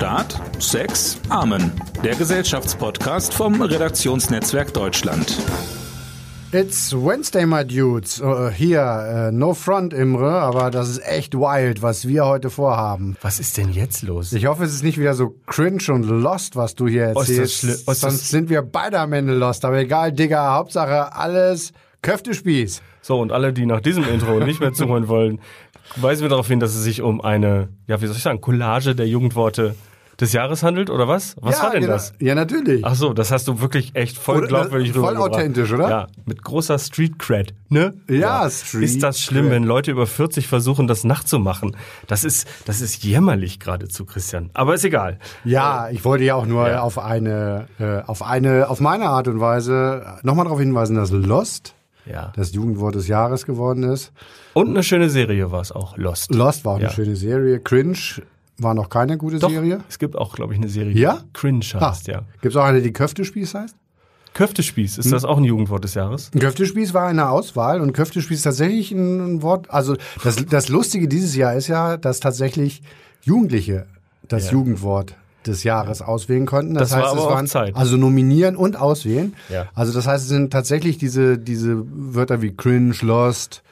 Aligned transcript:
Staat, 0.00 0.40
Sex, 0.58 1.20
Amen. 1.28 1.72
Der 2.02 2.14
Gesellschaftspodcast 2.14 3.34
vom 3.34 3.60
Redaktionsnetzwerk 3.60 4.72
Deutschland. 4.72 5.36
It's 6.52 6.94
Wednesday, 6.94 7.44
my 7.44 7.66
dudes. 7.66 8.18
Uh, 8.18 8.48
hier, 8.48 8.80
uh, 8.80 9.30
no 9.30 9.52
front, 9.52 9.92
Imre, 9.92 10.40
aber 10.40 10.70
das 10.70 10.88
ist 10.88 11.06
echt 11.06 11.34
wild, 11.34 11.82
was 11.82 12.08
wir 12.08 12.24
heute 12.24 12.48
vorhaben. 12.48 13.18
Was 13.20 13.40
ist 13.40 13.58
denn 13.58 13.72
jetzt 13.72 14.00
los? 14.00 14.32
Ich 14.32 14.46
hoffe, 14.46 14.64
es 14.64 14.72
ist 14.72 14.82
nicht 14.84 14.96
wieder 14.96 15.12
so 15.12 15.34
cringe 15.44 15.82
und 15.90 16.04
lost, 16.04 16.56
was 16.56 16.74
du 16.74 16.88
hier 16.88 17.08
erzählst. 17.08 17.64
Oh, 17.64 17.68
ist 17.68 17.86
das 17.86 18.00
Sonst 18.00 18.30
sind 18.30 18.48
wir 18.48 18.62
beide 18.62 19.00
am 19.00 19.12
Ende 19.12 19.34
lost. 19.34 19.66
Aber 19.66 19.76
egal, 19.76 20.12
Digga, 20.12 20.54
Hauptsache 20.54 21.14
alles 21.14 21.74
Köftespieß. 22.00 22.80
So, 23.02 23.20
und 23.20 23.32
alle, 23.32 23.52
die 23.52 23.66
nach 23.66 23.82
diesem 23.82 24.08
Intro 24.08 24.40
nicht 24.40 24.60
mehr 24.60 24.72
zuhören 24.72 25.08
wollen, 25.08 25.40
weisen 25.96 26.22
wir 26.22 26.30
darauf 26.30 26.48
hin, 26.48 26.58
dass 26.58 26.74
es 26.74 26.82
sich 26.84 27.02
um 27.02 27.20
eine, 27.20 27.68
ja, 27.86 28.00
wie 28.00 28.06
soll 28.06 28.16
ich 28.16 28.22
sagen, 28.22 28.40
Collage 28.40 28.94
der 28.94 29.06
Jugendworte 29.06 29.74
des 30.20 30.32
Jahres 30.32 30.62
handelt, 30.62 30.90
oder 30.90 31.08
was? 31.08 31.34
Was 31.40 31.56
ja, 31.58 31.62
war 31.64 31.70
denn 31.72 31.80
genau. 31.82 31.92
das? 31.94 32.12
Ja, 32.20 32.34
natürlich. 32.34 32.84
Ach 32.84 32.94
so, 32.94 33.12
das 33.12 33.30
hast 33.30 33.48
du 33.48 33.60
wirklich 33.60 33.94
echt 33.94 34.18
voll 34.18 34.38
Oder- 34.38 34.46
glaubwürdig 34.48 34.92
voll 34.92 35.16
authentisch, 35.16 35.72
oder? 35.72 35.88
Ja, 35.88 36.06
mit 36.26 36.42
großer 36.42 36.78
Street 36.78 37.18
Cred, 37.18 37.54
ne? 37.68 37.94
Ja, 38.08 38.48
Street 38.50 38.82
Ist 38.84 39.02
das 39.02 39.20
schlimm, 39.20 39.44
Cred. 39.46 39.52
wenn 39.56 39.64
Leute 39.64 39.90
über 39.90 40.06
40 40.06 40.46
versuchen, 40.46 40.86
das 40.86 41.04
nachzumachen? 41.04 41.76
Das 42.06 42.24
ist, 42.24 42.46
das 42.66 42.80
ist 42.80 43.02
jämmerlich 43.02 43.58
geradezu, 43.60 44.04
Christian. 44.04 44.50
Aber 44.54 44.74
ist 44.74 44.84
egal. 44.84 45.18
Ja, 45.44 45.88
ich 45.90 46.04
wollte 46.04 46.24
ja 46.24 46.34
auch 46.34 46.46
nur 46.46 46.68
Ja. 46.68 46.82
auf 46.82 46.98
eine, 46.98 47.66
äh, 47.78 48.00
auf 48.06 48.22
eine, 48.22 48.68
auf 48.68 48.80
meine 48.80 49.06
Art 49.06 49.26
und 49.28 49.40
Weise 49.40 50.18
nochmal 50.22 50.44
darauf 50.44 50.60
hinweisen, 50.60 50.96
dass 50.96 51.10
Lost 51.10 51.74
Ja. 52.06 52.32
das 52.36 52.52
Jugendwort 52.52 52.94
des 52.94 53.08
Jahres 53.08 53.46
geworden 53.46 53.82
ist. 53.84 54.12
Und 54.52 54.68
eine 54.70 54.82
schöne 54.82 55.08
Serie 55.10 55.52
war 55.52 55.60
es 55.60 55.70
auch, 55.72 55.96
Lost. 55.96 56.34
Lost 56.34 56.64
war 56.64 56.72
auch 56.72 56.76
eine 56.76 56.86
Ja. 56.86 56.90
schöne 56.92 57.14
Serie. 57.16 57.60
Cringe 57.60 57.96
war 58.62 58.74
noch 58.74 58.88
keine 58.88 59.16
gute 59.18 59.38
Doch, 59.38 59.50
Serie. 59.50 59.80
es 59.88 59.98
gibt 59.98 60.16
auch, 60.16 60.34
glaube 60.34 60.52
ich, 60.54 60.58
eine 60.60 60.68
Serie, 60.68 60.92
Ja? 60.96 61.20
die 61.24 61.32
Cringe 61.32 61.64
Ah, 61.74 61.90
heißt, 61.90 62.06
ja. 62.08 62.22
Gibt's 62.42 62.56
auch 62.56 62.64
eine, 62.64 62.80
die 62.82 62.92
Köftespieß 62.92 63.54
heißt? 63.54 63.74
Köftespieß, 64.32 64.96
Hm? 64.96 65.00
ist 65.04 65.12
das 65.12 65.24
auch 65.24 65.38
ein 65.38 65.44
Jugendwort 65.44 65.82
des 65.84 65.94
Jahres? 65.94 66.30
Köftespieß 66.38 66.94
war 66.94 67.06
eine 67.08 67.28
Auswahl 67.30 67.80
und 67.80 67.92
Köftespieß 67.92 68.38
ist 68.38 68.42
tatsächlich 68.44 68.92
ein, 68.92 69.42
Wort. 69.42 69.68
Also 69.70 69.96
das, 70.22 70.36
das 70.46 70.68
Lustige 70.68 71.08
dieses 71.08 71.34
Jahr 71.34 71.54
ist 71.54 71.66
ja, 71.66 71.96
dass 71.96 72.20
tatsächlich 72.20 72.82
Jugendliche 73.22 73.86
das 74.28 74.46
Ja. 74.46 74.52
Jugendwort 74.52 75.16
des 75.46 75.64
Jahres 75.64 76.00
auswählen 76.02 76.46
konnten. 76.46 76.74
Das, 76.74 76.90
Das 76.90 76.98
war 76.98 77.04
heißt, 77.06 77.12
aber 77.12 77.22
es 77.28 77.34
waren 77.34 77.46
Zeit. 77.46 77.74
also 77.74 77.96
nominieren 77.96 78.54
und 78.56 78.76
auswählen. 78.76 79.34
Ja. 79.48 79.66
Also 79.74 79.92
das 79.92 80.06
heißt, 80.06 80.24
es 80.24 80.28
sind 80.28 80.52
tatsächlich 80.52 80.98
diese 80.98 81.36
diese 81.38 81.82
Wörter 81.86 82.40
wie 82.42 82.54
cringe, 82.54 82.94
lost, 83.00 83.62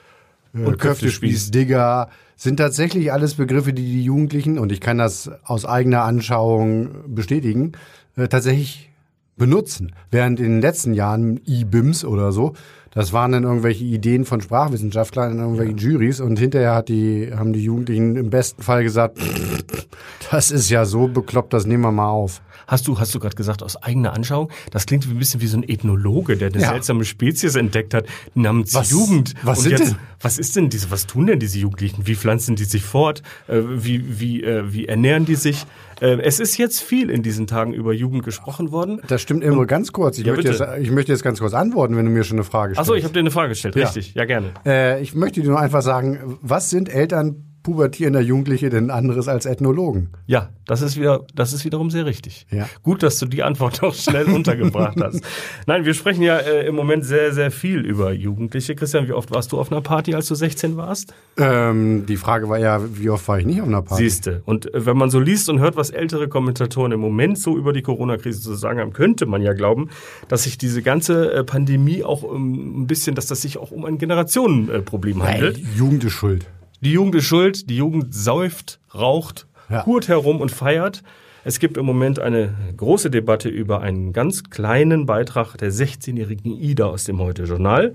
Und 0.67 0.78
Köftespieß. 0.78 1.51
Digger 1.51 2.09
sind 2.37 2.56
tatsächlich 2.56 3.12
alles 3.12 3.34
Begriffe, 3.34 3.73
die 3.73 3.83
die 3.83 4.05
Jugendlichen 4.05 4.59
und 4.59 4.70
ich 4.73 4.81
kann 4.81 4.98
das 4.98 5.31
aus 5.45 5.64
eigener 5.64 6.03
Anschauung 6.03 7.14
bestätigen, 7.14 7.73
äh, 8.17 8.28
tatsächlich 8.28 8.91
benutzen. 9.36 9.92
Während 10.11 10.41
in 10.41 10.47
den 10.47 10.61
letzten 10.61 10.95
Jahren 10.95 11.41
IBIMS 11.47 12.05
oder 12.05 12.33
so, 12.33 12.55
das 12.92 13.12
waren 13.12 13.33
dann 13.33 13.44
irgendwelche 13.44 13.84
Ideen 13.84 14.25
von 14.25 14.41
Sprachwissenschaftlern 14.41 15.33
in 15.33 15.39
irgendwelchen 15.39 15.77
Juries 15.78 16.20
und 16.20 16.39
hinterher 16.39 16.75
hat 16.75 16.89
die, 16.89 17.30
haben 17.34 17.53
die 17.53 17.62
Jugendlichen 17.62 18.17
im 18.17 18.30
besten 18.30 18.62
Fall 18.62 18.83
gesagt, 18.83 19.19
das 20.30 20.50
ist 20.50 20.70
ja 20.70 20.84
so 20.84 21.08
bekloppt, 21.08 21.53
das 21.53 21.67
nehmen 21.67 21.83
wir 21.83 21.92
mal 21.92 22.08
auf. 22.08 22.42
Hast 22.67 22.86
du, 22.86 23.00
hast 23.00 23.14
du 23.14 23.19
gerade 23.19 23.34
gesagt, 23.34 23.62
aus 23.62 23.83
eigener 23.83 24.12
Anschauung? 24.12 24.50
Das 24.72 24.84
klingt 24.84 25.06
ein 25.06 25.19
bisschen 25.19 25.41
wie 25.41 25.47
so 25.47 25.56
ein 25.56 25.67
Ethnologe, 25.67 26.36
der 26.36 26.48
eine 26.53 26.61
Ja. 26.61 26.69
seltsame 26.70 27.05
Spezies 27.06 27.55
entdeckt 27.55 27.95
hat, 27.95 28.05
namens 28.34 28.75
Was- 28.75 28.91
Jugend. 28.91 29.33
was 29.42 29.58
Und 29.58 29.64
sind 29.64 29.73
jetzt, 29.78 29.91
denn- 29.92 29.97
Was 30.20 30.39
ist 30.39 30.56
denn 30.56 30.69
diese, 30.69 30.91
was 30.91 31.06
tun 31.06 31.28
denn 31.28 31.39
diese 31.39 31.58
Jugendlichen? 31.58 32.06
Wie 32.06 32.14
pflanzen 32.14 32.56
die 32.56 32.64
sich 32.64 32.83
fort? 32.83 33.23
Äh, 33.47 33.61
wie, 33.62 34.20
wie, 34.20 34.42
äh, 34.42 34.64
wie 34.73 34.86
ernähren 34.86 35.25
die 35.25 35.36
sich? 35.36 35.64
Äh, 36.00 36.20
es 36.22 36.41
ist 36.41 36.56
jetzt 36.56 36.80
viel 36.80 37.10
in 37.10 37.22
diesen 37.22 37.46
Tagen 37.46 37.72
über 37.72 37.92
Jugend 37.92 38.24
gesprochen 38.24 38.70
worden. 38.72 39.00
Das 39.08 39.20
stimmt 39.22 39.42
immer 39.44 39.66
ganz 39.66 39.92
kurz. 39.92 40.18
Ich, 40.18 40.27
Ja, 40.27 40.34
möchte 40.34 40.50
jetzt, 40.50 40.62
ich 40.80 40.90
möchte 40.90 41.12
jetzt 41.12 41.22
ganz 41.22 41.40
kurz 41.40 41.55
antworten, 41.55 41.96
wenn 41.96 42.05
du 42.05 42.10
mir 42.10 42.24
schon 42.24 42.36
eine 42.36 42.44
Frage 42.44 42.74
stellst. 42.74 42.89
Achso, 42.90 42.95
ich 42.95 43.05
habe 43.05 43.12
dir 43.12 43.20
eine 43.20 43.30
Frage 43.30 43.50
gestellt. 43.50 43.77
Ja. 43.77 43.84
Richtig, 43.84 44.14
ja 44.14 44.24
gerne. 44.24 44.52
Äh, 44.64 45.02
ich 45.02 45.14
möchte 45.14 45.40
dir 45.40 45.48
nur 45.48 45.61
einfach 45.61 45.83
sagen, 45.83 46.39
was 46.42 46.70
sind 46.70 46.89
Eltern 46.89 47.48
pubertierender 47.68 48.23
Jugendliche 48.23 48.70
denn 48.70 48.90
anderes 48.90 49.29
als 49.29 49.45
Ethnologen? 49.45 50.08
Ja, 50.27 50.48
das 50.64 50.80
ist 50.80 50.98
wieder, 50.98 51.27
das 51.34 51.52
ist 51.52 51.67
wiederum 51.67 51.90
sehr 51.90 52.06
richtig. 52.06 52.46
Ja. 52.51 52.67
Gut, 52.83 53.02
dass 53.02 53.18
du 53.18 53.27
die 53.27 53.42
Antwort 53.42 53.83
auch 53.83 53.95
schnell 53.95 54.24
untergebracht 54.34 54.96
hast. 54.98 55.20
Nein, 55.67 55.84
wir 55.84 55.92
sprechen 55.92 56.23
ja 56.23 56.39
äh, 56.39 56.67
im 56.67 56.74
Moment 56.74 57.05
sehr, 57.05 57.34
sehr 57.34 57.51
viel 57.51 57.80
über 57.80 58.11
Jugendliche. 58.12 58.74
Christian, 58.74 59.06
wie 59.06 59.12
oft 59.12 59.30
warst 59.33 59.52
du 59.52 59.61
auf 59.61 59.70
einer 59.70 59.83
Party, 59.83 60.14
als 60.14 60.29
du 60.29 60.34
16 60.34 60.79
warst? 60.79 61.12
Ähm, 61.36 62.06
die 62.06 62.17
Frage 62.17 62.48
war 62.48 62.58
ja, 62.58 62.80
wie 62.90 63.11
oft 63.11 63.29
war 63.29 63.39
ich 63.39 63.45
nicht 63.45 63.61
auf 63.61 63.68
einer 63.68 63.83
Party? 63.83 64.05
Siehste. 64.05 64.40
Und 64.46 64.73
äh, 64.73 64.86
wenn 64.86 64.96
man 64.96 65.11
so 65.11 65.20
liest 65.20 65.50
und 65.50 65.58
hört, 65.61 65.77
was 65.77 65.90
ältere 65.90 66.27
Kommentatoren 66.27 66.92
im 66.92 67.00
Moment 67.00 67.39
so 67.39 67.55
über 67.55 67.74
die 67.74 67.83
Corona-Krise 67.83 68.40
zu 68.40 68.55
sagen 68.55 68.80
haben, 68.80 68.95
könnte 68.95 69.27
man 69.27 69.42
ja 69.42 69.52
glauben, 69.52 69.90
dass 70.29 70.45
sich 70.45 70.56
diese 70.56 70.80
ganze 70.80 71.35
äh, 71.35 71.45
Pandemie 71.45 72.02
auch 72.02 72.24
ähm, 72.24 72.85
ein 72.85 72.86
bisschen, 72.86 73.14
dass 73.14 73.27
das 73.27 73.42
sich 73.42 73.58
auch 73.58 73.73
um 73.73 73.85
ein 73.85 73.98
Generationenproblem 73.98 75.23
handelt. 75.23 75.58
Ey, 75.58 75.67
Jugend 75.77 76.05
ist 76.05 76.12
schuld. 76.12 76.46
Die 76.80 76.92
Jugend 76.92 77.14
ist 77.16 77.24
schuld, 77.24 77.68
die 77.70 77.77
Jugend 77.77 78.14
säuft, 78.14 78.78
raucht, 78.94 79.46
Ja. 79.68 79.84
hurt 79.86 80.08
herum 80.08 80.40
und 80.40 80.50
feiert. 80.50 81.02
Es 81.44 81.58
gibt 81.58 81.77
im 81.77 81.86
Moment 81.86 82.18
eine 82.18 82.55
große 82.77 83.11
Debatte 83.11 83.48
über 83.48 83.80
einen 83.80 84.12
ganz 84.12 84.44
kleinen 84.50 85.06
Beitrag 85.06 85.56
der 85.56 85.72
16-jährigen 85.72 86.52
Ida 86.52 86.86
aus 86.86 87.05
dem 87.05 87.18
Heute-Journal, 87.20 87.94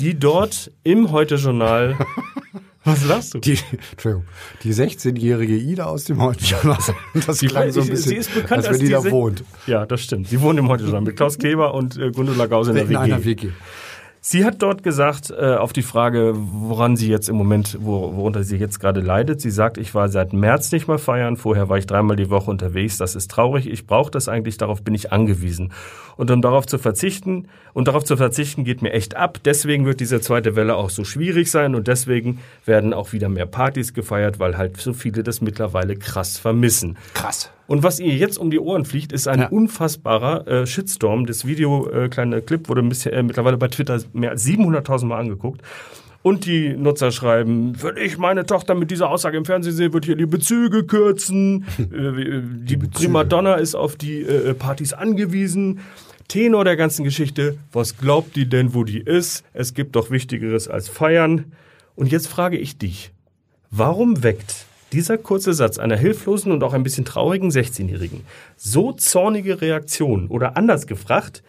die 0.00 0.18
dort 0.18 0.70
im 0.82 1.10
Heute-Journal... 1.10 1.96
Was 2.86 3.06
lachst 3.06 3.32
du? 3.32 3.38
Die, 3.38 3.58
Entschuldigung, 3.92 4.26
die 4.62 4.74
16-jährige 4.74 5.56
Ida 5.56 5.86
aus 5.86 6.04
dem 6.04 6.20
Heute-Journal. 6.20 6.76
Das 7.26 7.38
Die- 7.38 7.46
klang 7.46 7.72
so 7.72 7.80
ein 7.80 7.88
bisschen, 7.88 8.10
sie 8.10 8.16
ist 8.16 8.34
bekannt 8.34 8.58
als 8.58 8.66
als 8.68 8.78
wenn 8.80 8.86
die 8.86 8.92
da 8.92 9.10
wohnt. 9.10 9.42
Ja, 9.66 9.86
das 9.86 10.02
stimmt. 10.02 10.28
Sie 10.28 10.38
wohnt 10.42 10.58
im 10.58 10.68
Heute-Journal 10.68 11.00
mit 11.00 11.16
Klaus 11.16 11.38
Kleber 11.38 11.72
und 11.72 11.96
äh, 11.96 12.10
Gundula 12.10 12.44
Gause 12.44 12.72
in 12.72 12.74
der 12.76 12.84
In 12.84 12.90
WG. 12.90 12.98
einer 12.98 13.24
WG. 13.24 13.48
Sie 14.26 14.46
hat 14.46 14.62
dort 14.62 14.82
gesagt, 14.82 15.30
äh, 15.30 15.56
auf 15.56 15.74
die 15.74 15.82
Frage, 15.82 16.32
woran 16.34 16.96
sie 16.96 17.10
jetzt 17.10 17.28
im 17.28 17.36
Moment, 17.36 17.76
wo, 17.82 18.16
worunter 18.16 18.42
sie 18.42 18.56
jetzt 18.56 18.80
gerade 18.80 19.00
leidet, 19.00 19.42
sie 19.42 19.50
sagt, 19.50 19.76
ich 19.76 19.94
war 19.94 20.08
seit 20.08 20.32
März 20.32 20.72
nicht 20.72 20.88
mehr 20.88 20.96
feiern, 20.96 21.36
vorher 21.36 21.68
war 21.68 21.76
ich 21.76 21.84
dreimal 21.84 22.16
die 22.16 22.30
Woche 22.30 22.50
unterwegs, 22.50 22.96
das 22.96 23.16
ist 23.16 23.30
traurig, 23.30 23.68
ich 23.68 23.86
brauche 23.86 24.10
das 24.10 24.26
eigentlich, 24.26 24.56
darauf 24.56 24.82
bin 24.82 24.94
ich 24.94 25.12
angewiesen. 25.12 25.74
Und 26.16 26.30
um 26.30 26.40
darauf 26.40 26.66
zu 26.66 26.78
verzichten, 26.78 27.48
und 27.74 27.88
darauf 27.88 28.04
zu 28.04 28.16
verzichten 28.16 28.64
geht 28.64 28.80
mir 28.80 28.92
echt 28.92 29.16
ab, 29.16 29.38
deswegen 29.44 29.84
wird 29.84 30.00
diese 30.00 30.20
zweite 30.20 30.56
Welle 30.56 30.76
auch 30.76 30.88
so 30.90 31.04
schwierig 31.04 31.50
sein 31.50 31.74
und 31.74 31.86
deswegen 31.88 32.38
werden 32.64 32.94
auch 32.94 33.12
wieder 33.12 33.28
mehr 33.28 33.46
Partys 33.46 33.92
gefeiert, 33.92 34.38
weil 34.38 34.56
halt 34.56 34.78
so 34.78 34.94
viele 34.94 35.22
das 35.22 35.42
mittlerweile 35.42 35.96
krass 35.96 36.38
vermissen. 36.38 36.96
Krass. 37.12 37.50
Und 37.66 37.82
was 37.82 37.98
ihr 37.98 38.14
jetzt 38.14 38.38
um 38.38 38.50
die 38.50 38.60
Ohren 38.60 38.84
fliegt, 38.84 39.12
ist 39.12 39.26
ein 39.26 39.40
Ja. 39.40 39.48
unfassbarer 39.48 40.46
äh, 40.46 40.66
Shitstorm. 40.66 41.26
Das 41.26 41.46
Video, 41.46 41.88
äh, 41.90 42.08
kleine 42.08 42.40
Clip, 42.42 42.68
wurde 42.68 42.82
bisschen, 42.82 43.12
äh, 43.12 43.22
mittlerweile 43.22 43.56
bei 43.56 43.68
Twitter 43.68 44.00
mehr 44.12 44.30
als 44.30 44.44
700.000 44.44 45.06
Mal 45.06 45.18
angeguckt. 45.18 45.62
Und 46.22 46.46
die 46.46 46.70
Nutzer 46.74 47.10
schreiben, 47.10 47.74
wenn 47.82 47.98
ich 47.98 48.16
meine 48.16 48.46
Tochter 48.46 48.74
mit 48.74 48.90
dieser 48.90 49.10
Aussage 49.10 49.36
im 49.36 49.44
Fernsehen 49.44 49.74
sehe, 49.74 49.92
wird 49.92 50.06
hier 50.06 50.16
die 50.16 50.24
Bezüge 50.24 50.84
kürzen. 50.84 51.66
äh, 51.78 52.40
die 52.42 52.78
Primadonna 52.78 53.56
ist 53.56 53.74
auf 53.74 53.96
die 53.96 54.22
äh, 54.22 54.54
Partys 54.54 54.92
angewiesen. 54.94 55.80
Tenor 56.28 56.64
der 56.64 56.76
ganzen 56.76 57.04
Geschichte, 57.04 57.58
was 57.72 57.96
glaubt 57.96 58.36
die 58.36 58.48
denn, 58.48 58.74
wo 58.74 58.84
die 58.84 59.00
ist? 59.00 59.44
Es 59.52 59.74
gibt 59.74 59.96
doch 59.96 60.10
Wichtigeres 60.10 60.68
als 60.68 60.88
feiern. 60.88 61.52
Und 61.96 62.10
jetzt 62.10 62.28
frage 62.28 62.56
ich 62.56 62.78
dich, 62.78 63.12
Warum 63.76 64.22
weckt 64.22 64.66
dieser 64.92 65.18
kurze 65.18 65.52
Satz 65.52 65.78
einer 65.78 65.96
hilflosen 65.96 66.52
und 66.52 66.62
auch 66.62 66.74
ein 66.74 66.84
bisschen 66.84 67.04
traurigen 67.04 67.50
16-Jährigen 67.50 68.20
so 68.56 68.92
zornige 68.92 69.60
Reaktionen? 69.60 70.28
Oder 70.28 70.56
anders 70.56 70.86
gefragt, 70.86 71.42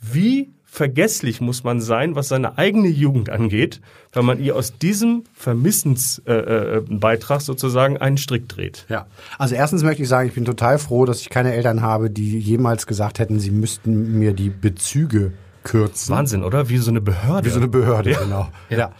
wie 0.00 0.50
vergesslich 0.76 1.40
muss 1.40 1.64
man 1.64 1.80
sein, 1.80 2.16
was 2.16 2.28
seine 2.28 2.58
eigene 2.58 2.88
Jugend 2.88 3.30
angeht, 3.30 3.80
wenn 4.12 4.26
man 4.26 4.38
ihr 4.38 4.54
aus 4.54 4.76
diesem 4.76 5.24
Vermissensbeitrag 5.32 6.76
äh, 6.76 6.94
Beitrag 6.94 7.40
sozusagen 7.40 7.96
einen 7.96 8.18
Strick 8.18 8.46
dreht? 8.46 8.84
Ja. 8.90 9.06
Also 9.38 9.54
erstens 9.54 9.82
möchte 9.82 10.02
ich 10.02 10.08
sagen, 10.08 10.28
ich 10.28 10.34
bin 10.34 10.44
total 10.44 10.78
froh, 10.78 11.06
dass 11.06 11.22
ich 11.22 11.30
keine 11.30 11.54
Eltern 11.54 11.80
habe, 11.80 12.10
die 12.10 12.38
jemals 12.38 12.86
gesagt 12.86 13.18
hätten, 13.18 13.40
sie 13.40 13.52
müssten 13.52 14.18
mir 14.18 14.34
die 14.34 14.50
Bezüge 14.50 15.32
kürzen. 15.66 16.14
Wahnsinn, 16.14 16.42
oder? 16.44 16.68
Wie 16.68 16.78
so 16.78 16.90
eine 16.90 17.00
Behörde. 17.00 17.46
Wie 17.46 17.50
so 17.50 17.58
eine 17.58 17.68
Behörde, 17.68 18.10
Ja. 18.12 18.18
genau. 18.20 18.48
Ja. 18.70 18.92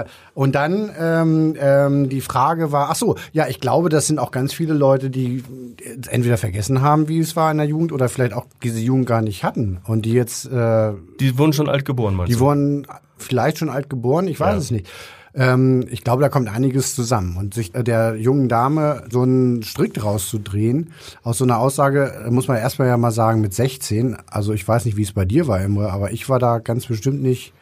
Äh, 0.00 0.04
und 0.34 0.54
dann 0.54 0.90
ähm, 0.98 1.54
ähm, 1.60 2.08
die 2.08 2.20
Frage 2.20 2.72
war, 2.72 2.88
ach 2.90 2.96
so, 2.96 3.16
ja, 3.32 3.46
ich 3.48 3.60
glaube, 3.60 3.88
das 3.90 4.06
sind 4.06 4.18
auch 4.18 4.30
ganz 4.30 4.52
viele 4.52 4.74
Leute, 4.74 5.10
die 5.10 5.42
entweder 6.08 6.36
vergessen 6.38 6.80
haben, 6.82 7.08
wie 7.08 7.18
es 7.20 7.36
war 7.36 7.50
in 7.50 7.58
der 7.58 7.66
Jugend, 7.66 7.92
oder 7.92 8.08
vielleicht 8.08 8.32
auch 8.32 8.46
diese 8.62 8.80
Jugend 8.80 9.06
gar 9.06 9.20
nicht 9.22 9.44
hatten 9.44 9.78
und 9.86 10.06
die 10.06 10.12
jetzt, 10.12 10.46
äh, 10.46 10.92
Die 11.20 11.36
wurden 11.38 11.52
schon 11.52 11.68
alt 11.68 11.84
geboren, 11.84 12.14
meinst 12.14 12.32
die 12.32 12.38
du? 12.38 12.40
wurden 12.44 12.86
vielleicht 13.18 13.58
schon 13.58 13.68
alt 13.68 13.90
geboren, 13.90 14.26
ich 14.28 14.40
weiß 14.40 14.52
Ja. 14.54 14.58
es 14.58 14.70
nicht. 14.70 14.88
Ähm, 15.34 15.86
ich 15.90 16.02
glaube, 16.02 16.22
da 16.22 16.28
kommt 16.28 16.48
einiges 16.48 16.94
zusammen. 16.94 17.36
Und 17.36 17.54
sich 17.54 17.74
äh, 17.74 17.84
der 17.84 18.16
jungen 18.16 18.48
Dame 18.48 19.04
so 19.10 19.22
einen 19.22 19.62
Strick 19.62 20.02
rauszudrehen, 20.02 20.92
aus 21.22 21.38
so 21.38 21.44
einer 21.44 21.58
Aussage, 21.58 22.24
äh, 22.26 22.30
muss 22.30 22.48
man 22.48 22.56
erstmal 22.56 22.88
ja 22.88 22.96
mal 22.96 23.12
sagen, 23.12 23.40
mit 23.40 23.54
16, 23.54 24.16
also 24.26 24.52
ich 24.52 24.66
weiß 24.66 24.84
nicht, 24.84 24.96
wie 24.96 25.02
es 25.02 25.12
bei 25.12 25.24
dir 25.24 25.46
war, 25.46 25.60
Imre, 25.60 25.92
aber 25.92 26.12
ich 26.12 26.28
war 26.28 26.38
da 26.38 26.58
ganz 26.58 26.86
bestimmt 26.86 27.22
nicht 27.22 27.52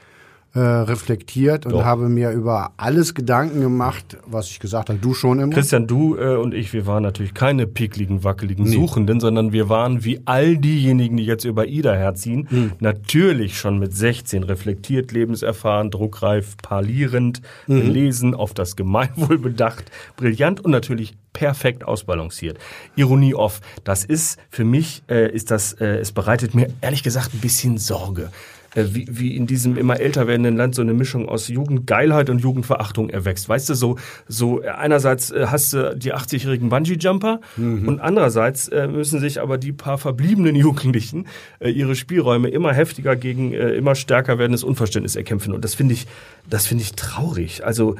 äh, 0.54 0.60
reflektiert 0.60 1.66
und 1.66 1.72
Doch. 1.72 1.84
habe 1.84 2.08
mir 2.08 2.30
über 2.30 2.72
alles 2.78 3.14
Gedanken 3.14 3.60
gemacht, 3.60 4.16
was 4.26 4.48
ich 4.50 4.58
gesagt 4.60 4.88
habe. 4.88 4.98
Du 4.98 5.12
schon 5.12 5.38
immer. 5.40 5.52
Christian, 5.52 5.86
du 5.86 6.16
äh, 6.16 6.36
und 6.36 6.54
ich, 6.54 6.72
wir 6.72 6.86
waren 6.86 7.02
natürlich 7.02 7.34
keine 7.34 7.66
pickligen, 7.66 8.24
wackeligen 8.24 8.66
Suchenden, 8.66 9.20
sondern 9.20 9.52
wir 9.52 9.68
waren 9.68 10.04
wie 10.04 10.20
all 10.24 10.56
diejenigen, 10.56 11.18
die 11.18 11.24
jetzt 11.26 11.44
über 11.44 11.66
Ida 11.66 11.92
herziehen, 11.94 12.46
Hm. 12.50 12.72
natürlich 12.80 13.58
schon 13.58 13.78
mit 13.78 13.94
16 13.94 14.42
reflektiert, 14.42 15.12
lebenserfahren, 15.12 15.90
druckreif, 15.90 16.56
parlierend, 16.62 17.42
Mhm. 17.66 17.80
belesen, 17.80 18.34
auf 18.34 18.54
das 18.54 18.74
Gemeinwohl 18.74 19.38
bedacht, 19.38 19.90
brillant 20.16 20.64
und 20.64 20.70
natürlich 20.70 21.16
perfekt 21.34 21.84
ausbalanciert. 21.84 22.58
Ironie 22.96 23.34
off. 23.34 23.60
Das 23.84 24.04
ist 24.04 24.38
für 24.48 24.64
mich, 24.64 25.02
äh, 25.08 25.30
ist 25.30 25.50
das, 25.50 25.74
äh, 25.74 25.98
es 25.98 26.10
bereitet 26.12 26.54
mir 26.54 26.68
ehrlich 26.80 27.02
gesagt 27.02 27.34
ein 27.34 27.40
bisschen 27.40 27.78
Sorge. 27.78 28.30
Äh, 28.74 28.84
wie, 28.92 29.06
wie 29.10 29.34
in 29.34 29.46
diesem 29.46 29.78
immer 29.78 29.98
älter 29.98 30.26
werdenden 30.26 30.56
Land 30.56 30.74
so 30.74 30.82
eine 30.82 30.92
Mischung 30.92 31.28
aus 31.28 31.48
Jugendgeilheit 31.48 32.28
und 32.28 32.40
Jugendverachtung 32.40 33.08
erwächst. 33.08 33.48
Weißt 33.48 33.68
du, 33.70 33.74
so, 33.74 33.96
so 34.26 34.62
äh, 34.62 34.68
einerseits 34.68 35.30
äh, 35.30 35.46
hast 35.48 35.72
du 35.72 35.96
die 35.96 36.14
80-jährigen 36.14 36.68
Bungee-Jumper 36.68 37.40
und 37.56 38.00
andererseits 38.00 38.70
müssen 38.70 39.20
sich 39.20 39.40
aber 39.40 39.58
die 39.58 39.72
paar 39.72 39.98
verbliebenen 39.98 40.54
Jugendlichen 40.54 41.26
ihre 41.60 41.94
Spielräume 41.94 42.48
immer 42.48 42.72
heftiger 42.72 43.16
gegen 43.16 43.52
immer 43.52 43.94
stärker 43.94 44.38
werdendes 44.38 44.64
Unverständnis 44.64 45.16
erkämpfen. 45.16 45.52
Und 45.52 45.64
das 45.64 45.74
finde 45.74 45.94
ich, 45.94 46.06
das 46.48 46.66
finde 46.66 46.82
ich 46.82 46.92
traurig. 46.92 47.64
Also, 47.64 47.96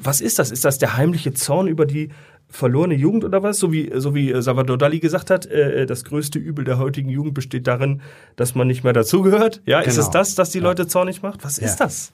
was 0.00 0.20
ist 0.20 0.38
das? 0.38 0.50
Ist 0.50 0.64
das 0.64 0.78
der 0.78 0.96
heimliche 0.96 1.32
Zorn 1.32 1.66
über 1.66 1.86
die 1.86 2.10
verlorene 2.50 2.94
Jugend 2.94 3.24
oder 3.24 3.42
was? 3.42 3.58
So 3.58 3.72
wie, 3.72 3.90
so 3.96 4.14
wie 4.14 4.34
Salvador 4.42 4.76
Dali 4.76 4.98
gesagt 5.00 5.30
hat, 5.30 5.46
äh, 5.46 5.86
das 5.86 6.04
größte 6.04 6.38
Übel 6.38 6.64
der 6.64 6.78
heutigen 6.78 7.08
Jugend 7.08 7.34
besteht 7.34 7.66
darin, 7.66 8.00
dass 8.36 8.54
man 8.54 8.66
nicht 8.66 8.84
mehr 8.84 8.92
dazugehört. 8.92 9.62
Ja, 9.66 9.80
ist 9.80 9.94
Genau. 9.94 10.06
es 10.06 10.10
das, 10.10 10.34
dass 10.34 10.50
die 10.50 10.58
Leute 10.60 10.86
zornig 10.86 11.22
macht? 11.22 11.44
Was 11.44 11.58
ist 11.58 11.78
Ja. 11.78 11.86
das? 11.86 12.12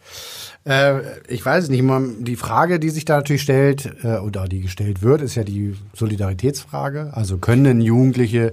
Äh, 0.64 1.00
ich 1.28 1.44
weiß 1.44 1.64
es 1.64 1.70
nicht. 1.70 1.82
Man, 1.82 2.24
die 2.24 2.36
Frage, 2.36 2.78
die 2.78 2.90
sich 2.90 3.04
da 3.04 3.16
natürlich 3.16 3.42
stellt, 3.42 3.90
äh, 4.02 4.18
oder 4.18 4.46
die 4.46 4.60
gestellt 4.60 5.02
wird, 5.02 5.22
ist 5.22 5.34
ja 5.36 5.44
die 5.44 5.74
Solidaritätsfrage. 5.94 7.10
Also 7.14 7.38
können 7.38 7.80
Jugendliche 7.80 8.52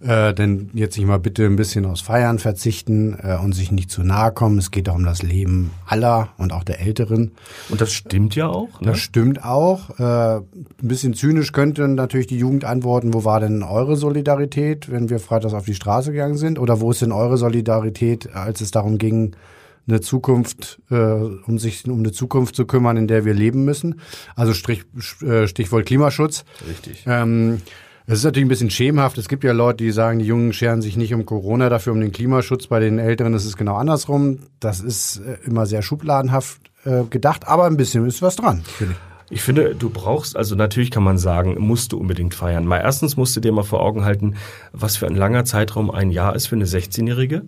äh, 0.00 0.32
denn 0.34 0.70
jetzt 0.74 0.96
nicht 0.96 1.06
mal 1.06 1.18
bitte 1.18 1.44
ein 1.44 1.56
bisschen 1.56 1.86
aus 1.86 2.00
Feiern 2.00 2.38
verzichten 2.38 3.18
äh, 3.22 3.36
und 3.36 3.52
sich 3.52 3.72
nicht 3.72 3.90
zu 3.90 4.02
nahe 4.02 4.32
kommen? 4.32 4.58
Es 4.58 4.70
geht 4.70 4.88
doch 4.88 4.94
um 4.94 5.04
das 5.04 5.22
Leben 5.22 5.70
aller 5.86 6.28
und 6.38 6.52
auch 6.52 6.64
der 6.64 6.80
Älteren. 6.80 7.32
Und 7.68 7.80
das 7.80 7.92
stimmt 7.92 8.34
ja 8.34 8.48
auch. 8.48 8.80
Ne? 8.80 8.88
Das 8.88 8.98
stimmt 8.98 9.44
auch. 9.44 9.98
Äh, 9.98 10.36
ein 10.38 10.66
bisschen 10.80 11.14
zynisch 11.14 11.52
könnte 11.52 11.88
natürlich 11.88 12.26
die 12.26 12.38
Jugend 12.38 12.64
antworten, 12.64 13.14
wo 13.14 13.24
war 13.24 13.40
denn 13.40 13.62
eure 13.62 13.96
Solidarität, 13.96 14.90
wenn 14.90 15.10
wir 15.10 15.18
freitags 15.18 15.54
auf 15.54 15.64
die 15.64 15.74
Straße 15.74 16.12
gegangen 16.12 16.36
sind? 16.36 16.58
Oder 16.58 16.80
wo 16.80 16.90
ist 16.90 17.02
denn 17.02 17.12
eure 17.12 17.36
Solidarität, 17.36 18.34
als 18.34 18.60
es 18.60 18.70
darum 18.70 18.98
ging, 18.98 19.36
eine 19.86 20.00
Zukunft, 20.00 20.80
äh, 20.90 20.94
um 20.96 21.58
sich 21.58 21.88
um 21.88 22.00
eine 22.00 22.12
Zukunft 22.12 22.54
zu 22.54 22.66
kümmern, 22.66 22.96
in 22.96 23.08
der 23.08 23.24
wir 23.24 23.34
leben 23.34 23.64
müssen? 23.64 24.00
Also 24.36 24.52
Strich, 24.52 24.84
äh, 25.22 25.46
Stichwort 25.46 25.86
Klimaschutz. 25.86 26.44
Richtig. 26.68 27.04
Ähm, 27.06 27.62
es 28.10 28.20
ist 28.20 28.24
natürlich 28.24 28.46
ein 28.46 28.48
bisschen 28.48 28.70
schemenhaft. 28.70 29.18
Es 29.18 29.28
gibt 29.28 29.44
ja 29.44 29.52
Leute, 29.52 29.84
die 29.84 29.90
sagen, 29.90 30.18
die 30.18 30.24
Jungen 30.24 30.54
scheren 30.54 30.80
sich 30.80 30.96
nicht 30.96 31.12
um 31.12 31.26
Corona, 31.26 31.68
dafür 31.68 31.92
um 31.92 32.00
den 32.00 32.10
Klimaschutz. 32.10 32.66
Bei 32.66 32.80
den 32.80 32.98
Älteren 32.98 33.34
ist 33.34 33.44
es 33.44 33.54
genau 33.54 33.76
andersrum. 33.76 34.38
Das 34.60 34.80
ist 34.80 35.18
äh, 35.18 35.36
immer 35.44 35.66
sehr 35.66 35.82
schubladenhaft 35.82 36.58
äh, 36.84 37.04
gedacht, 37.04 37.46
aber 37.46 37.66
ein 37.66 37.76
bisschen 37.76 38.06
ist 38.06 38.22
was 38.22 38.36
dran, 38.36 38.62
finde 38.64 38.94
ich. 38.94 39.17
Ich 39.30 39.42
finde, 39.42 39.74
du 39.74 39.90
brauchst, 39.90 40.36
also 40.36 40.54
natürlich 40.54 40.90
kann 40.90 41.02
man 41.02 41.18
sagen, 41.18 41.56
musst 41.58 41.92
du 41.92 41.98
unbedingt 41.98 42.34
feiern. 42.34 42.64
Mal 42.64 42.78
erstens 42.78 43.16
musst 43.16 43.36
du 43.36 43.40
dir 43.40 43.52
mal 43.52 43.62
vor 43.62 43.82
Augen 43.82 44.04
halten, 44.04 44.36
was 44.72 44.96
für 44.96 45.06
ein 45.06 45.14
langer 45.14 45.44
Zeitraum 45.44 45.90
ein 45.90 46.10
Jahr 46.10 46.34
ist 46.34 46.46
für 46.46 46.56
eine 46.56 46.64
16-Jährige. 46.64 47.42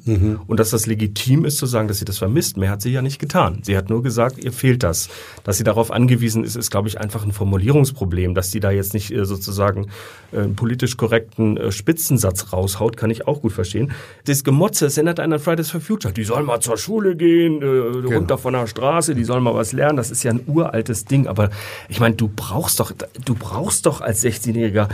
Und 0.46 0.60
dass 0.60 0.70
das 0.70 0.86
legitim 0.86 1.44
ist 1.46 1.56
zu 1.56 1.66
sagen, 1.66 1.88
dass 1.88 1.98
sie 1.98 2.04
das 2.04 2.18
vermisst. 2.18 2.58
Mehr 2.58 2.70
hat 2.70 2.82
sie 2.82 2.90
ja 2.90 3.00
nicht 3.00 3.18
getan. 3.18 3.60
Sie 3.62 3.76
hat 3.76 3.88
nur 3.88 4.02
gesagt, 4.02 4.42
ihr 4.44 4.52
fehlt 4.52 4.82
das. 4.82 5.08
Dass 5.44 5.56
sie 5.56 5.64
darauf 5.64 5.90
angewiesen 5.90 6.44
ist, 6.44 6.56
ist, 6.56 6.70
glaube 6.70 6.88
ich, 6.88 7.00
einfach 7.00 7.24
ein 7.24 7.32
Formulierungsproblem. 7.32 8.34
Dass 8.34 8.50
die 8.50 8.60
da 8.60 8.70
jetzt 8.70 8.92
nicht 8.92 9.10
äh, 9.10 9.24
sozusagen 9.24 9.86
äh, 10.32 10.40
einen 10.40 10.56
politisch 10.56 10.98
korrekten 10.98 11.56
äh, 11.56 11.72
Spitzensatz 11.72 12.52
raushaut, 12.52 12.98
kann 12.98 13.10
ich 13.10 13.26
auch 13.26 13.40
gut 13.40 13.52
verstehen. 13.52 13.92
Das 14.26 14.44
Gemotze, 14.44 14.86
es 14.86 14.96
erinnert 14.98 15.18
einen 15.18 15.32
an 15.32 15.38
Fridays 15.38 15.70
for 15.70 15.80
Future. 15.80 16.12
Die 16.12 16.24
sollen 16.24 16.44
mal 16.44 16.60
zur 16.60 16.76
Schule 16.76 17.16
gehen, 17.16 17.62
äh, 17.62 18.14
runter 18.14 18.36
von 18.36 18.52
der 18.52 18.66
Straße, 18.66 19.14
die 19.14 19.24
sollen 19.24 19.42
mal 19.42 19.54
was 19.54 19.72
lernen. 19.72 19.96
Das 19.96 20.10
ist 20.10 20.22
ja 20.22 20.32
ein 20.32 20.42
uraltes 20.46 21.04
Ding. 21.06 21.26
Aber 21.26 21.50
ich 21.88 22.00
meine, 22.00 22.14
du 22.14 22.28
brauchst 22.34 22.80
doch, 22.80 22.92
du 23.24 23.34
brauchst 23.34 23.86
doch 23.86 24.00
als 24.00 24.22
16-Jähriger 24.24 24.88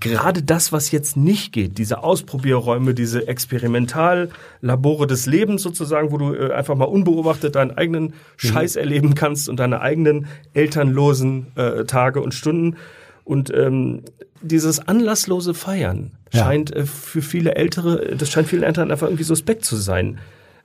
gerade 0.00 0.42
das, 0.42 0.70
was 0.72 0.90
jetzt 0.92 1.16
nicht 1.16 1.52
geht, 1.52 1.76
diese 1.78 2.04
Ausprobierräume, 2.04 2.94
diese 2.94 3.26
Experimentallabore 3.26 5.06
des 5.06 5.26
Lebens 5.26 5.62
sozusagen, 5.62 6.12
wo 6.12 6.18
du 6.18 6.34
äh, 6.34 6.52
einfach 6.52 6.76
mal 6.76 6.84
unbeobachtet 6.84 7.56
deinen 7.56 7.72
eigenen 7.72 8.14
Scheiß 8.36 8.76
erleben 8.76 9.14
kannst 9.14 9.48
und 9.48 9.58
deine 9.58 9.80
eigenen 9.80 10.26
elternlosen 10.54 11.48
äh, 11.56 11.84
Tage 11.84 12.20
und 12.20 12.32
Stunden. 12.32 12.76
Und 13.24 13.52
ähm, 13.54 14.02
dieses 14.40 14.86
anlasslose 14.86 15.54
Feiern 15.54 16.12
Ja. 16.32 16.44
scheint 16.44 16.74
äh, 16.74 16.86
für 16.86 17.22
viele 17.22 17.54
Ältere, 17.56 18.14
das 18.16 18.30
scheint 18.30 18.48
vielen 18.48 18.62
Eltern 18.62 18.90
einfach 18.90 19.06
irgendwie 19.08 19.24
suspekt 19.24 19.64
zu 19.64 19.76
sein. 19.76 20.18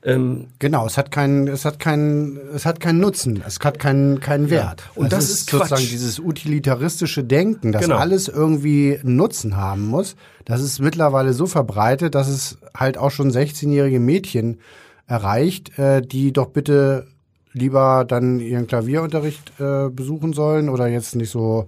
Ähm, 0.03 0.47
Genau, 0.59 0.85
es 0.85 0.97
hat 0.97 1.11
keinen, 1.11 1.47
es 1.47 1.65
hat 1.65 1.79
keinen, 1.79 2.37
es 2.55 2.65
hat 2.65 2.79
keinen 2.79 2.99
Nutzen, 2.99 3.43
es 3.45 3.59
hat 3.63 3.79
keinen, 3.79 4.19
keinen 4.19 4.49
Wert. 4.49 4.83
und 4.95 5.05
Es 5.05 5.09
das 5.11 5.29
ist 5.29 5.49
sozusagen 5.49 5.81
Quatsch. 5.81 5.91
dieses 5.91 6.19
utilitaristische 6.19 7.23
Denken, 7.23 7.71
dass 7.71 7.83
Genau. 7.83 7.97
alles 7.97 8.27
irgendwie 8.27 8.99
Nutzen 9.03 9.57
haben 9.57 9.85
muss. 9.87 10.15
Das 10.45 10.61
ist 10.61 10.79
mittlerweile 10.79 11.33
so 11.33 11.45
verbreitet, 11.47 12.15
dass 12.15 12.27
es 12.29 12.57
halt 12.75 12.97
auch 12.97 13.11
schon 13.11 13.31
16-jährige 13.31 13.99
Mädchen 13.99 14.59
erreicht, 15.07 15.77
äh, 15.79 16.01
die 16.01 16.31
doch 16.33 16.47
bitte 16.49 17.07
lieber 17.53 18.05
dann 18.07 18.39
ihren 18.39 18.67
Klavierunterricht 18.67 19.53
äh, 19.59 19.89
besuchen 19.89 20.33
sollen 20.33 20.69
oder 20.69 20.87
jetzt 20.87 21.15
nicht 21.15 21.31
so 21.31 21.67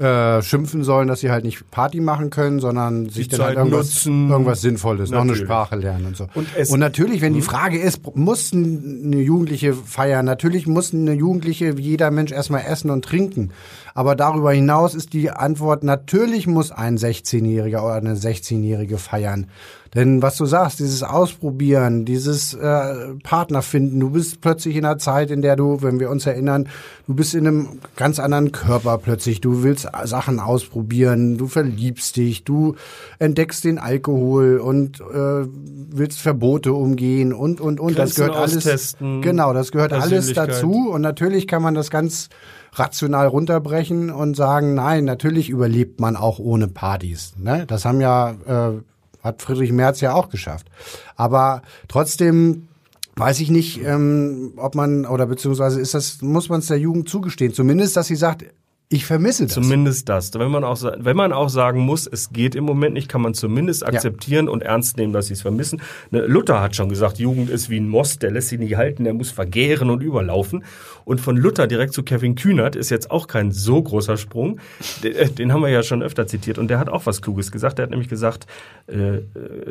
äh, 0.00 0.40
schimpfen 0.40 0.82
sollen, 0.82 1.08
dass 1.08 1.20
sie 1.20 1.30
halt 1.30 1.44
nicht 1.44 1.70
Party 1.70 2.00
machen 2.00 2.30
können, 2.30 2.58
sondern 2.58 3.10
sich 3.10 3.28
dann 3.28 3.42
halt 3.42 3.58
irgendwas, 3.58 3.86
nutzen. 3.86 4.30
irgendwas 4.30 4.62
Sinnvolles, 4.62 5.10
noch 5.10 5.20
eine 5.20 5.32
Natürlich. 5.32 5.46
Sprache 5.46 5.76
lernen 5.76 6.06
und 6.06 6.16
so. 6.16 6.26
Und 6.34 6.48
und 6.70 6.80
natürlich, 6.80 7.20
wenn 7.20 7.34
die 7.34 7.42
Frage 7.42 7.78
ist, 7.78 8.00
muss 8.16 8.52
eine 8.54 9.18
Jugendliche 9.18 9.74
feiern? 9.74 10.24
Natürlich 10.24 10.66
muss 10.66 10.94
eine 10.94 11.12
Jugendliche 11.12 11.76
wie 11.76 11.82
jeder 11.82 12.10
Mensch 12.10 12.32
erstmal 12.32 12.64
essen 12.66 12.90
und 12.90 13.04
trinken. 13.04 13.50
Aber 13.94 14.16
darüber 14.16 14.52
hinaus 14.52 14.94
ist 14.94 15.12
die 15.12 15.30
Antwort, 15.30 15.84
natürlich 15.84 16.46
muss 16.46 16.72
ein 16.72 16.96
16-Jähriger 16.96 17.82
oder 17.82 17.96
eine 17.96 18.14
16-Jährige 18.14 18.96
feiern. 18.96 19.48
Denn 19.94 20.22
was 20.22 20.36
du 20.36 20.46
sagst, 20.46 20.78
dieses 20.78 21.02
Ausprobieren, 21.02 22.04
dieses 22.04 22.54
äh, 22.54 23.14
Partner 23.24 23.60
finden, 23.60 23.98
du 23.98 24.10
bist 24.10 24.40
plötzlich 24.40 24.76
in 24.76 24.84
einer 24.84 24.98
Zeit, 24.98 25.30
in 25.30 25.42
der 25.42 25.56
du, 25.56 25.82
wenn 25.82 25.98
wir 25.98 26.10
uns 26.10 26.26
erinnern, 26.26 26.68
du 27.08 27.14
bist 27.14 27.34
in 27.34 27.46
einem 27.46 27.68
ganz 27.96 28.20
anderen 28.20 28.52
Körper 28.52 28.98
plötzlich. 28.98 29.40
Du 29.40 29.64
willst 29.64 29.88
Sachen 30.04 30.38
ausprobieren, 30.38 31.38
du 31.38 31.48
verliebst 31.48 32.16
dich, 32.16 32.44
du 32.44 32.76
entdeckst 33.18 33.64
den 33.64 33.78
Alkohol 33.78 34.58
und 34.58 35.00
äh, 35.00 35.46
willst 35.92 36.20
Verbote 36.20 36.72
umgehen 36.72 37.32
und 37.32 37.60
und 37.60 37.80
und. 37.80 37.98
das 37.98 38.14
gehört 38.14 38.36
alles. 38.36 38.96
Genau, 38.98 39.52
das 39.52 39.72
gehört 39.72 39.92
alles 39.92 40.32
dazu. 40.32 40.90
Und 40.90 41.00
natürlich 41.00 41.48
kann 41.48 41.62
man 41.62 41.74
das 41.74 41.90
ganz 41.90 42.28
rational 42.72 43.26
runterbrechen 43.26 44.10
und 44.10 44.36
sagen, 44.36 44.74
nein, 44.74 45.04
natürlich 45.04 45.48
überlebt 45.48 46.00
man 46.00 46.16
auch 46.16 46.38
ohne 46.38 46.68
Partys. 46.68 47.34
Ne? 47.36 47.64
Das 47.66 47.84
haben 47.84 48.00
ja, 48.00 48.30
äh, 48.46 48.80
hat 49.22 49.42
Friedrich 49.42 49.72
Merz 49.72 50.00
ja 50.00 50.14
auch 50.14 50.28
geschafft. 50.28 50.70
Aber 51.16 51.62
trotzdem 51.88 52.68
weiß 53.16 53.40
ich 53.40 53.50
nicht, 53.50 53.84
ähm, 53.84 54.54
ob 54.56 54.74
man, 54.74 55.04
oder 55.04 55.26
beziehungsweise 55.26 55.80
ist 55.80 55.94
das, 55.94 56.22
muss 56.22 56.48
man 56.48 56.60
es 56.60 56.68
der 56.68 56.78
Jugend 56.78 57.08
zugestehen. 57.08 57.52
Zumindest, 57.52 57.96
dass 57.96 58.06
sie 58.06 58.16
sagt, 58.16 58.44
ich 58.92 59.06
vermisse 59.06 59.44
das. 59.44 59.54
Zumindest 59.54 60.08
das. 60.08 60.34
Wenn 60.34 60.50
man, 60.50 60.64
auch, 60.64 60.82
wenn 60.98 61.16
man 61.16 61.32
auch 61.32 61.48
sagen 61.48 61.78
muss, 61.78 62.08
es 62.08 62.32
geht 62.32 62.56
im 62.56 62.64
Moment 62.64 62.94
nicht, 62.94 63.08
kann 63.08 63.22
man 63.22 63.34
zumindest 63.34 63.86
akzeptieren 63.86 64.48
und 64.48 64.64
ernst 64.64 64.96
nehmen, 64.96 65.12
dass 65.12 65.28
sie 65.28 65.34
es 65.34 65.42
vermissen. 65.42 65.80
Ne, 66.10 66.26
Luther 66.26 66.60
hat 66.60 66.74
schon 66.74 66.88
gesagt, 66.88 67.20
Jugend 67.20 67.50
ist 67.50 67.70
wie 67.70 67.78
ein 67.78 67.88
Most, 67.88 68.24
der 68.24 68.32
lässt 68.32 68.48
sich 68.48 68.58
nicht 68.58 68.76
halten, 68.76 69.04
der 69.04 69.14
muss 69.14 69.30
vergären 69.30 69.90
und 69.90 70.02
überlaufen. 70.02 70.64
Und 71.04 71.20
von 71.20 71.36
Luther 71.36 71.68
direkt 71.68 71.92
zu 71.92 72.02
Kevin 72.02 72.34
Kühnert 72.34 72.74
ist 72.74 72.90
jetzt 72.90 73.12
auch 73.12 73.28
kein 73.28 73.52
so 73.52 73.80
großer 73.80 74.16
Sprung. 74.16 74.58
Den, 75.04 75.14
äh, 75.14 75.30
den 75.30 75.52
haben 75.52 75.62
wir 75.62 75.68
ja 75.68 75.84
schon 75.84 76.02
öfter 76.02 76.26
zitiert 76.26 76.58
und 76.58 76.66
der 76.66 76.80
hat 76.80 76.88
auch 76.88 77.06
was 77.06 77.22
Kluges 77.22 77.52
gesagt. 77.52 77.78
Der 77.78 77.84
hat 77.84 77.90
nämlich 77.90 78.08
gesagt, 78.08 78.48
äh, 78.88 79.18
äh, 79.18 79.22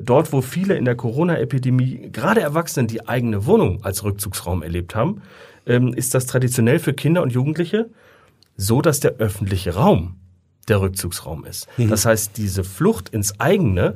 dort, 0.01 0.31
wo 0.31 0.39
viele 0.39 0.77
in 0.77 0.85
der 0.85 0.95
Corona-Epidemie, 0.95 2.09
gerade 2.13 2.39
Erwachsene, 2.39 2.87
die 2.87 3.05
eigene 3.05 3.45
Wohnung 3.45 3.83
als 3.83 4.01
Rückzugsraum 4.05 4.63
erlebt 4.63 4.95
haben, 4.95 5.23
ähm, 5.65 5.93
ist 5.93 6.15
das 6.15 6.25
traditionell 6.25 6.79
für 6.79 6.93
Kinder 6.93 7.21
und 7.21 7.33
Jugendliche 7.33 7.89
so, 8.59 8.81
dass 8.81 8.99
der 8.99 9.13
öffentliche 9.13 9.75
Raum 9.75 10.17
der 10.67 10.81
Rückzugsraum 10.81 11.45
ist. 11.45 11.67
Das 11.77 12.05
heißt, 12.05 12.37
diese 12.37 12.63
Flucht 12.63 13.09
ins 13.09 13.39
eigene 13.39 13.95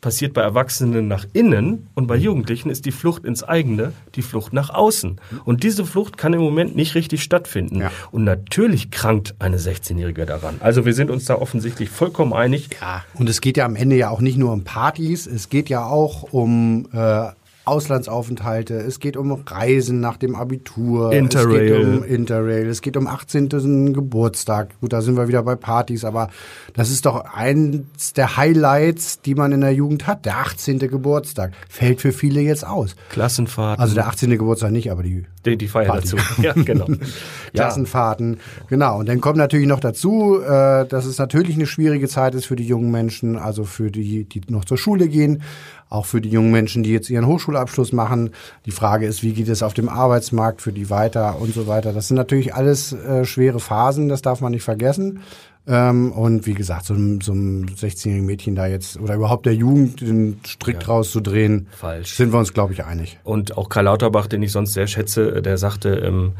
passiert 0.00 0.32
bei 0.32 0.42
Erwachsenen 0.42 1.08
nach 1.08 1.26
innen 1.32 1.88
und 1.94 2.06
bei 2.06 2.16
Jugendlichen 2.16 2.70
ist 2.70 2.86
die 2.86 2.92
Flucht 2.92 3.24
ins 3.24 3.42
eigene 3.42 3.92
die 4.14 4.22
Flucht 4.22 4.52
nach 4.52 4.70
außen. 4.70 5.20
Und 5.44 5.64
diese 5.64 5.84
Flucht 5.84 6.16
kann 6.16 6.32
im 6.32 6.40
Moment 6.40 6.76
nicht 6.76 6.94
richtig 6.94 7.22
stattfinden. 7.22 7.80
Ja. 7.80 7.90
Und 8.12 8.22
natürlich 8.22 8.92
krankt 8.92 9.34
eine 9.40 9.58
16-Jährige 9.58 10.24
daran. 10.24 10.56
Also 10.60 10.84
wir 10.84 10.94
sind 10.94 11.10
uns 11.10 11.24
da 11.24 11.34
offensichtlich 11.34 11.90
vollkommen 11.90 12.32
einig. 12.32 12.70
Ja, 12.80 13.04
und 13.14 13.28
es 13.28 13.40
geht 13.40 13.56
ja 13.56 13.64
am 13.64 13.74
Ende 13.74 13.96
ja 13.96 14.10
auch 14.10 14.20
nicht 14.20 14.38
nur 14.38 14.52
um 14.52 14.62
Partys, 14.62 15.26
es 15.26 15.48
geht 15.48 15.68
ja 15.68 15.84
auch 15.84 16.32
um 16.32 16.88
äh, 16.92 17.30
Auslandsaufenthalte, 17.68 18.74
es 18.74 19.00
geht 19.00 19.16
um 19.16 19.32
Reisen 19.32 20.00
nach 20.00 20.16
dem 20.16 20.34
Abitur, 20.34 21.12
Interrail. 21.12 21.62
es 21.62 21.68
geht 21.68 21.86
um 21.86 22.04
Interrail, 22.04 22.66
es 22.66 22.82
geht 22.82 22.96
um 22.96 23.06
18. 23.06 23.92
Geburtstag. 23.92 24.80
Gut, 24.80 24.92
da 24.92 25.02
sind 25.02 25.16
wir 25.16 25.28
wieder 25.28 25.42
bei 25.42 25.54
Partys, 25.54 26.04
aber 26.04 26.28
das 26.74 26.90
ist 26.90 27.06
doch 27.06 27.24
eins 27.34 28.12
der 28.14 28.36
Highlights, 28.36 29.20
die 29.20 29.34
man 29.34 29.52
in 29.52 29.60
der 29.60 29.72
Jugend 29.72 30.06
hat. 30.06 30.24
Der 30.24 30.38
18. 30.38 30.78
Geburtstag 30.78 31.52
fällt 31.68 32.00
für 32.00 32.12
viele 32.12 32.40
jetzt 32.40 32.66
aus. 32.66 32.96
Klassenfahrten. 33.10 33.82
Also 33.82 33.94
der 33.94 34.08
18. 34.08 34.30
Geburtstag 34.30 34.72
nicht, 34.72 34.90
aber 34.90 35.02
die 35.02 35.26
die, 35.50 35.56
die 35.58 35.68
Feier 35.68 35.86
Party. 35.86 36.10
dazu. 36.10 36.42
Ja, 36.42 36.52
genau. 36.52 36.86
Klassenfahrten. 37.54 38.38
Genau. 38.68 38.98
Und 38.98 39.08
dann 39.08 39.20
kommt 39.20 39.36
natürlich 39.36 39.66
noch 39.66 39.80
dazu, 39.80 40.40
äh, 40.40 40.86
dass 40.86 41.04
es 41.04 41.18
natürlich 41.18 41.56
eine 41.56 41.66
schwierige 41.66 42.08
Zeit 42.08 42.34
ist 42.34 42.46
für 42.46 42.56
die 42.56 42.66
jungen 42.66 42.90
Menschen, 42.90 43.36
also 43.36 43.64
für 43.64 43.90
die, 43.90 44.24
die 44.24 44.40
noch 44.48 44.64
zur 44.64 44.78
Schule 44.78 45.08
gehen, 45.08 45.42
auch 45.90 46.06
für 46.06 46.20
die 46.20 46.28
jungen 46.28 46.50
Menschen, 46.50 46.82
die 46.82 46.92
jetzt 46.92 47.10
ihren 47.10 47.26
Hochschulabschluss 47.26 47.92
machen. 47.92 48.30
Die 48.66 48.70
Frage 48.70 49.06
ist, 49.06 49.22
wie 49.22 49.32
geht 49.32 49.48
es 49.48 49.62
auf 49.62 49.74
dem 49.74 49.88
Arbeitsmarkt 49.88 50.60
für 50.60 50.72
die 50.72 50.90
weiter 50.90 51.40
und 51.40 51.54
so 51.54 51.66
weiter. 51.66 51.92
Das 51.92 52.08
sind 52.08 52.16
natürlich 52.16 52.54
alles 52.54 52.92
äh, 52.92 53.24
schwere 53.24 53.60
Phasen, 53.60 54.08
das 54.08 54.22
darf 54.22 54.40
man 54.40 54.52
nicht 54.52 54.64
vergessen. 54.64 55.20
Ähm, 55.68 56.12
und 56.12 56.46
wie 56.46 56.54
gesagt, 56.54 56.86
so, 56.86 56.94
einem- 56.94 57.20
so 57.20 57.32
einem 57.32 57.66
16-jährigen 57.66 58.26
Mädchen 58.26 58.54
da 58.54 58.66
jetzt 58.66 58.98
oder 58.98 59.14
überhaupt 59.14 59.44
der 59.46 59.54
Jugend 59.54 60.00
den 60.00 60.40
Strick 60.46 60.80
draus 60.80 61.10
zu 61.12 61.20
drehen, 61.20 61.66
Falsch. 61.72 62.14
sind 62.14 62.32
wir 62.32 62.38
uns, 62.38 62.54
glaube 62.54 62.72
ich, 62.72 62.84
einig. 62.84 63.18
Und 63.22 63.56
auch 63.58 63.68
Karl 63.68 63.84
Lauterbach, 63.84 64.26
den 64.28 64.42
ich 64.42 64.50
sonst 64.52 64.72
sehr 64.72 64.86
schätze, 64.86 65.36
äh, 65.36 65.42
der 65.42 65.58
sagte, 65.58 65.90
ähm, 65.90 66.32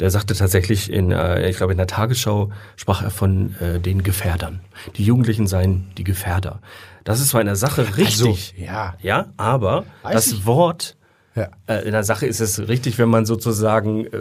der 0.00 0.10
sagte 0.10 0.34
tatsächlich 0.34 0.92
in, 0.92 1.12
äh, 1.12 1.48
ich 1.48 1.56
glaube 1.56 1.72
in 1.72 1.78
der 1.78 1.86
Tagesschau 1.86 2.50
sprach 2.76 3.02
er 3.02 3.10
von 3.10 3.54
äh, 3.60 3.78
den 3.80 4.02
Gefährdern. 4.02 4.60
Die 4.96 5.04
Jugendlichen 5.04 5.46
seien 5.46 5.86
die 5.96 6.04
Gefährder. 6.04 6.60
Das 7.04 7.20
ist 7.20 7.28
zwar 7.28 7.40
in 7.40 7.46
der 7.46 7.56
Sache 7.56 7.96
richtig, 7.96 8.54
ja. 8.58 8.94
ja, 9.00 9.26
aber 9.36 9.84
Weiß 10.02 10.14
das 10.14 10.26
ich. 10.28 10.46
Wort 10.46 10.96
Ja. 11.36 11.48
äh, 11.66 11.84
in 11.84 11.92
der 11.92 12.04
Sache 12.04 12.26
ist 12.26 12.40
es 12.40 12.68
richtig, 12.68 12.96
wenn 12.98 13.08
man 13.08 13.26
sozusagen 13.26 14.06
äh, 14.06 14.18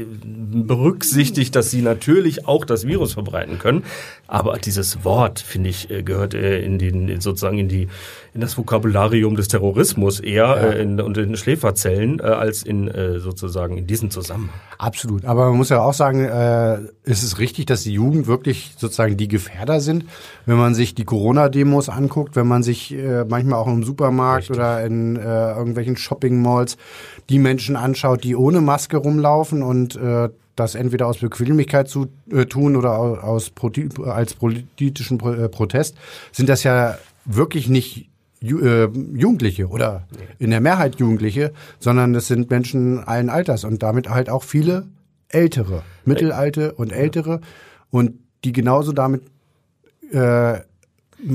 äh, 0.00 0.06
berücksichtigt, 0.24 1.56
dass 1.56 1.70
sie 1.70 1.82
natürlich 1.82 2.46
auch 2.46 2.64
das 2.64 2.86
Virus 2.86 3.14
verbreiten 3.14 3.58
können. 3.58 3.82
Aber 4.28 4.56
dieses 4.58 5.04
Wort, 5.04 5.40
finde 5.40 5.70
ich, 5.70 5.88
gehört 6.04 6.34
in 6.34 6.78
den 6.78 7.20
sozusagen 7.20 7.58
in 7.58 7.68
die 7.68 7.88
in 8.34 8.40
das 8.40 8.56
Vokabularium 8.56 9.36
des 9.36 9.48
Terrorismus 9.48 10.20
eher 10.20 10.74
äh, 10.74 10.82
in, 10.82 11.00
und 11.00 11.16
in 11.18 11.36
Schläferzellen 11.36 12.20
äh, 12.20 12.24
als 12.24 12.62
in 12.62 12.88
äh, 12.88 13.18
sozusagen 13.18 13.78
in 13.78 13.86
diesem 13.86 14.10
Zusammenhang. 14.10 14.58
Absolut. 14.78 15.24
Aber 15.24 15.48
man 15.48 15.56
muss 15.56 15.70
ja 15.70 15.80
auch 15.80 15.94
sagen, 15.94 16.24
äh, 16.24 16.78
ist 17.04 17.22
es 17.22 17.38
richtig, 17.38 17.66
dass 17.66 17.82
die 17.82 17.92
Jugend 17.92 18.26
wirklich 18.26 18.74
sozusagen 18.76 19.16
die 19.16 19.28
Gefährder 19.28 19.80
sind? 19.80 20.04
Wenn 20.46 20.56
man 20.56 20.74
sich 20.74 20.94
die 20.94 21.04
Corona-Demos 21.04 21.88
anguckt, 21.88 22.36
wenn 22.36 22.46
man 22.46 22.62
sich 22.62 22.94
äh, 22.94 23.24
manchmal 23.24 23.58
auch 23.58 23.66
im 23.66 23.82
Supermarkt 23.82 24.50
oder 24.50 24.84
in 24.84 25.16
äh, 25.16 25.20
irgendwelchen 25.52 25.96
Shopping-Malls 25.96 26.76
die 27.28 27.38
Menschen 27.38 27.76
anschaut, 27.76 28.24
die 28.24 28.36
ohne 28.36 28.60
Maske 28.60 28.98
rumlaufen 28.98 29.62
und 29.62 29.96
äh, 29.96 30.28
das 30.56 30.74
entweder 30.74 31.06
aus 31.06 31.18
Bequemlichkeit 31.18 31.88
zu 31.88 32.08
äh, 32.32 32.46
tun 32.46 32.74
oder 32.74 32.98
au- 32.98 33.14
aus 33.16 33.50
Proti 33.50 33.88
als 34.04 34.34
politischen 34.34 35.16
Pro 35.18 35.32
äh, 35.32 35.48
Protest, 35.48 35.96
sind 36.32 36.48
das 36.48 36.64
ja 36.64 36.98
wirklich 37.24 37.68
nicht 37.68 38.08
Jugendliche 38.40 39.68
oder 39.68 40.06
in 40.38 40.50
der 40.50 40.60
Mehrheit 40.60 40.96
Jugendliche, 41.00 41.52
sondern 41.80 42.14
es 42.14 42.28
sind 42.28 42.50
Menschen 42.50 43.02
allen 43.02 43.30
Alters 43.30 43.64
und 43.64 43.82
damit 43.82 44.08
halt 44.08 44.30
auch 44.30 44.44
viele 44.44 44.86
Ältere, 45.28 45.82
Mittelalte 46.04 46.72
und 46.74 46.92
Ältere 46.92 47.40
und 47.90 48.14
die 48.44 48.52
genauso 48.52 48.92
damit 48.92 49.22
äh, 50.12 50.60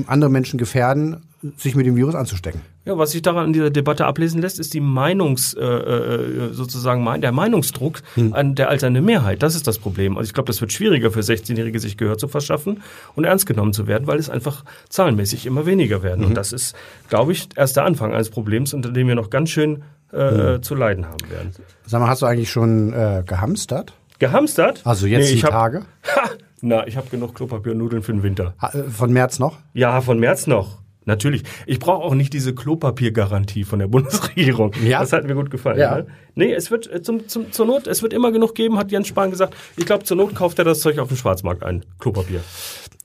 andere 0.07 0.29
Menschen 0.29 0.57
gefährden, 0.57 1.25
sich 1.57 1.75
mit 1.75 1.85
dem 1.85 1.95
Virus 1.95 2.15
anzustecken. 2.15 2.62
Ja, 2.85 2.97
was 2.97 3.12
sich 3.12 3.21
daran 3.21 3.47
in 3.47 3.53
dieser 3.53 3.69
Debatte 3.69 4.05
ablesen 4.05 4.41
lässt, 4.41 4.59
ist 4.59 4.73
die 4.73 4.79
Meinungs, 4.79 5.53
äh, 5.53 5.63
äh, 5.63 6.53
sozusagen 6.53 7.03
mein, 7.03 7.21
der 7.21 7.31
Meinungsdruck 7.31 8.01
an 8.31 8.55
der 8.55 8.69
alternden 8.69 9.03
Mehrheit. 9.03 9.43
Das 9.43 9.55
ist 9.55 9.67
das 9.67 9.77
Problem. 9.77 10.17
Also 10.17 10.27
ich 10.29 10.33
glaube, 10.33 10.47
das 10.47 10.62
wird 10.62 10.71
schwieriger 10.71 11.12
für 11.12 11.19
16-Jährige, 11.19 11.79
sich 11.79 11.97
Gehör 11.97 12.17
zu 12.17 12.27
verschaffen 12.27 12.81
und 13.15 13.25
ernst 13.25 13.45
genommen 13.45 13.73
zu 13.73 13.88
werden, 13.88 14.07
weil 14.07 14.19
es 14.19 14.29
einfach 14.29 14.63
zahlenmäßig 14.89 15.45
immer 15.45 15.65
weniger 15.65 16.03
werden. 16.03 16.25
Und 16.25 16.35
das 16.35 16.53
ist, 16.53 16.75
glaube 17.09 17.31
ich, 17.33 17.50
erst 17.55 17.75
der 17.77 17.85
Anfang 17.85 18.13
eines 18.13 18.29
Problems, 18.29 18.73
unter 18.73 18.91
dem 18.91 19.07
wir 19.07 19.15
noch 19.15 19.29
ganz 19.29 19.50
schön 19.50 19.83
äh, 20.12 20.62
zu 20.62 20.75
leiden 20.75 21.05
haben 21.07 21.29
werden. 21.29 21.51
Sag 21.85 22.00
mal, 22.00 22.07
hast 22.07 22.21
du 22.21 22.25
eigentlich 22.25 22.51
schon 22.51 22.93
äh, 22.93 23.23
gehamstert? 23.25 23.93
Gehamstert? 24.19 24.81
Also 24.85 25.07
jetzt 25.07 25.29
die 25.29 25.35
ich 25.35 25.43
hab, 25.43 25.51
Tage? 25.51 25.85
Ha, 26.15 26.29
na, 26.62 26.88
ich 26.88 26.95
habe 26.95 27.09
genug 27.09 27.35
Klopapier 27.35 27.73
und 27.73 27.79
Nudeln 27.79 28.03
für 28.03 28.13
den 28.13 28.23
Winter. 28.23 28.53
Äh, 28.62 28.83
Von 28.83 29.12
März 29.12 29.39
noch? 29.39 29.57
Ja, 29.73 30.00
von 30.00 30.19
März 30.19 30.47
noch. 30.47 30.83
Natürlich. 31.05 31.43
Ich 31.65 31.79
brauche 31.79 32.03
auch 32.03 32.13
nicht 32.15 32.33
diese 32.33 32.53
Klopapiergarantie 32.55 33.63
von 33.63 33.79
der 33.79 33.88
Bundesregierung. 33.89 34.72
Ja. 34.83 35.00
Das 35.00 35.13
hat 35.13 35.25
mir 35.25 35.36
gut 35.36 35.51
gefallen. 35.51 35.79
Ja. 35.79 35.95
Ne? 35.98 36.07
Nee, 36.36 36.53
es 36.53 36.72
wird 36.72 36.91
äh, 36.91 37.01
zum, 37.01 37.27
zum, 37.27 37.51
zur 37.51 37.65
Not, 37.65 37.88
es 37.88 38.01
wird 38.01 38.13
immer 38.13 38.31
genug 38.31 38.55
geben, 38.55 38.77
hat 38.77 38.91
Jens 38.91 39.07
Spahn 39.07 39.29
gesagt. 39.31 39.55
Ich 39.77 39.86
glaube, 39.86 40.03
zur 40.03 40.17
Not 40.17 40.33
kauft 40.36 40.60
er 40.60 40.65
das 40.65 40.79
Zeug 40.79 41.00
auf 41.00 41.07
dem 41.10 41.17
Schwarzmarkt 41.17 41.63
ein. 41.63 41.83
Klopapier. 42.00 42.41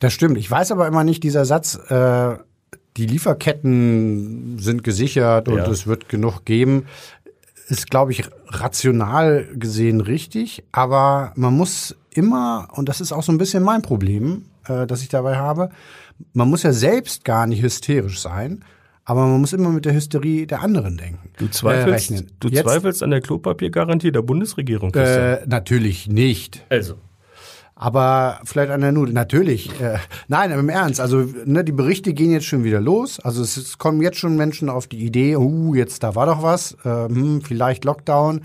Das 0.01 0.13
stimmt. 0.13 0.39
Ich 0.39 0.51
weiß 0.51 0.71
aber 0.73 0.87
immer 0.87 1.03
nicht, 1.05 1.23
dieser 1.25 1.45
Satz, 1.45 1.75
äh, 1.91 2.37
die 2.97 3.07
Lieferketten 3.07 4.59
sind 4.59 4.85
gesichert 4.85 5.49
und 5.49 5.59
Ja. 5.59 5.69
es 5.69 5.87
wird 5.87 6.09
genug 6.09 6.45
geben, 6.45 6.87
ist, 7.69 7.91
glaube 7.91 8.13
ich, 8.13 8.25
rational 8.49 9.47
gesehen 9.55 10.01
richtig. 10.01 10.65
Aber 10.73 11.33
man 11.37 11.55
muss 11.55 11.97
immer, 12.11 12.69
und 12.73 12.89
das 12.89 13.01
ist 13.01 13.13
auch 13.13 13.23
so 13.23 13.31
ein 13.33 13.39
bisschen 13.39 13.63
mein 13.63 13.83
Problem, 13.83 14.47
äh, 14.67 14.87
das 14.87 15.03
ich 15.03 15.09
dabei 15.09 15.37
habe, 15.37 15.71
man 16.33 16.49
muss 16.49 16.63
ja 16.63 16.73
selbst 16.73 17.25
gar 17.25 17.47
nicht 17.47 17.63
hysterisch 17.63 18.21
sein, 18.21 18.65
aber 19.05 19.27
man 19.27 19.41
muss 19.41 19.53
immer 19.53 19.71
mit 19.71 19.85
der 19.85 19.95
Hysterie 19.95 20.47
der 20.47 20.63
anderen 20.63 20.97
denken. 20.99 21.31
Du 21.39 21.49
zweifelst, 21.49 22.11
Äh, 22.11 22.25
du 22.41 22.49
Jetzt, 22.49 22.65
zweifelst 22.65 23.03
an 23.03 23.11
der 23.11 23.21
Klopapiergarantie 23.21 24.13
der 24.13 24.23
Bundesregierung. 24.23 24.93
Christian. 24.93 25.21
Äh, 25.21 25.47
natürlich 25.47 26.09
nicht. 26.09 26.65
also. 26.69 26.95
Aber 27.81 28.41
vielleicht 28.45 28.73
an 28.73 28.81
der 28.81 28.91
Nudel. 28.91 29.15
Natürlich. 29.15 29.71
Äh, 29.81 29.99
nein, 30.27 30.51
im 30.51 30.69
Ernst. 30.69 31.01
Also 31.01 31.25
ne, 31.45 31.63
die 31.63 31.71
Berichte 31.71 32.13
gehen 32.13 32.33
jetzt 32.33 32.47
schon 32.47 32.65
wieder 32.65 32.81
los. 32.81 33.21
Also 33.21 33.41
es, 33.41 33.57
es 33.57 33.79
kommen 33.79 34.03
jetzt 34.03 34.19
schon 34.19 34.37
Menschen 34.37 34.69
auf 34.69 34.89
die 34.89 34.99
Idee, 34.99 35.37
uh, 35.37 35.77
jetzt 35.77 36.03
da 36.03 36.17
war 36.17 36.27
doch 36.27 36.43
was, 36.43 36.77
äh, 36.85 37.07
hm, 37.07 37.41
vielleicht 37.41 37.85
Lockdown. 37.85 38.41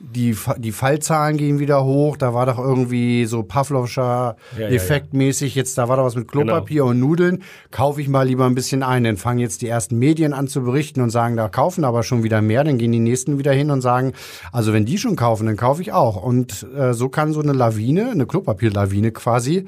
Die, 0.00 0.36
die 0.58 0.70
Fallzahlen 0.72 1.36
gehen 1.36 1.58
wieder 1.58 1.84
hoch. 1.84 2.16
Da 2.16 2.32
war 2.32 2.46
doch 2.46 2.58
irgendwie 2.58 3.24
so 3.24 3.42
Pavlovscher 3.42 4.36
Ja, 4.56 4.68
Effektmäßig. 4.68 5.56
Jetzt 5.56 5.76
da 5.76 5.88
war 5.88 5.96
doch 5.96 6.04
was 6.04 6.14
mit 6.14 6.28
Klopapier 6.28 6.84
und 6.84 7.00
Nudeln. 7.00 7.42
Kaufe 7.72 8.00
ich 8.00 8.08
mal 8.08 8.26
lieber 8.26 8.46
ein 8.46 8.54
bisschen 8.54 8.84
ein. 8.84 9.02
Dann 9.02 9.16
fangen 9.16 9.40
jetzt 9.40 9.60
die 9.60 9.68
ersten 9.68 9.98
Medien 9.98 10.32
an 10.32 10.46
zu 10.46 10.62
berichten 10.62 11.00
und 11.00 11.10
sagen, 11.10 11.36
da 11.36 11.48
kaufen 11.48 11.84
aber 11.84 12.04
schon 12.04 12.22
wieder 12.22 12.40
mehr. 12.42 12.62
Dann 12.62 12.78
gehen 12.78 12.92
die 12.92 13.00
nächsten 13.00 13.38
wieder 13.38 13.52
hin 13.52 13.72
und 13.72 13.80
sagen, 13.80 14.12
also 14.52 14.72
wenn 14.72 14.84
die 14.84 14.98
schon 14.98 15.16
kaufen, 15.16 15.46
dann 15.46 15.56
kaufe 15.56 15.82
ich 15.82 15.92
auch. 15.92 16.22
Und 16.22 16.66
äh, 16.76 16.94
so 16.94 17.08
kann 17.08 17.32
so 17.32 17.40
eine 17.40 17.52
Lawine, 17.52 18.10
eine 18.10 18.26
Klopapierlawine 18.26 19.10
quasi, 19.10 19.66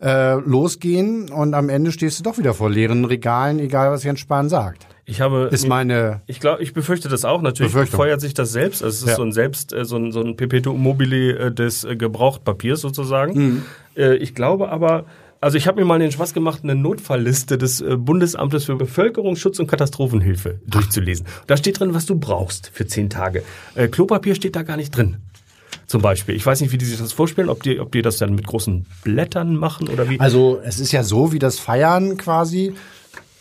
äh, 0.00 0.34
losgehen 0.34 1.30
und 1.30 1.54
am 1.54 1.68
Ende 1.68 1.92
stehst 1.92 2.18
du 2.18 2.22
doch 2.22 2.38
wieder 2.38 2.54
vor 2.54 2.70
leeren 2.70 3.04
Regalen, 3.04 3.58
egal 3.58 3.90
was 3.90 4.04
Jens 4.04 4.20
Spahn 4.20 4.48
sagt. 4.48 4.86
Ich 5.08 5.20
habe 5.20 5.48
Ist 5.52 5.68
meine 5.68 6.20
Ich 6.26 6.40
glaube, 6.40 6.62
ich 6.62 6.74
befürchte 6.74 7.08
das 7.08 7.24
auch. 7.24 7.40
Natürlich 7.40 7.72
Befürchtung. 7.72 7.98
befeuert 7.98 8.20
sich 8.20 8.34
das 8.34 8.50
selbst. 8.52 8.82
Also 8.82 8.94
es 8.94 9.02
ist 9.02 9.08
Ja. 9.10 9.14
so 9.16 9.22
ein 9.22 9.30
selbst, 9.32 9.72
äh, 9.72 9.84
so 9.84 9.96
ein, 9.96 10.10
so 10.10 10.20
ein 10.20 10.36
Perpetuum 10.36 10.82
mobile 10.82 11.38
äh, 11.38 11.52
des 11.52 11.84
äh, 11.84 11.94
Gebrauchtpapiers 11.96 12.80
sozusagen. 12.80 13.32
Mhm. 13.38 13.62
Ich 14.20 14.34
glaube 14.34 14.68
aber, 14.68 15.06
also 15.40 15.56
ich 15.56 15.66
habe 15.66 15.80
mir 15.80 15.86
mal 15.86 15.98
den 15.98 16.12
Spaß 16.12 16.34
gemacht, 16.34 16.60
eine 16.64 16.74
Notfallliste 16.74 17.56
des 17.56 17.82
Bundesamtes 17.96 18.64
für 18.64 18.76
Bevölkerungsschutz 18.76 19.58
und 19.58 19.68
Katastrophenhilfe 19.68 20.60
durchzulesen. 20.66 21.24
Da 21.46 21.56
steht 21.56 21.80
drin, 21.80 21.94
was 21.94 22.04
du 22.04 22.14
brauchst 22.18 22.70
für 22.74 22.86
zehn 22.86 23.08
Tage. 23.08 23.42
Klopapier 23.92 24.34
steht 24.34 24.54
da 24.54 24.64
gar 24.64 24.76
nicht 24.76 24.90
drin. 24.94 25.16
Zum 25.86 26.02
Beispiel. 26.02 26.34
Ich 26.34 26.44
weiß 26.44 26.60
nicht, 26.60 26.72
wie 26.72 26.78
die 26.78 26.84
sich 26.84 26.98
das 26.98 27.12
vorstellen, 27.14 27.48
ob 27.48 27.62
die, 27.62 27.80
ob 27.80 27.90
die 27.92 28.02
das 28.02 28.18
dann 28.18 28.34
mit 28.34 28.46
großen 28.46 28.84
Blättern 29.02 29.56
machen 29.56 29.88
oder 29.88 30.10
wie. 30.10 30.20
Also 30.20 30.60
es 30.62 30.78
ist 30.78 30.92
ja 30.92 31.02
so 31.04 31.32
wie 31.32 31.38
das 31.38 31.58
Feiern 31.58 32.18
quasi. 32.18 32.74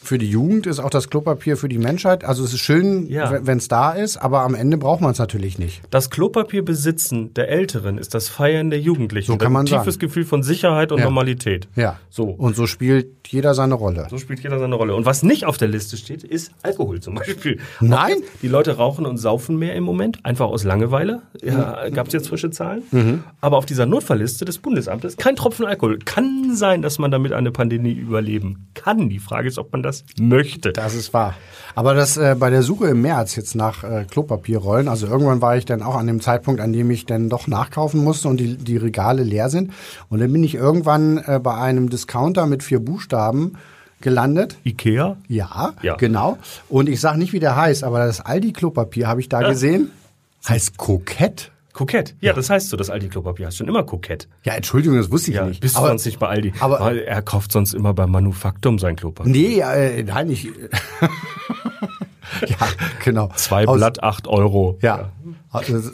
Für 0.06 0.20
die 0.20 0.30
Jugend 0.30 0.68
ist 0.68 0.80
auch 0.80 0.92
das 0.92 1.10
Klopapier 1.10 1.58
für 1.58 1.68
die 1.68 1.80
Menschheit. 1.80 2.24
Also 2.24 2.44
es 2.44 2.54
ist 2.54 2.60
schön, 2.60 3.08
Ja. 3.08 3.40
wenn 3.46 3.58
es 3.58 3.68
da 3.68 3.92
ist, 3.92 4.18
aber 4.18 4.42
am 4.42 4.54
Ende 4.54 4.78
braucht 4.78 5.02
man 5.02 5.12
es 5.12 5.18
natürlich 5.18 5.58
nicht. 5.58 5.82
Das 5.90 6.12
Klopapierbesitzen 6.12 7.34
der 7.34 7.50
Älteren 7.50 7.98
ist 7.98 8.14
das 8.14 8.30
Feiern 8.30 8.70
der 8.70 8.80
Jugendlichen. 8.80 9.32
So 9.32 9.38
kann 9.38 9.52
man 9.52 9.64
ein 9.64 9.66
tiefes 9.66 9.96
sagen. 9.96 10.00
Gefühl 10.00 10.26
von 10.26 10.44
Sicherheit 10.44 10.92
und 10.92 11.00
Ja. 11.00 11.06
Normalität. 11.06 11.68
Ja. 11.76 12.00
So. 12.10 12.26
Und 12.26 12.56
so 12.56 12.68
spielt 12.68 13.08
jeder 13.28 13.54
seine 13.56 13.74
Rolle. 13.74 14.08
So 14.10 14.18
spielt 14.18 14.42
jeder 14.42 14.60
seine 14.60 14.76
Rolle. 14.76 14.94
Und 14.96 15.06
was 15.06 15.24
nicht 15.24 15.46
auf 15.46 15.58
der 15.58 15.68
Liste 15.68 15.98
steht, 15.98 16.24
ist 16.24 16.52
Alkohol 16.62 17.00
zum 17.00 17.16
Beispiel. 17.16 17.60
Nein? 17.82 18.18
Die 18.44 18.48
Leute 18.48 18.78
rauchen 18.78 19.06
und 19.06 19.18
saufen 19.18 19.58
mehr 19.58 19.74
im 19.76 19.84
Moment, 19.84 20.24
einfach 20.24 20.46
aus 20.48 20.64
Langeweile. 20.64 21.24
Ja, 21.44 21.90
Gab 21.90 22.08
es 22.08 22.14
jetzt 22.14 22.30
frische 22.30 22.52
Zahlen. 22.52 22.84
Mhm. 22.92 23.24
Aber 23.42 23.58
auf 23.58 23.66
dieser 23.66 23.86
Notfallliste 23.86 24.46
des 24.46 24.60
Bundesamtes 24.60 25.18
kein 25.18 25.36
Tropfen 25.36 25.66
Alkohol. 25.66 25.98
Kann 26.06 26.56
sein, 26.56 26.82
dass 26.82 27.00
man 27.00 27.10
damit 27.12 27.32
eine 27.34 27.52
Pandemie 27.52 27.94
überleben 27.94 28.68
kann. 28.76 29.10
Die 29.10 29.20
Frage 29.20 29.48
ist, 29.48 29.58
ob 29.58 29.72
man 29.72 29.82
das 29.82 29.95
möchte. 30.20 30.74
Das 30.74 30.94
ist 30.96 31.14
wahr. 31.14 31.36
Aber 31.76 31.94
das 31.94 32.18
äh, 32.18 32.36
bei 32.40 32.50
der 32.50 32.64
Suche 32.64 32.88
im 32.88 33.02
März 33.02 33.36
jetzt 33.36 33.56
nach 33.56 33.84
äh, 33.84 34.06
Klopapierrollen, 34.10 34.88
also 34.88 35.08
irgendwann 35.08 35.42
war 35.42 35.58
ich 35.58 35.66
dann 35.66 35.82
auch 35.84 35.96
an 35.96 36.08
dem 36.08 36.22
Zeitpunkt, 36.22 36.62
an 36.62 36.72
dem 36.74 36.90
ich 36.90 37.06
dann 37.06 37.30
doch 37.30 37.48
nachkaufen 37.48 38.04
musste 38.04 38.28
und 38.30 38.38
die, 38.38 38.56
die 38.58 38.78
Regale 38.78 39.24
leer 39.24 39.50
sind. 39.50 39.72
Und 40.10 40.20
dann 40.20 40.32
bin 40.32 40.44
ich 40.44 40.56
irgendwann 40.56 41.18
äh, 41.18 41.40
bei 41.42 41.54
einem 41.56 41.90
Discounter 41.90 42.46
mit 42.46 42.64
vier 42.64 42.80
Buchstaben 42.80 43.58
gelandet. 44.02 44.58
Ikea? 44.64 45.18
Ja, 45.28 45.74
Ja. 45.82 45.96
genau. 45.96 46.38
Und 46.70 46.88
ich 46.90 47.02
sage 47.02 47.18
nicht, 47.18 47.34
wie 47.34 47.40
der 47.40 47.56
heißt, 47.56 47.84
aber 47.84 48.06
das 48.06 48.22
Aldi-Klopapier 48.22 49.08
habe 49.08 49.20
ich 49.20 49.30
da 49.30 49.42
gesehen. 49.42 49.92
Heißt 50.48 50.78
Kokett. 50.78 51.52
Kokett. 51.76 52.16
Ja, 52.22 52.32
das 52.32 52.50
heißt 52.50 52.70
so, 52.70 52.78
das 52.78 52.90
Aldi-Klopapier 52.90 53.48
heißt 53.48 53.58
schon 53.58 53.68
immer 53.68 53.84
kokett. 53.84 54.30
Ja, 54.44 54.54
Entschuldigung, 54.54 54.98
das 54.98 55.12
wusste 55.12 55.32
ich 55.32 55.38
Ja, 55.38 55.46
nicht. 55.46 55.60
bist 55.60 55.76
du 55.76 55.80
aber, 55.80 55.90
sonst 55.90 56.06
nicht 56.06 56.20
bei 56.20 56.30
Aldi. 56.30 56.54
aber- 56.62 56.80
Weil 56.80 57.00
er 57.00 57.22
kauft 57.22 57.52
sonst 57.52 57.74
immer 57.74 57.94
bei 57.94 58.08
Manufaktum 58.08 58.80
sein 58.80 58.96
Klopapier. 58.96 59.30
Nee, 59.32 59.60
äh, 59.60 60.04
nein, 60.04 60.30
ich. 60.32 60.46
ja, 62.48 62.58
genau. 63.04 63.30
Zwei 63.36 63.68
Aus- 63.68 63.78
Blatt, 63.78 64.04
acht 64.04 64.28
Euro. 64.28 64.78
Ja. 64.82 65.12
Also, 65.52 65.76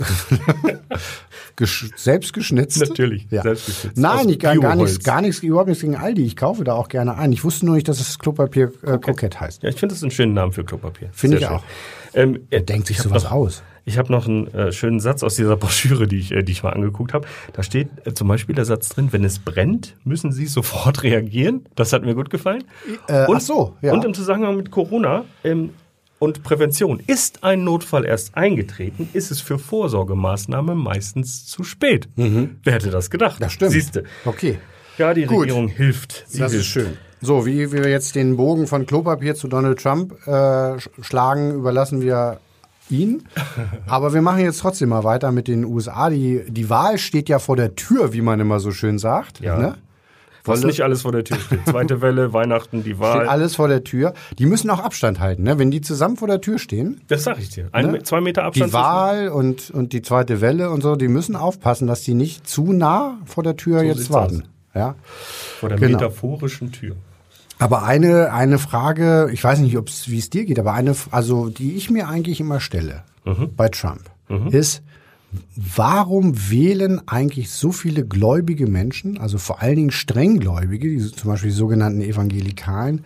gesch- 1.57 1.91
selbst 1.95 2.33
geschnitzt. 2.33 2.79
Natürlich, 2.79 3.27
Ja. 3.29 3.41
selbst 3.43 3.65
geschnitzt. 3.67 3.97
Nein, 3.97 4.29
ich 4.29 4.39
gar, 4.39 4.55
gar 4.57 4.75
nichts, 4.75 5.03
gar 5.03 5.21
nichts, 5.21 5.41
überhaupt 5.43 5.67
nichts 5.67 5.81
gegen 5.81 5.95
Aldi. 5.95 6.23
Ich 6.25 6.35
kaufe 6.35 6.63
da 6.63 6.73
auch 6.73 6.89
gerne 6.89 7.15
ein. 7.17 7.31
Ich 7.31 7.43
wusste 7.43 7.65
nur 7.65 7.75
nicht, 7.75 7.87
dass 7.87 7.99
es 7.99 8.19
Klopapier 8.19 8.71
äh, 8.83 8.97
Kokett 8.97 9.39
heißt. 9.39 9.63
Ja, 9.63 9.69
ich 9.69 9.75
finde 9.77 9.93
das 9.95 10.01
einen 10.03 10.11
schönen 10.11 10.33
Namen 10.33 10.51
für 10.51 10.63
Klopapier. 10.63 11.09
Finde 11.11 11.37
ich 11.37 11.43
schön. 11.45 11.53
auch. 11.55 11.63
Ähm, 12.13 12.39
Wer 12.49 12.61
denkt 12.61 12.87
sich 12.87 12.97
sowas 12.99 13.25
aus? 13.25 13.63
Ich 13.83 13.97
habe 13.97 14.11
noch 14.11 14.27
einen 14.27 14.47
äh, 14.53 14.71
schönen 14.71 14.99
Satz 14.99 15.23
aus 15.23 15.35
dieser 15.35 15.57
Broschüre, 15.57 16.07
die 16.07 16.17
ich, 16.19 16.31
äh, 16.31 16.43
die 16.43 16.51
ich 16.51 16.63
mal 16.63 16.71
angeguckt 16.71 17.13
habe. 17.13 17.27
Da 17.53 17.63
steht 17.63 17.87
äh, 18.05 18.13
zum 18.13 18.27
Beispiel 18.27 18.53
der 18.55 18.65
Satz 18.65 18.89
drin, 18.89 19.07
wenn 19.11 19.23
es 19.23 19.39
brennt, 19.39 19.95
müssen 20.03 20.31
Sie 20.31 20.45
sofort 20.45 21.03
reagieren. 21.03 21.65
Das 21.75 21.91
hat 21.93 22.03
mir 22.03 22.13
gut 22.15 22.29
gefallen. 22.29 22.63
Äh, 23.07 23.25
ach 23.33 23.41
so, 23.41 23.75
ja. 23.81 23.91
Und 23.93 24.05
im 24.05 24.13
Zusammenhang 24.13 24.55
mit 24.57 24.69
Corona 24.71 25.25
ähm, 25.43 25.71
und 26.19 26.43
Prävention. 26.43 27.01
Ist 27.07 27.43
ein 27.43 27.63
Notfall 27.63 28.05
erst 28.05 28.37
eingetreten, 28.37 29.09
ist 29.13 29.31
es 29.31 29.41
für 29.41 29.57
Vorsorgemaßnahmen 29.57 30.77
meistens 30.77 31.45
zu 31.47 31.63
spät. 31.63 32.07
Wer 32.15 32.73
hätte 32.73 32.91
das 32.91 33.09
gedacht? 33.09 33.41
Das 33.41 33.53
stimmt. 33.53 33.71
Siehste. 33.71 34.03
Okay. 34.25 34.59
Ja, 34.99 35.13
die 35.15 35.23
Gut. 35.25 35.41
Regierung 35.43 35.67
hilft. 35.67 36.25
Sie 36.27 36.37
Das 36.39 36.53
ist 36.53 36.71
hilft. 36.73 36.89
schön. 36.89 36.97
So, 37.21 37.45
wie 37.47 37.71
wir 37.71 37.87
jetzt 37.89 38.13
den 38.15 38.35
Bogen 38.37 38.67
von 38.67 38.85
Klopapier 38.85 39.33
zu 39.35 39.47
Donald 39.47 39.79
Trump 39.81 40.13
äh, 40.27 40.29
sch- 40.29 40.89
schlagen, 41.01 41.53
überlassen 41.55 42.01
wir 42.01 42.39
ihn. 42.91 43.23
Aber 43.87 44.13
wir 44.13 44.21
machen 44.21 44.39
jetzt 44.41 44.59
trotzdem 44.59 44.89
mal 44.89 45.03
weiter 45.03 45.31
mit 45.31 45.47
den 45.47 45.65
USA. 45.65 46.09
Die, 46.09 46.43
die 46.47 46.69
Wahl 46.69 46.97
steht 46.97 47.29
ja 47.29 47.39
vor 47.39 47.55
der 47.55 47.75
Tür, 47.75 48.13
wie 48.13 48.21
man 48.21 48.39
immer 48.39 48.59
so 48.59 48.71
schön 48.71 48.99
sagt. 48.99 49.39
Ja. 49.39 49.57
Ne? 49.57 49.75
Was 50.43 50.63
nicht 50.63 50.81
alles 50.81 51.03
vor 51.03 51.11
der 51.11 51.23
Tür 51.23 51.37
steht. 51.37 51.59
Zweite 51.67 52.01
Welle, 52.01 52.33
Weihnachten, 52.33 52.83
die 52.83 52.91
Steht 52.91 52.99
Wahl. 52.99 53.27
alles 53.27 53.55
vor 53.55 53.67
der 53.67 53.83
Tür. 53.83 54.13
Die 54.39 54.47
müssen 54.47 54.69
auch 54.71 54.79
Abstand 54.79 55.19
halten. 55.19 55.43
Ne? 55.43 55.59
Wenn 55.59 55.69
die 55.69 55.81
zusammen 55.81 56.17
vor 56.17 56.27
der 56.27 56.41
Tür 56.41 56.57
stehen, 56.57 56.99
Das 57.09 57.23
sag 57.25 57.37
ich 57.39 57.49
dir. 57.49 57.69
Ein, 57.73 57.91
Ne? 57.91 58.01
Zwei 58.01 58.21
Meter 58.21 58.43
Abstand. 58.45 58.69
die 58.69 58.73
Wahl 58.73 59.27
und, 59.29 59.69
und 59.69 59.93
die 59.93 60.01
zweite 60.01 60.41
Welle 60.41 60.71
und 60.71 60.81
so, 60.81 60.95
die 60.95 61.07
müssen 61.09 61.35
aufpassen, 61.35 61.87
dass 61.87 62.01
die 62.01 62.15
nicht 62.15 62.47
zu 62.49 62.73
nah 62.73 63.19
vor 63.25 63.43
der 63.43 63.55
Tür 63.55 63.83
jetzt 63.83 63.97
sieht's 63.99 64.11
warten. 64.11 64.45
Ja. 64.73 64.95
vor 65.59 65.69
der 65.69 65.77
genau. 65.77 65.99
metaphorischen 65.99 66.71
Tür. 66.71 66.95
Aber 67.61 67.83
eine, 67.83 68.33
eine 68.33 68.57
Frage, 68.57 69.29
ich 69.31 69.43
weiß 69.43 69.59
nicht, 69.59 69.77
wie 70.07 70.17
es 70.17 70.29
dir 70.31 70.45
geht, 70.45 70.57
aber 70.57 70.73
eine, 70.73 70.95
also 71.11 71.49
die 71.49 71.73
ich 71.73 71.89
mir 71.91 72.07
eigentlich 72.07 72.39
immer 72.39 72.59
stelle 72.59 73.03
bei 73.55 73.69
Trump, 73.69 74.09
ist, 74.51 74.81
warum 75.55 76.49
wählen 76.49 77.01
eigentlich 77.07 77.51
so 77.51 77.71
viele 77.71 78.05
gläubige 78.05 78.65
Menschen, 78.65 79.19
also 79.19 79.37
vor 79.37 79.61
allen 79.61 79.75
Dingen 79.75 79.91
strenggläubige, 79.91 80.89
die, 80.89 81.11
zum 81.11 81.29
Beispiel 81.29 81.51
die 81.51 81.55
sogenannten 81.55 82.01
Evangelikalen, 82.01 83.05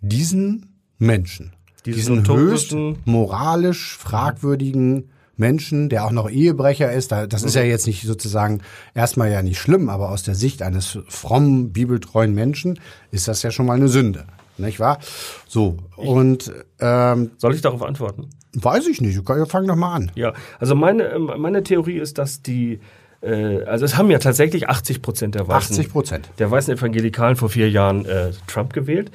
diesen 0.00 0.74
Menschen, 0.98 1.52
Diesen 1.86 2.24
diesen 2.24 2.36
höchst 2.36 2.74
moralisch 3.04 3.96
fragwürdigen 3.96 5.10
Menschen, 5.36 5.88
der 5.88 6.04
auch 6.04 6.10
noch 6.12 6.30
Ehebrecher 6.30 6.92
ist, 6.92 7.12
da- 7.12 7.26
das 7.26 7.42
ist 7.42 7.54
ja 7.54 7.62
jetzt 7.62 7.86
nicht 7.86 8.02
sozusagen 8.06 8.60
erstmal 8.94 9.30
ja 9.30 9.42
nicht 9.42 9.58
schlimm, 9.58 9.88
aber 9.88 10.10
aus 10.10 10.22
der 10.22 10.34
Sicht 10.34 10.62
eines 10.62 10.98
frommen, 11.08 11.72
bibeltreuen 11.72 12.34
Menschen 12.34 12.78
ist 13.10 13.28
das 13.28 13.42
ja 13.42 13.50
schon 13.50 13.66
mal 13.66 13.74
eine 13.74 13.88
Sünde, 13.88 14.24
nicht 14.58 14.80
wahr? 14.80 14.98
So 15.48 15.76
und 15.96 16.52
ähm, 16.80 17.30
Soll 17.38 17.54
ich 17.54 17.60
darauf 17.62 17.82
antworten? 17.82 18.28
weiß 18.56 18.86
ich 18.86 19.00
nicht. 19.00 19.20
Fang 19.48 19.66
doch 19.66 19.74
mal 19.76 19.92
an. 19.94 20.12
Ja, 20.14 20.32
also 20.60 20.76
meine, 20.76 21.04
ähm, 21.12 21.28
meine 21.38 21.64
Theorie 21.64 21.96
ist, 21.98 22.18
dass 22.18 22.40
die, 22.40 22.78
äh, 23.20 23.62
also 23.64 23.84
es 23.84 23.96
haben 23.96 24.10
ja 24.12 24.20
tatsächlich 24.20 24.68
80 24.68 25.02
Prozent 25.02 25.34
der 25.34 25.48
weißen, 25.48 25.74
80 25.76 25.90
Prozent. 25.90 26.30
der 26.38 26.52
weißen 26.52 26.72
Evangelikalen 26.78 27.34
vor 27.34 27.48
vier 27.48 27.68
Jahren 27.68 28.04
äh, 28.06 28.30
Trump 28.46 28.72
gewählt. 28.72 29.10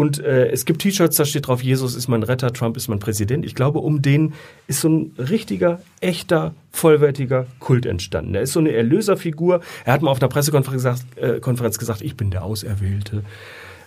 Und 0.00 0.18
äh, 0.18 0.48
es 0.48 0.64
gibt 0.64 0.80
T-Shirts, 0.80 1.16
da 1.16 1.26
steht 1.26 1.46
drauf, 1.46 1.62
Jesus 1.62 1.94
ist 1.94 2.08
mein 2.08 2.22
Retter, 2.22 2.54
Trump 2.54 2.78
ist 2.78 2.88
mein 2.88 3.00
Präsident. 3.00 3.44
Ich 3.44 3.54
glaube, 3.54 3.80
um 3.80 4.00
den 4.00 4.32
ist 4.66 4.80
so 4.80 4.88
ein 4.88 5.12
richtiger, 5.18 5.82
echter, 6.00 6.54
vollwertiger 6.72 7.46
Kult 7.58 7.84
entstanden. 7.84 8.34
Er 8.34 8.40
ist 8.40 8.54
so 8.54 8.60
eine 8.60 8.72
Erlöserfigur. 8.72 9.60
Er 9.84 9.92
hat 9.92 10.00
mal 10.00 10.10
auf 10.10 10.22
einer 10.22 10.30
Pressekonferenz 10.30 10.82
gesagt, 10.82 11.18
äh, 11.18 11.38
Konferenz 11.40 11.78
gesagt 11.78 12.00
ich 12.00 12.16
bin 12.16 12.30
der 12.30 12.44
Auserwählte. 12.44 13.24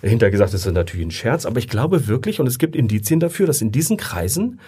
Hinterher 0.03 0.29
gesagt, 0.29 0.53
das 0.53 0.67
ist 0.67 0.71
natürlich 0.71 1.07
ein 1.07 1.09
Scherz, 1.09 1.47
aber 1.47 1.57
ich 1.57 1.67
glaube 1.67 2.07
wirklich, 2.07 2.39
und 2.39 2.45
es 2.45 2.59
gibt 2.59 2.75
Indizien 2.75 3.19
dafür, 3.19 3.47
dass 3.47 3.63
in 3.63 3.71
diesen 3.71 3.97
Kreisen 3.97 4.59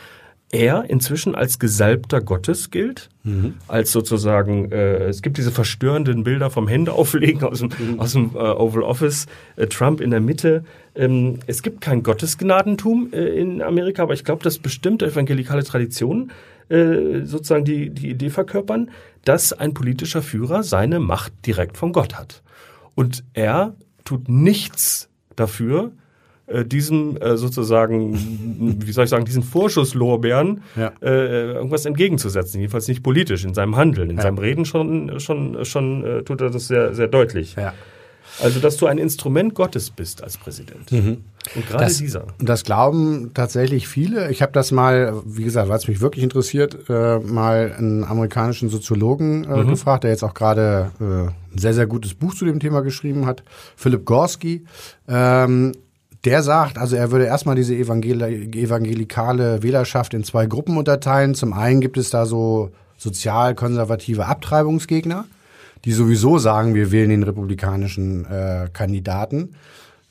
er 0.55 0.89
inzwischen 0.89 1.35
als 1.35 1.59
Gesalbter 1.59 2.21
Gottes 2.21 2.71
gilt, 2.71 3.09
als 3.67 3.91
sozusagen, 3.91 4.71
äh, 4.71 5.05
es 5.07 5.21
gibt 5.21 5.37
diese 5.37 5.51
verstörenden 5.51 6.23
Bilder 6.23 6.49
vom 6.49 6.67
Händeauflegen 6.67 7.43
aus 7.43 7.59
dem, 7.59 7.99
aus 7.99 8.13
dem 8.13 8.31
äh, 8.35 8.37
Oval 8.37 8.83
Office, 8.83 9.25
äh, 9.57 9.67
Trump 9.67 9.99
in 9.99 10.11
der 10.11 10.21
Mitte. 10.21 10.63
Ähm, 10.95 11.39
es 11.45 11.61
gibt 11.61 11.81
kein 11.81 12.03
Gottesgnadentum 12.03 13.09
äh, 13.11 13.17
in 13.39 13.61
Amerika, 13.61 14.03
aber 14.03 14.13
ich 14.13 14.23
glaube, 14.23 14.43
dass 14.43 14.57
bestimmte 14.57 15.05
evangelikale 15.05 15.63
Traditionen 15.63 16.31
äh, 16.69 17.25
sozusagen 17.25 17.65
die, 17.65 17.89
die 17.89 18.09
Idee 18.09 18.29
verkörpern, 18.29 18.89
dass 19.25 19.51
ein 19.51 19.73
politischer 19.73 20.21
Führer 20.21 20.63
seine 20.63 20.99
Macht 20.99 21.33
direkt 21.45 21.77
von 21.77 21.91
Gott 21.91 22.15
hat. 22.15 22.43
Und 22.95 23.25
er 23.33 23.75
tut 24.05 24.29
nichts 24.29 25.09
dafür, 25.35 25.91
äh, 26.47 26.63
diesem 26.65 27.17
äh, 27.17 27.37
sozusagen, 27.37 28.13
wie 28.85 28.91
soll 28.91 29.05
ich 29.05 29.09
sagen, 29.09 29.25
diesen 29.25 29.43
Vorschusslorbeeren 29.43 30.61
Ja. 30.75 30.91
äh, 31.01 31.53
irgendwas 31.53 31.85
entgegenzusetzen. 31.85 32.59
Jedenfalls 32.59 32.87
nicht 32.87 33.03
politisch, 33.03 33.43
in 33.45 33.53
seinem 33.53 33.75
Handeln. 33.75 34.09
In 34.09 34.19
seinem 34.19 34.37
Reden 34.37 34.65
schon, 34.65 35.19
schon, 35.19 35.63
schon 35.65 36.03
äh, 36.03 36.23
tut 36.23 36.41
er 36.41 36.49
das 36.49 36.67
sehr, 36.67 36.93
sehr 36.93 37.07
deutlich. 37.07 37.55
Ja. 37.55 37.73
Also, 38.43 38.59
dass 38.59 38.75
du 38.77 38.87
ein 38.87 38.97
Instrument 38.97 39.53
Gottes 39.53 39.91
bist 39.91 40.21
als 40.23 40.37
Präsident. 40.37 40.91
Und 40.91 41.23
gerade 41.69 41.85
Das, 41.85 41.97
dieser. 41.99 42.25
das 42.39 42.63
glauben 42.63 43.31
tatsächlich 43.33 43.87
viele. 43.87 44.29
Ich 44.31 44.41
habe 44.41 44.51
das 44.51 44.71
mal, 44.71 45.21
wie 45.25 45.43
gesagt, 45.43 45.69
weil 45.69 45.77
es 45.77 45.87
mich 45.87 46.01
wirklich 46.01 46.23
interessiert, 46.23 46.89
äh, 46.89 47.19
mal 47.19 47.73
einen 47.77 48.03
amerikanischen 48.03 48.67
Soziologen 48.69 49.45
äh, 49.49 49.63
gefragt, 49.63 50.03
der 50.03 50.11
jetzt 50.11 50.23
auch 50.23 50.33
gerade 50.33 50.91
äh, 50.99 51.03
ein 51.53 51.57
sehr, 51.57 51.73
sehr 51.73 51.85
gutes 51.87 52.13
Buch 52.15 52.33
zu 52.33 52.43
dem 52.45 52.59
Thema 52.59 52.81
geschrieben 52.81 53.25
hat, 53.25 53.43
Philipp 53.77 54.03
Gorski. 54.05 54.65
Ähm, 55.07 55.71
der 56.25 56.43
sagt, 56.43 56.77
also 56.77 56.95
er 56.95 57.11
würde 57.11 57.25
erstmal 57.25 57.55
diese 57.55 57.75
evangel 57.75 58.21
evangelikale 58.55 59.61
Wählerschaft 59.61 60.13
in 60.13 60.23
zwei 60.23 60.47
Gruppen 60.47 60.77
unterteilen. 60.77 61.35
Zum 61.35 61.53
einen 61.53 61.81
gibt 61.81 61.97
es 61.97 62.09
da 62.09 62.25
so 62.25 62.71
sozial-konservative 62.97 64.25
Abtreibungsgegner, 64.25 65.25
die 65.83 65.91
sowieso 65.91 66.37
sagen, 66.37 66.73
wir 66.73 66.91
wählen 66.91 67.09
den 67.09 67.23
republikanischen 67.23 68.25
äh, 68.25 68.69
Kandidaten. 68.73 69.55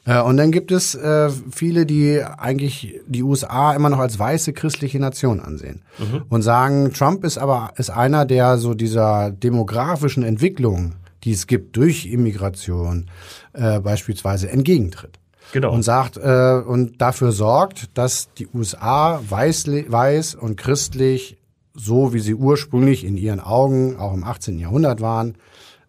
Äh, 0.05 0.21
und 0.21 0.37
dann 0.37 0.53
gibt 0.53 0.71
es 0.71 0.95
äh, 0.95 1.31
viele, 1.51 1.87
die 1.87 2.23
eigentlich 2.23 3.01
die 3.07 3.23
USA 3.23 3.75
immer 3.75 3.91
noch 3.91 3.99
als 3.99 4.19
weiße 4.19 4.53
christliche 4.53 5.01
Nation 5.01 5.41
ansehen 5.41 5.83
und 6.29 6.43
sagen, 6.43 6.93
Trump 6.93 7.25
ist 7.25 7.39
aber 7.39 7.73
ist 7.77 7.91
einer, 7.91 8.25
der 8.25 8.59
so 8.59 8.75
dieser 8.75 9.31
demografischen 9.31 10.23
Entwicklung, 10.23 10.93
die 11.25 11.33
es 11.33 11.47
gibt 11.47 11.77
durch 11.77 12.07
Immigration 12.07 13.07
äh, 13.55 13.81
beispielsweise 13.81 14.51
entgegentritt. 14.51 15.19
Genau. 15.53 15.73
Und 15.73 15.83
sagt 15.83 16.17
äh, 16.17 16.63
und 16.67 17.01
dafür 17.01 17.33
sorgt, 17.33 17.97
dass 17.97 18.33
die 18.35 18.49
USA 18.53 19.21
weiß, 19.29 19.67
weiß 19.89 20.35
und 20.35 20.57
christlich, 20.57 21.37
so 21.75 22.13
wie 22.13 22.21
sie 22.21 22.35
ursprünglich 22.35 23.05
in 23.05 23.17
ihren 23.17 23.41
Augen 23.41 23.97
auch 23.97 24.15
im 24.15 24.25
18. 24.25 24.59
Jahrhundert 24.59 25.01
waren, 25.01 25.37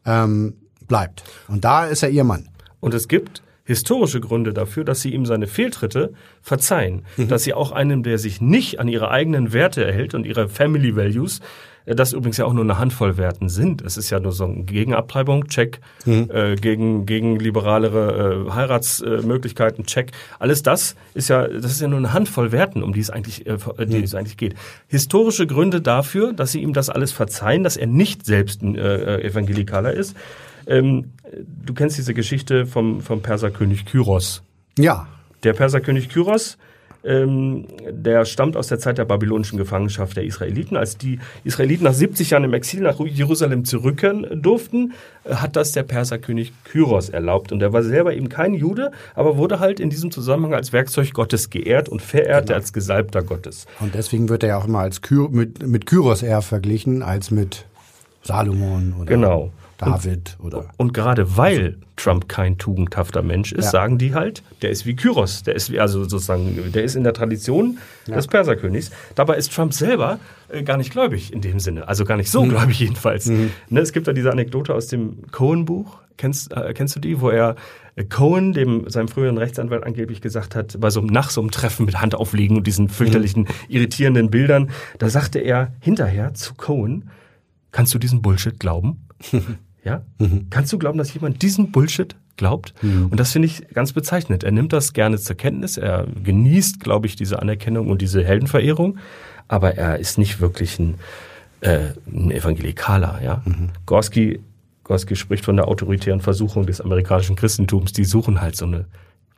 ähm, 0.06 0.56
bleibt. 0.88 1.24
Und 1.48 1.66
da 1.66 1.86
ist 1.86 2.04
er 2.04 2.10
ihr 2.10 2.24
Mann. 2.24 2.50
Und 2.80 2.94
es 2.94 3.08
gibt 3.08 3.42
historische 3.64 4.22
Gründe 4.22 4.54
dafür, 4.54 4.84
dass 4.84 5.02
sie 5.02 5.14
ihm 5.14 5.26
seine 5.26 5.48
Fehltritte 5.48 6.14
verzeihen. 6.42 7.04
Dass 7.18 7.44
sie 7.44 7.54
auch 7.54 7.72
einem, 7.72 8.04
der 8.04 8.20
sich 8.20 8.40
nicht 8.40 8.80
an 8.80 8.88
ihre 8.88 9.10
eigenen 9.10 9.54
Werte 9.54 9.84
erhält 9.84 10.14
und 10.14 10.26
ihre 10.26 10.48
Family 10.48 10.96
Values, 10.96 11.42
das 11.86 12.14
übrigens 12.14 12.38
ja 12.38 12.46
auch 12.46 12.54
nur 12.54 12.64
eine 12.64 12.80
Handvoll 12.80 13.18
Werten 13.18 13.48
sind. 13.48 13.84
Es 13.84 13.96
ist 13.98 14.10
ja 14.10 14.20
nur 14.20 14.32
so 14.32 14.46
ein 14.46 14.66
Gegenabtreibung, 14.66 15.48
check, 15.48 15.82
äh, 16.06 16.56
gegen, 16.56 17.06
gegen 17.06 17.38
liberalere 17.38 18.46
äh, 18.48 18.52
Heiratsmöglichkeiten, 18.52 19.86
check. 19.86 20.12
Alles 20.40 20.64
das 20.64 20.96
ist 21.14 21.30
ja, 21.30 21.48
das 21.48 21.72
ist 21.72 21.82
ja 21.82 21.88
nur 21.88 22.00
eine 22.00 22.14
Handvoll 22.14 22.52
Werten, 22.52 22.82
um 22.82 22.94
die 22.94 23.02
es 23.02 23.10
eigentlich, 23.10 23.46
äh, 23.46 23.58
die 23.86 24.04
es 24.04 24.16
eigentlich 24.16 24.38
geht. 24.38 24.56
Historische 24.88 25.46
Gründe 25.46 25.82
dafür, 25.82 26.34
dass 26.34 26.52
sie 26.52 26.62
ihm 26.62 26.74
das 26.74 26.90
alles 26.90 27.12
verzeihen, 27.12 27.64
dass 27.64 27.78
er 27.78 27.88
nicht 27.88 28.26
selbst 28.26 28.64
ein 28.64 28.76
äh, 28.76 29.22
Evangelikaler 29.22 29.94
ist. 29.94 30.16
Ähm, 30.68 31.12
du 31.64 31.74
kennst 31.74 31.98
diese 31.98 32.14
Geschichte 32.14 32.66
vom, 32.66 33.02
vom 33.02 33.22
Perserkönig 33.22 33.86
Kyros. 33.86 34.42
Ja, 34.78 35.08
Der 35.44 35.54
Perserkönig 35.54 36.10
Kyros 36.10 36.58
ähm, 37.06 37.66
der 37.90 38.26
stammt 38.26 38.58
aus 38.58 38.68
der 38.68 38.80
Zeit 38.80 38.98
der 38.98 39.06
babylonischen 39.06 39.58
Gefangenschaft 39.58 40.18
der 40.18 40.24
Israeliten. 40.24 40.76
Als 40.76 40.98
die 40.98 41.20
Israeliten 41.44 41.84
nach 41.84 41.94
70 41.94 42.32
Jahren 42.32 42.44
im 42.44 42.54
Exil 42.54 42.82
nach 42.82 43.00
Jerusalem 43.00 43.66
zurückkehren 43.66 44.42
durften, 44.42 44.94
äh, 45.24 45.36
hat 45.36 45.56
das 45.56 45.72
der 45.72 45.84
Perserkönig 45.84 46.52
Kyros 46.64 47.10
erlaubt. 47.10 47.52
Und 47.52 47.62
er 47.62 47.74
war 47.74 47.84
selber 47.84 48.14
eben 48.14 48.30
kein 48.30 48.54
Jude, 48.54 48.92
aber 49.14 49.38
wurde 49.38 49.60
halt 49.60 49.80
in 49.80 49.90
diesem 49.90 50.12
Zusammenhang 50.12 50.54
als 50.54 50.74
Werkzeug 50.74 51.14
Gottes 51.14 51.50
geehrt 51.50 51.90
und 51.90 52.02
verehrt 52.02 52.48
genau. 52.48 52.58
als 52.58 52.74
Gesalbter 52.74 53.22
Gottes. 53.22 53.66
Und 53.80 53.94
deswegen 53.96 54.30
wird 54.30 54.44
er 54.44 54.50
ja 54.50 54.58
auch 54.58 54.66
immer 54.66 54.80
als 54.80 55.02
Ky 55.02 55.28
mit, 55.30 55.66
mit 55.66 55.86
Kyros 55.86 56.24
eher 56.24 56.42
verglichen 56.42 57.04
als 57.04 57.32
mit 57.32 57.66
Salomon 58.24 58.96
oder 59.00 59.06
genau. 59.06 59.52
David 59.78 60.38
und, 60.40 60.54
oder. 60.54 60.70
Und 60.78 60.94
gerade 60.94 61.38
weil 61.38 61.78
Trump 61.96 62.30
kein 62.30 62.58
tugendhafter 62.58 63.22
Mensch 63.22 63.52
ist, 63.52 63.66
ja. 63.66 63.72
sagen 63.72 63.98
die 63.98 64.14
halt, 64.14 64.44
der 64.62 64.70
ist 64.70 64.86
wie 64.86 64.96
Kyros, 64.96 65.44
der 65.44 65.56
ist 65.56 65.72
wie, 65.72 65.80
also 65.80 66.04
sozusagen, 66.04 66.72
der 66.72 66.84
ist 66.84 66.96
in 66.96 67.04
der 67.04 67.14
Tradition 67.14 67.78
ja. 68.08 68.16
des 68.16 68.28
Perserkönigs. 68.28 68.92
Dabei 69.16 69.36
ist 69.36 69.54
Trump 69.54 69.74
selber 69.74 70.20
äh, 70.50 70.64
gar 70.64 70.78
nicht 70.78 70.92
gläubig 70.92 71.34
in 71.34 71.42
dem 71.42 71.60
Sinne, 71.60 71.88
also 71.88 72.06
gar 72.06 72.18
nicht 72.18 72.32
so 72.32 72.44
mhm. 72.44 72.50
gläubig 72.50 72.80
jedenfalls. 72.80 73.26
Mhm. 73.28 73.52
Ne, 73.70 73.82
es 73.82 73.92
gibt 73.92 74.08
da 74.08 74.14
diese 74.14 74.32
Anekdote 74.32 74.74
aus 74.74 74.88
dem 74.88 75.30
Cohen-Buch, 75.32 75.98
kennst, 76.18 76.52
äh, 76.54 76.74
kennst 76.74 76.96
du 76.96 77.00
die, 77.00 77.20
wo 77.20 77.30
er 77.30 77.56
äh, 77.96 78.04
Cohen, 78.06 78.54
dem 78.54 78.90
seinem 78.90 79.08
früheren 79.08 79.38
Rechtsanwalt 79.38 79.84
angeblich 79.84 80.22
gesagt 80.22 80.56
hat, 80.56 80.80
bei 80.80 80.90
so 80.90 81.00
einem, 81.00 81.10
nach 81.10 81.30
so 81.30 81.42
einem 81.42 81.52
Treffen 81.52 81.86
mit 81.86 82.02
Hand 82.02 82.16
auflegen 82.16 82.58
und 82.58 82.68
diesen 82.68 82.90
fürchterlichen, 82.90 83.44
mhm. 83.44 83.48
irritierenden 83.68 84.30
Bildern, 84.30 84.70
da 85.00 85.10
sagte 85.10 85.40
er 85.40 85.74
hinterher 85.80 86.34
zu 86.34 86.56
Cohen, 86.56 87.10
kannst 87.72 87.94
du 87.94 88.00
diesen 88.00 88.22
Bullshit 88.22 88.60
glauben? 88.60 89.08
Ja? 89.86 90.02
Mhm. 90.18 90.48
Kannst 90.50 90.74
du 90.74 90.78
glauben, 90.78 90.98
dass 90.98 91.14
jemand 91.14 91.42
diesen 91.42 91.72
Bullshit 91.72 92.16
glaubt? 92.36 92.74
Mhm. 92.82 93.08
Und 93.08 93.20
das 93.20 93.32
finde 93.32 93.46
ich 93.46 93.68
ganz 93.70 93.94
bezeichnend. 93.94 94.44
Er 94.44 94.52
nimmt 94.52 94.74
das 94.74 94.94
gerne 94.94 95.18
zur 95.18 95.38
Kenntnis. 95.38 95.78
Er 95.78 96.06
genießt, 96.24 96.80
glaube 96.82 97.08
ich, 97.08 97.16
diese 97.16 97.42
Anerkennung 97.42 97.88
und 97.88 98.02
diese 98.02 98.24
Heldenverehrung. 98.24 98.98
Aber 99.48 99.76
er 99.76 100.00
ist 100.00 100.18
nicht 100.18 100.42
wirklich 100.42 100.80
ein, 100.80 100.96
äh, 101.62 101.92
ein 102.12 102.32
Evangelikaler. 102.32 103.22
Ja? 103.24 103.42
Mhm. 103.46 103.70
Gorski, 103.86 104.42
Gorski 104.84 105.16
spricht 105.16 105.46
von 105.46 105.56
der 105.56 105.68
autoritären 105.68 106.20
Versuchung 106.20 106.66
des 106.66 106.82
amerikanischen 106.82 107.36
Christentums. 107.36 107.94
Die 107.94 108.06
suchen 108.06 108.42
halt 108.42 108.56
so 108.56 108.66
eine 108.66 108.86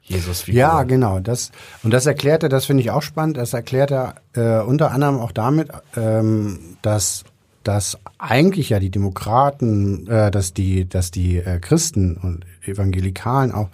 Jesus 0.02 0.44
-Figur. 0.44 0.54
Ja, 0.54 0.84
genau. 0.84 1.20
Das, 1.20 1.52
und 1.84 1.92
das 1.92 2.06
erklärt 2.06 2.44
er, 2.44 2.50
das 2.50 2.66
finde 2.66 2.82
ich 2.82 2.92
auch 2.92 3.02
spannend, 3.02 3.36
das 3.36 3.54
erklärt 3.54 3.92
er 3.92 4.16
äh, 4.34 4.64
unter 4.64 4.92
anderem 4.92 5.20
auch 5.20 5.34
damit, 5.34 5.68
ähm, 5.98 6.78
dass 6.82 7.26
dass 7.68 7.98
eigentlich 8.18 8.70
ja 8.70 8.80
die 8.80 8.90
Demokraten, 8.90 10.08
äh, 10.08 10.32
dass 10.32 10.54
die, 10.54 10.88
dass 10.88 11.12
die 11.12 11.38
äh, 11.38 11.60
Christen 11.60 12.16
und 12.16 12.46
Evangelikalen 12.66 13.52
auch 13.52 13.70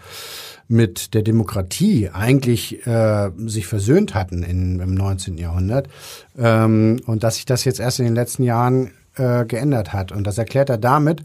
mit 0.67 1.13
der 1.13 1.21
Demokratie 1.21 2.10
eigentlich 2.10 2.88
äh, 2.88 3.29
sich 3.45 3.67
versöhnt 3.67 4.15
hatten 4.15 4.41
in, 4.41 4.79
im 4.79 4.95
19. 4.95 5.38
Jahrhundert 5.38 5.89
ähm, 6.38 7.01
und 7.06 7.23
dass 7.23 7.36
sich 7.36 7.45
das 7.45 7.65
jetzt 7.65 7.79
erst 7.79 7.99
in 7.99 8.06
den 8.06 8.15
letzten 8.15 8.43
Jahren 8.43 8.91
äh, 9.15 9.45
geändert 9.45 9.93
hat. 9.93 10.12
Und 10.12 10.25
das 10.25 10.39
erklärt 10.39 10.69
er 10.69 10.79
damit, 10.79 11.21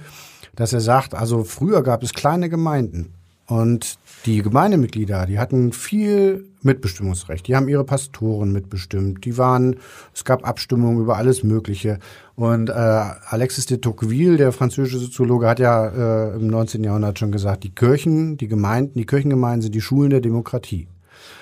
dass 0.54 0.72
er 0.72 0.80
sagt, 0.80 1.14
also 1.14 1.44
früher 1.44 1.82
gab 1.82 2.02
es 2.02 2.12
kleine 2.12 2.50
Gemeinden 2.50 3.14
und 3.46 3.98
die 4.26 4.42
Gemeindemitglieder, 4.42 5.26
die 5.26 5.38
hatten 5.38 5.72
viel 5.72 6.44
Mitbestimmungsrecht. 6.62 7.46
Die 7.46 7.54
haben 7.54 7.68
ihre 7.68 7.84
Pastoren 7.84 8.52
mitbestimmt. 8.52 9.24
Die 9.24 9.38
waren, 9.38 9.76
es 10.14 10.24
gab 10.24 10.46
Abstimmungen 10.46 11.00
über 11.00 11.16
alles 11.16 11.44
Mögliche. 11.44 11.98
Und 12.34 12.68
äh, 12.68 12.72
Alexis 12.72 13.66
de 13.66 13.78
Tocqueville, 13.78 14.36
der 14.36 14.52
französische 14.52 14.98
Soziologe, 14.98 15.46
hat 15.46 15.60
ja 15.60 16.30
äh, 16.30 16.36
im 16.36 16.48
19. 16.48 16.82
Jahrhundert 16.84 17.18
schon 17.18 17.32
gesagt, 17.32 17.64
die 17.64 17.74
Kirchen, 17.74 18.36
die 18.36 18.48
Gemeinden, 18.48 18.98
die 18.98 19.06
Kirchengemeinden 19.06 19.62
sind 19.62 19.74
die 19.74 19.80
Schulen 19.80 20.10
der 20.10 20.20
Demokratie. 20.20 20.88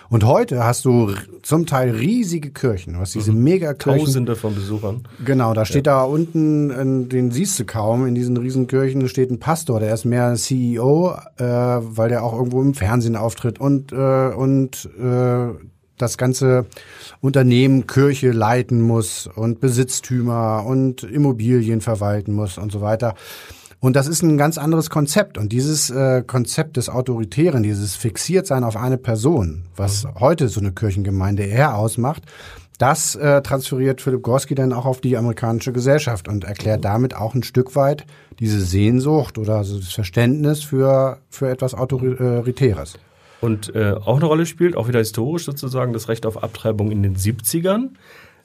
Und 0.09 0.25
heute 0.25 0.64
hast 0.64 0.85
du 0.85 1.12
zum 1.42 1.66
Teil 1.66 1.90
riesige 1.90 2.51
Kirchen. 2.51 2.95
Du 2.95 3.01
hast 3.01 3.14
diese 3.14 3.33
mhm. 3.33 3.45
Megakirchen. 3.45 4.05
Tausende 4.05 4.37
von 4.37 4.55
Besuchern. 4.55 5.09
Genau, 5.25 5.53
da 5.53 5.64
steht 5.64 5.87
ja. 5.87 6.01
da 6.01 6.03
unten, 6.05 7.09
den 7.09 7.31
siehst 7.31 7.59
du 7.59 7.64
kaum, 7.64 8.07
in 8.07 8.14
diesen 8.14 8.37
riesen 8.37 8.66
Kirchen 8.66 9.09
steht 9.09 9.31
ein 9.31 9.40
Pastor, 9.40 9.81
der 9.81 9.92
ist 9.92 10.05
mehr 10.05 10.35
CEO, 10.35 11.16
äh, 11.38 11.45
weil 11.45 12.09
der 12.09 12.23
auch 12.23 12.35
irgendwo 12.35 12.62
im 12.62 12.75
Fernsehen 12.75 13.16
auftritt 13.16 13.59
und, 13.59 13.92
äh, 13.92 14.29
und 14.29 14.88
äh, 14.99 15.49
das 15.99 16.19
ganze 16.19 16.66
Unternehmen 17.21 17.87
Kirche 17.87 18.31
leiten 18.31 18.83
muss 18.83 19.29
und 19.35 19.61
Besitztümer 19.61 20.64
und 20.66 21.03
Immobilien 21.03 21.81
verwalten 21.81 22.33
muss 22.33 22.59
und 22.59 22.71
so 22.71 22.81
weiter. 22.81 23.14
Und 23.81 23.95
das 23.95 24.09
ist 24.09 24.23
ein 24.23 24.39
ganz 24.39 24.59
anderes 24.59 24.91
Konzept. 24.91 25.39
Und 25.39 25.53
dieses 25.53 25.91
äh, 25.91 26.23
Konzept 26.27 26.77
des 26.77 26.89
Autoritären, 26.89 27.62
dieses 27.62 27.95
Fixiertsein 27.95 28.65
auf 28.65 28.77
eine 28.77 28.99
Person, 28.99 29.65
was 29.77 30.05
mhm. 30.05 30.21
heute 30.21 30.49
so 30.49 30.61
eine 30.61 30.73
Kirchengemeinde 30.73 31.45
eher 31.45 31.77
ausmacht, 31.77 32.23
das 32.79 33.15
äh, 33.15 33.41
transferiert 33.43 34.03
Philipp 34.03 34.23
Gorski 34.23 34.55
dann 34.55 34.73
auch 34.73 34.85
auf 34.85 35.01
die 35.01 35.17
amerikanische 35.17 35.73
Gesellschaft 35.73 36.29
und 36.29 36.45
erklärt 36.45 36.81
mhm. 36.81 36.83
damit 36.83 37.17
auch 37.17 37.35
ein 37.35 37.43
Stück 37.43 37.75
weit 37.75 38.05
diese 38.39 38.61
Sehnsucht 38.61 39.39
oder 39.39 39.57
also 39.57 39.79
das 39.79 39.93
Verständnis 39.93 40.62
für, 40.62 41.19
für 41.31 41.49
etwas 41.49 41.75
Autoritäres. 41.75 42.99
Und 43.41 43.75
äh, 43.75 43.93
auch 43.93 44.17
eine 44.17 44.27
Rolle 44.27 44.47
spielt, 44.47 44.77
auch 44.77 44.89
wieder 44.89 44.99
historisch 44.99 45.45
sozusagen, 45.45 45.93
das 45.93 46.09
Recht 46.09 46.27
auf 46.27 46.43
Abtreibung 46.43 46.91
in 46.91 47.03
den 47.03 47.17
70ern 47.17 47.91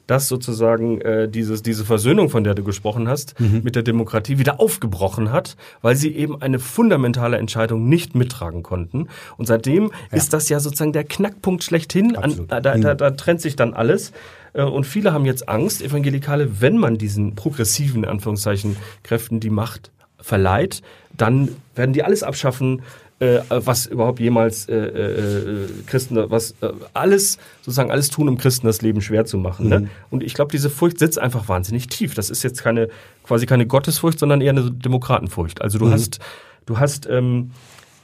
dass 0.06 0.28
sozusagen 0.28 1.00
äh, 1.00 1.28
dieses, 1.28 1.62
diese 1.62 1.84
Versöhnung, 1.84 2.28
von 2.28 2.44
der 2.44 2.54
du 2.54 2.64
gesprochen 2.64 3.08
hast, 3.08 3.38
mhm. 3.40 3.62
mit 3.62 3.76
der 3.76 3.82
Demokratie 3.82 4.38
wieder 4.38 4.60
aufgebrochen 4.60 5.32
hat, 5.32 5.56
weil 5.80 5.96
sie 5.96 6.14
eben 6.14 6.40
eine 6.40 6.58
fundamentale 6.58 7.38
Entscheidung 7.38 7.88
nicht 7.88 8.14
mittragen 8.14 8.62
konnten. 8.62 9.08
Und 9.36 9.46
seitdem 9.46 9.84
ja. 9.84 10.16
ist 10.16 10.32
das 10.32 10.48
ja 10.48 10.60
sozusagen 10.60 10.92
der 10.92 11.04
Knackpunkt 11.04 11.64
schlechthin. 11.64 12.16
An, 12.16 12.46
da, 12.48 12.60
da, 12.60 12.76
mhm. 12.76 12.82
da 12.82 13.10
trennt 13.12 13.40
sich 13.40 13.56
dann 13.56 13.74
alles. 13.74 14.12
Äh, 14.52 14.62
und 14.62 14.84
viele 14.84 15.12
haben 15.12 15.24
jetzt 15.24 15.48
Angst, 15.48 15.82
Evangelikale, 15.82 16.60
wenn 16.60 16.76
man 16.76 16.98
diesen 16.98 17.34
progressiven, 17.34 18.04
in 18.04 18.10
Anführungszeichen, 18.10 18.76
Kräften 19.02 19.40
die 19.40 19.50
Macht 19.50 19.90
verleiht, 20.18 20.82
dann 21.16 21.48
werden 21.74 21.92
die 21.92 22.02
alles 22.02 22.22
abschaffen, 22.22 22.82
äh, 23.22 23.40
was 23.48 23.86
überhaupt 23.86 24.18
jemals 24.18 24.68
äh, 24.68 24.74
äh, 24.74 25.68
Christen, 25.86 26.16
was 26.28 26.56
äh, 26.60 26.70
alles, 26.92 27.38
sozusagen 27.60 27.92
alles 27.92 28.10
tun, 28.10 28.28
um 28.28 28.36
Christen 28.36 28.66
das 28.66 28.82
Leben 28.82 29.00
schwer 29.00 29.24
zu 29.24 29.38
machen. 29.38 29.68
Ne? 29.68 29.78
Mhm. 29.78 29.84
Ne? 29.84 29.90
Und 30.10 30.22
ich 30.24 30.34
glaube, 30.34 30.50
diese 30.50 30.68
Furcht 30.68 30.98
sitzt 30.98 31.20
einfach 31.20 31.48
wahnsinnig 31.48 31.86
tief. 31.86 32.14
Das 32.14 32.30
ist 32.30 32.42
jetzt 32.42 32.64
keine, 32.64 32.88
quasi 33.22 33.46
keine 33.46 33.64
Gottesfurcht, 33.66 34.18
sondern 34.18 34.40
eher 34.40 34.50
eine 34.50 34.72
Demokratenfurcht. 34.72 35.62
Also 35.62 35.78
du 35.78 35.86
mhm. 35.86 35.92
hast, 35.92 36.18
du 36.66 36.80
hast, 36.80 37.08
ähm, 37.08 37.52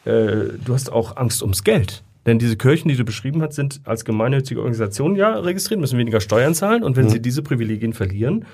äh, 0.05 0.55
du 0.65 0.73
hast 0.73 0.93
auch 0.93 1.17
Angst 1.17 1.43
ums 1.43 1.65
Geld. 1.65 2.05
Denn 2.25 2.39
diese 2.39 2.57
Kirchen, 2.57 2.89
die 2.89 2.97
du 2.97 3.05
beschrieben 3.05 3.43
hast, 3.43 3.55
sind 3.55 3.81
als 3.85 4.05
gemeinnützige 4.05 4.61
Organisation 4.61 5.17
ja 5.17 5.37
registriert, 5.37 5.81
müssen 5.81 5.99
weniger 5.99 6.21
Steuern 6.21 6.55
zahlen. 6.55 6.85
Und 6.85 6.97
wenn 6.97 7.07
mhm. 7.07 7.11
sie 7.11 7.21
diese 7.21 7.43
Privilegien 7.43 7.93
verlieren, 7.93 8.45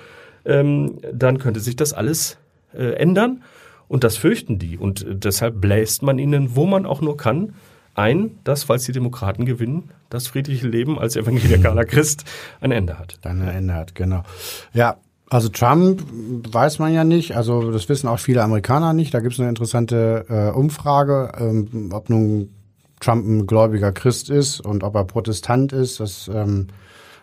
ähm, 0.45 0.97
dann 1.13 1.37
könnte 1.37 1.59
sich 1.59 1.75
das 1.75 1.93
alles 1.93 2.37
äh, 2.73 2.93
ändern. 2.93 3.43
Und 3.87 4.03
das 4.03 4.17
fürchten 4.17 4.59
die. 4.59 4.77
Und 4.77 5.05
äh, 5.05 5.15
deshalb 5.15 5.61
bläst 5.61 6.03
man 6.03 6.19
ihnen, 6.19 6.55
wo 6.55 6.65
man 6.65 6.85
auch 6.85 7.01
nur 7.01 7.17
kann, 7.17 7.53
ein, 7.93 8.39
dass, 8.43 8.65
falls 8.65 8.83
die 8.83 8.91
Demokraten 8.91 9.45
gewinnen, 9.45 9.91
das 10.09 10.27
friedliche 10.27 10.67
Leben 10.67 10.99
als 10.99 11.15
evangelikaler 11.15 11.85
Christ 11.85 12.25
ein 12.59 12.71
Ende 12.71 12.99
hat. 12.99 13.17
Dann 13.21 13.41
ein 13.41 13.55
Ende 13.55 13.73
hat, 13.73 13.95
genau. 13.95 14.23
Ja, 14.73 14.97
also 15.29 15.49
Trump 15.49 16.03
weiß 16.51 16.79
man 16.79 16.93
ja 16.93 17.03
nicht, 17.03 17.35
also 17.35 17.71
das 17.71 17.89
wissen 17.89 18.07
auch 18.07 18.19
viele 18.19 18.43
Amerikaner 18.43 18.93
nicht. 18.93 19.13
Da 19.13 19.21
gibt 19.21 19.33
es 19.33 19.39
eine 19.39 19.49
interessante 19.49 20.25
äh, 20.29 20.55
Umfrage, 20.55 21.31
ähm, 21.39 21.89
ob 21.93 22.09
nun 22.09 22.49
Trump 22.99 23.25
ein 23.25 23.47
gläubiger 23.47 23.91
Christ 23.91 24.29
ist 24.29 24.59
und 24.59 24.83
ob 24.83 24.95
er 24.95 25.03
Protestant 25.05 25.73
ist. 25.73 25.99
Das, 25.99 26.29
ähm, 26.33 26.67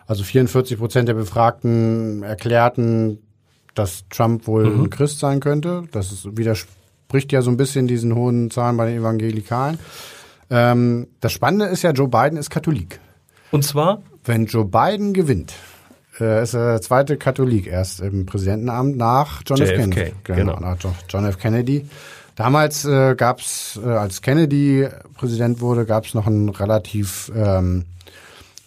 also 0.05 0.23
44 0.23 0.77
Prozent 0.77 1.07
der 1.07 1.13
Befragten 1.13 2.23
erklärten, 2.23 3.19
dass 3.73 4.05
Trump 4.09 4.47
wohl 4.47 4.69
mhm. 4.69 4.83
ein 4.83 4.89
Christ 4.89 5.19
sein 5.19 5.39
könnte. 5.39 5.83
Das 5.91 6.25
widerspricht 6.25 7.31
ja 7.31 7.41
so 7.41 7.51
ein 7.51 7.57
bisschen 7.57 7.87
diesen 7.87 8.15
hohen 8.15 8.51
Zahlen 8.51 8.77
bei 8.77 8.87
den 8.87 8.99
Evangelikalen. 8.99 9.79
Ähm, 10.49 11.07
das 11.19 11.31
Spannende 11.31 11.65
ist 11.65 11.83
ja, 11.83 11.91
Joe 11.91 12.07
Biden 12.07 12.37
ist 12.37 12.49
Katholik. 12.49 12.99
Und 13.51 13.63
zwar? 13.63 14.01
Wenn 14.23 14.45
Joe 14.45 14.65
Biden 14.65 15.13
gewinnt, 15.13 15.53
äh, 16.19 16.43
ist 16.43 16.53
er 16.53 16.73
der 16.73 16.81
zweite 16.81 17.17
Katholik 17.17 17.67
erst 17.67 18.01
im 18.01 18.25
Präsidentenamt 18.25 18.97
nach 18.97 19.41
John 19.45 19.57
JFK, 19.57 19.73
F. 19.73 19.77
Kennedy. 19.77 20.13
Genau, 20.23 20.55
genau. 20.55 20.59
nach 20.59 20.77
John 21.09 21.25
F. 21.25 21.37
Kennedy. 21.37 21.85
Damals 22.35 22.85
äh, 22.85 23.15
gab 23.15 23.39
es, 23.39 23.79
äh, 23.83 23.87
als 23.87 24.21
Kennedy 24.21 24.87
Präsident 25.15 25.61
wurde, 25.61 25.85
gab 25.85 26.05
es 26.05 26.13
noch 26.13 26.25
einen 26.25 26.49
relativ, 26.49 27.31
ähm, 27.35 27.85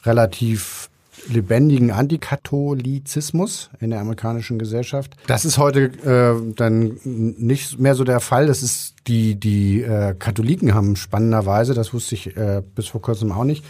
relativ 0.05 0.86
lebendigen 1.29 1.91
Antikatholizismus 1.91 3.71
in 3.81 3.91
der 3.91 4.01
amerikanischen 4.01 4.59
Gesellschaft. 4.59 5.17
Das 5.27 5.45
ist 5.45 5.59
heute 5.59 5.85
äh, 5.85 6.53
dann 6.55 6.99
nicht 7.05 7.79
mehr 7.79 7.95
so 7.95 8.05
der 8.05 8.21
Fall. 8.21 8.47
Das 8.47 8.62
ist 8.62 8.95
die 9.07 9.35
die 9.35 9.83
äh, 9.83 10.15
Katholiken 10.19 10.75
haben 10.75 10.97
spannenderweise, 10.97 11.75
das 11.75 11.93
wusste 11.93 12.15
ich 12.15 12.37
äh, 12.37 12.62
bis 12.75 12.89
vor 12.89 13.01
kurzem 13.03 13.33
auch 13.33 13.45
nicht, 13.45 13.65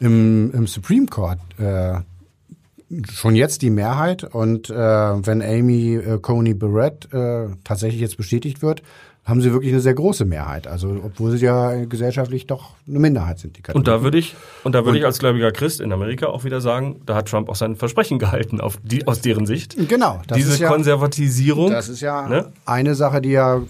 im, 0.00 0.52
im 0.52 0.66
Supreme 0.66 1.06
Court 1.06 1.38
äh, 1.58 2.00
schon 3.10 3.34
jetzt 3.34 3.62
die 3.62 3.70
Mehrheit 3.70 4.24
und 4.24 4.68
äh, 4.68 4.74
wenn 4.74 5.42
Amy 5.42 5.94
äh, 5.94 6.18
Coney 6.18 6.54
Barrett 6.54 7.12
äh, 7.12 7.48
tatsächlich 7.64 8.00
jetzt 8.00 8.16
bestätigt 8.16 8.62
wird, 8.62 8.82
haben 9.24 9.40
sie 9.40 9.52
wirklich 9.52 9.72
eine 9.72 9.80
sehr 9.80 9.94
große 9.94 10.24
Mehrheit. 10.24 10.66
Also 10.66 11.00
obwohl 11.04 11.36
sie 11.36 11.44
ja 11.44 11.84
gesellschaftlich 11.84 12.48
doch 12.48 12.70
eine 12.88 12.98
Minderheit 12.98 13.38
sind. 13.38 13.56
Die 13.56 13.72
und 13.72 13.86
da 13.86 14.02
würde 14.02 14.18
ich 14.18 14.34
und 14.64 14.74
da 14.74 14.84
würde 14.84 14.98
ich 14.98 15.04
als 15.04 15.20
gläubiger 15.20 15.52
Christ 15.52 15.80
in 15.80 15.92
Amerika 15.92 16.26
auch 16.26 16.42
wieder 16.44 16.60
sagen, 16.60 17.00
da 17.06 17.14
hat 17.14 17.28
Trump 17.28 17.48
auch 17.48 17.54
sein 17.54 17.76
Versprechen 17.76 18.18
gehalten 18.18 18.60
auf 18.60 18.78
die, 18.82 19.06
aus 19.06 19.20
deren 19.20 19.46
Sicht. 19.46 19.76
Genau. 19.88 20.20
Diese 20.34 20.60
ja, 20.60 20.68
Konservatisierung. 20.68 21.70
Das 21.70 21.88
ist 21.88 22.00
ja 22.00 22.28
ne? 22.28 22.52
eine 22.66 22.96
Sache, 22.96 23.20
die 23.20 23.30
ja 23.30 23.60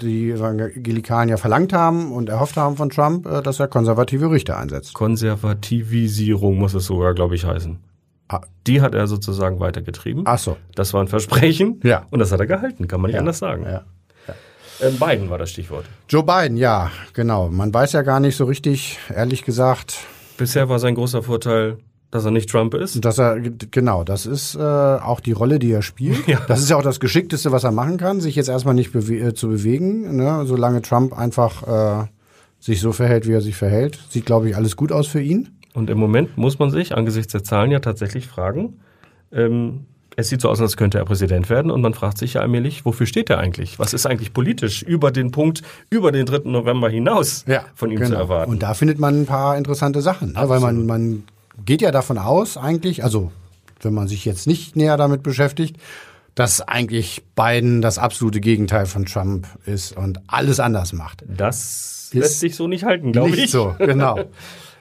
die 0.00 0.30
Evangelikalen 0.30 1.28
ja 1.28 1.36
verlangt 1.36 1.74
haben 1.74 2.12
und 2.12 2.30
erhofft 2.30 2.56
haben 2.56 2.76
von 2.76 2.88
Trump, 2.88 3.26
äh, 3.26 3.42
dass 3.42 3.60
er 3.60 3.68
konservative 3.68 4.30
Richter 4.30 4.56
einsetzt. 4.56 4.94
Konservativisierung 4.94 6.56
muss 6.56 6.72
es 6.72 6.86
sogar, 6.86 7.12
glaube 7.12 7.34
ich, 7.34 7.44
heißen. 7.44 7.78
Ah. 8.28 8.40
Die 8.66 8.80
hat 8.80 8.94
er 8.94 9.06
sozusagen 9.06 9.60
weitergetrieben. 9.60 10.22
Ach 10.24 10.38
so. 10.38 10.56
Das 10.74 10.94
war 10.94 11.02
ein 11.02 11.08
Versprechen. 11.08 11.80
Ja. 11.84 12.06
Und 12.10 12.20
das 12.20 12.32
hat 12.32 12.40
er 12.40 12.46
gehalten, 12.46 12.88
kann 12.88 13.00
man 13.00 13.08
nicht 13.08 13.16
ja. 13.16 13.20
anders 13.20 13.38
sagen. 13.38 13.64
Ja. 13.64 13.82
Äh, 14.82 14.90
Biden 14.90 15.30
war 15.30 15.38
das 15.38 15.50
Stichwort. 15.50 15.84
Joe 16.08 16.24
Biden, 16.24 16.56
ja, 16.56 16.90
genau. 17.12 17.48
Man 17.48 17.72
weiß 17.72 17.92
ja 17.92 18.02
gar 18.02 18.20
nicht 18.20 18.36
so 18.36 18.44
richtig, 18.44 18.98
ehrlich 19.14 19.44
gesagt. 19.44 19.98
Bisher 20.36 20.68
war 20.68 20.78
sein 20.78 20.94
großer 20.94 21.22
Vorteil, 21.22 21.78
dass 22.10 22.24
er 22.24 22.32
nicht 22.32 22.50
Trump 22.50 22.74
ist. 22.74 23.04
Dass 23.04 23.18
er 23.18 23.40
genau, 23.40 24.02
das 24.02 24.26
ist 24.26 24.56
äh, 24.56 24.60
auch 24.60 25.20
die 25.20 25.32
Rolle, 25.32 25.58
die 25.58 25.72
er 25.72 25.82
spielt. 25.82 26.26
Ja. 26.26 26.40
Das 26.48 26.60
ist 26.60 26.70
ja 26.70 26.76
auch 26.76 26.82
das 26.82 27.00
Geschickteste, 27.00 27.52
was 27.52 27.64
er 27.64 27.72
machen 27.72 27.96
kann, 27.96 28.20
sich 28.20 28.34
jetzt 28.34 28.48
erstmal 28.48 28.74
nicht 28.74 28.92
bewe 28.92 29.18
äh, 29.18 29.34
zu 29.34 29.48
bewegen, 29.48 30.16
ne? 30.16 30.42
solange 30.46 30.82
Trump 30.82 31.16
einfach 31.16 32.02
äh, 32.02 32.06
sich 32.58 32.80
so 32.80 32.92
verhält, 32.92 33.26
wie 33.28 33.32
er 33.32 33.40
sich 33.40 33.56
verhält. 33.56 33.98
Sieht, 34.08 34.26
glaube 34.26 34.48
ich, 34.48 34.56
alles 34.56 34.76
gut 34.76 34.90
aus 34.90 35.06
für 35.06 35.20
ihn. 35.20 35.50
Und 35.74 35.90
im 35.90 35.98
Moment 35.98 36.36
muss 36.36 36.58
man 36.58 36.70
sich 36.70 36.94
angesichts 36.94 37.32
der 37.32 37.44
Zahlen 37.44 37.70
ja 37.70 37.80
tatsächlich 37.80 38.26
fragen, 38.26 38.80
ähm, 39.32 39.86
es 40.16 40.28
sieht 40.28 40.40
so 40.40 40.48
aus, 40.48 40.60
als 40.60 40.76
könnte 40.76 40.98
er 40.98 41.04
Präsident 41.04 41.48
werden 41.50 41.70
und 41.70 41.80
man 41.80 41.94
fragt 41.94 42.18
sich 42.18 42.34
ja 42.34 42.42
allmählich, 42.42 42.84
wofür 42.84 43.06
steht 43.06 43.30
er 43.30 43.38
eigentlich? 43.38 43.78
Was 43.78 43.94
ist 43.94 44.06
eigentlich 44.06 44.32
politisch 44.32 44.82
über 44.82 45.10
den 45.10 45.30
Punkt, 45.30 45.62
über 45.90 46.12
den 46.12 46.26
3. 46.26 46.50
November 46.50 46.88
hinaus 46.88 47.44
ja, 47.46 47.64
von 47.74 47.90
ihm 47.90 47.98
genau. 47.98 48.10
zu 48.10 48.14
erwarten? 48.16 48.50
Und 48.50 48.62
da 48.62 48.74
findet 48.74 48.98
man 48.98 49.22
ein 49.22 49.26
paar 49.26 49.56
interessante 49.56 50.02
Sachen, 50.02 50.32
ne? 50.32 50.48
weil 50.48 50.60
man, 50.60 50.86
man 50.86 51.24
geht 51.64 51.82
ja 51.82 51.90
davon 51.90 52.18
aus 52.18 52.56
eigentlich, 52.56 53.04
also 53.04 53.32
wenn 53.80 53.94
man 53.94 54.08
sich 54.08 54.24
jetzt 54.24 54.46
nicht 54.46 54.76
näher 54.76 54.96
damit 54.96 55.22
beschäftigt, 55.22 55.76
dass 56.34 56.60
eigentlich 56.62 57.22
Biden 57.34 57.82
das 57.82 57.98
absolute 57.98 58.40
Gegenteil 58.40 58.86
von 58.86 59.04
Trump 59.04 59.46
ist 59.66 59.96
und 59.96 60.20
alles 60.28 60.60
anders 60.60 60.92
macht. 60.92 61.24
Das 61.26 62.10
lässt 62.12 62.40
sich 62.40 62.56
so 62.56 62.68
nicht 62.68 62.84
halten, 62.84 63.12
glaube 63.12 63.30
ich. 63.30 63.36
Nicht 63.36 63.50
so, 63.50 63.74
genau. 63.78 64.18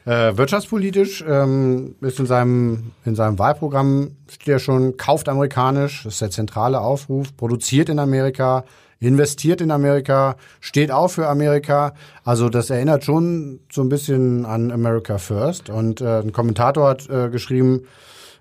Äh, 0.06 0.36
wirtschaftspolitisch 0.36 1.24
ähm, 1.28 1.96
ist 2.02 2.20
in 2.20 2.26
seinem, 2.26 2.92
in 3.06 3.16
seinem 3.16 3.38
Wahlprogramm 3.38 4.18
steht 4.28 4.48
ja 4.48 4.60
schon, 4.60 4.98
kauft 4.98 5.30
amerikanisch, 5.30 6.04
das 6.04 6.14
ist 6.14 6.22
der 6.22 6.32
zentrale 6.32 6.82
Aufruf, 6.82 7.38
produziert 7.38 7.88
in 7.88 8.00
Amerika, 8.00 8.64
investiert 9.00 9.62
in 9.62 9.70
Amerika, 9.70 10.38
steht 10.60 10.92
auch 10.92 11.10
für 11.10 11.28
Amerika. 11.28 11.94
Also 12.24 12.50
das 12.50 12.70
erinnert 12.70 13.04
schon 13.04 13.60
so 13.72 13.82
ein 13.82 13.90
bisschen 13.90 14.46
an 14.46 14.72
America 14.72 15.18
First. 15.18 15.70
Und 15.70 16.02
äh, 16.02 16.22
ein 16.22 16.32
Kommentator 16.32 16.90
hat 16.90 17.10
äh, 17.10 17.30
geschrieben, 17.30 17.82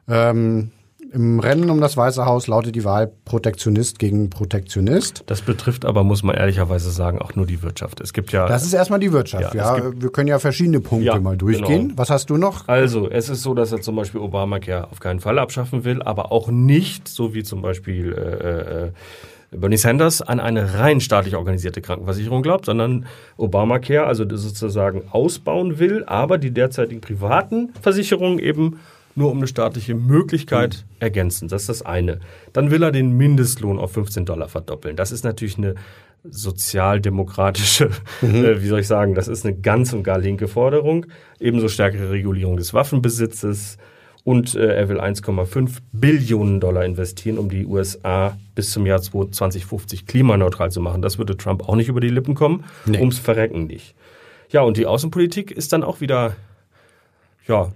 ähm, 0.09 0.71
im 1.13 1.41
Rennen 1.41 1.71
um 1.71 1.81
das 1.81 1.97
Weiße 1.97 2.25
Haus 2.25 2.47
lautet 2.47 2.77
die 2.77 2.85
Wahl 2.85 3.11
Protektionist 3.25 3.99
gegen 3.99 4.31
Protektionist. 4.31 5.25
Das 5.27 5.43
betrifft 5.43 5.85
aber, 5.85 6.05
muss 6.05 6.23
man 6.23 6.37
ehrlicherweise 6.37 6.91
sagen, 6.91 7.19
auch 7.19 7.35
nur 7.35 7.47
die 7.47 7.63
Wirtschaft. 7.63 8.01
Es 8.01 8.13
gibt 8.13 8.33
ja. 8.33 8.47
Das 8.47 8.65
ist 8.65 8.73
erstmal 8.73 9.01
die 9.01 9.13
Wirtschaft, 9.13 9.55
ja. 9.55 9.77
ja. 9.77 9.93
Wir 9.95 10.11
können 10.11 10.29
ja 10.29 10.39
verschiedene 10.39 10.81
Punkte 10.81 11.07
ja, 11.07 11.19
mal 11.19 11.37
durchgehen. 11.37 11.89
Genau. 11.89 11.99
Was 11.99 12.11
hast 12.11 12.31
du 12.31 12.37
noch? 12.37 12.69
Also, 12.69 13.11
es 13.11 13.29
ist 13.29 13.43
so, 13.43 13.55
dass 13.55 13.73
er 13.73 13.81
zum 13.81 13.97
Beispiel 13.97 14.21
Obamacare 14.21 14.89
auf 14.91 15.01
keinen 15.01 15.21
Fall 15.21 15.39
abschaffen 15.39 15.85
will, 15.85 16.03
aber 16.03 16.31
auch 16.31 16.49
nicht, 16.49 17.09
so 17.09 17.35
wie 17.35 17.43
zum 17.43 17.61
Beispiel 17.61 18.13
äh, 18.13 18.87
äh, 18.87 18.91
Bernie 19.51 19.79
Sanders 19.79 20.23
an 20.23 20.39
eine 20.39 20.75
rein 20.75 21.01
staatlich 21.01 21.35
organisierte 21.35 21.81
Krankenversicherung 21.81 22.43
glaubt, 22.43 22.67
sondern 22.67 23.07
Obamacare 23.37 24.07
also 24.07 24.25
sozusagen 24.29 25.03
ausbauen 25.11 25.81
will, 25.81 26.05
aber 26.05 26.39
die 26.39 26.53
derzeitigen 26.53 27.01
privaten 27.01 27.71
Versicherungen 27.83 28.39
eben 28.39 28.79
nur 29.15 29.31
um 29.31 29.39
eine 29.39 29.47
staatliche 29.47 29.95
Möglichkeit 29.95 30.85
mhm. 30.87 30.97
ergänzen. 31.01 31.49
Das 31.49 31.63
ist 31.63 31.69
das 31.69 31.83
eine. 31.83 32.21
Dann 32.53 32.71
will 32.71 32.83
er 32.83 32.93
den 32.93 33.17
Mindestlohn 33.17 33.79
auf 33.79 33.93
15 33.93 34.25
Dollar 34.25 34.49
verdoppeln. 34.49 34.97
Das 34.97 35.13
ist 35.13 35.25
natürlich 35.25 35.59
eine 35.59 35.75
sozialdemokratische, 36.25 37.91
mhm. 38.21 38.35
äh, 38.45 38.63
wie 38.63 38.69
soll 38.69 38.81
ich 38.81 38.87
sagen, 38.87 39.15
das 39.15 39.29
ist 39.29 39.45
eine 39.45 39.57
ganz 39.57 39.93
und 39.93 40.03
gar 40.03 40.19
linke 40.19 40.49
Forderung. 40.49 41.07
Ebenso 41.39 41.69
stärkere 41.69 42.11
Regulierung 42.11 42.57
des 42.57 42.75
Waffenbesitzes. 42.75 43.79
Und 44.23 44.55
äh, 44.55 44.75
er 44.75 44.89
will 44.91 45.01
1,5 45.01 45.79
Billionen 45.93 46.61
Dollar 46.61 46.85
investieren, 46.85 47.39
um 47.39 47.49
die 47.49 47.65
USA 47.65 48.37
bis 48.55 48.71
zum 48.71 48.85
Jahr 48.85 49.01
2050 49.01 50.07
klimaneutral 50.07 50.71
zu 50.71 50.83
machen. 50.83 51.01
Das 51.01 51.17
würde 51.17 51.39
Trump 51.39 51.67
auch 51.67 51.75
nicht 51.75 51.89
über 51.89 52.01
die 52.01 52.11
Lippen 52.11 52.35
kommen, 52.35 52.65
nee. 52.85 52.99
ums 52.99 53.19
Verrecken 53.19 53.67
nicht. 53.67 53.95
Ja, 54.51 54.61
und 54.61 54.77
die 54.77 54.85
Außenpolitik 54.85 55.51
ist 55.51 55.73
dann 55.73 55.83
auch 55.83 56.03
wieder, 56.03 56.37
ja, 57.47 57.73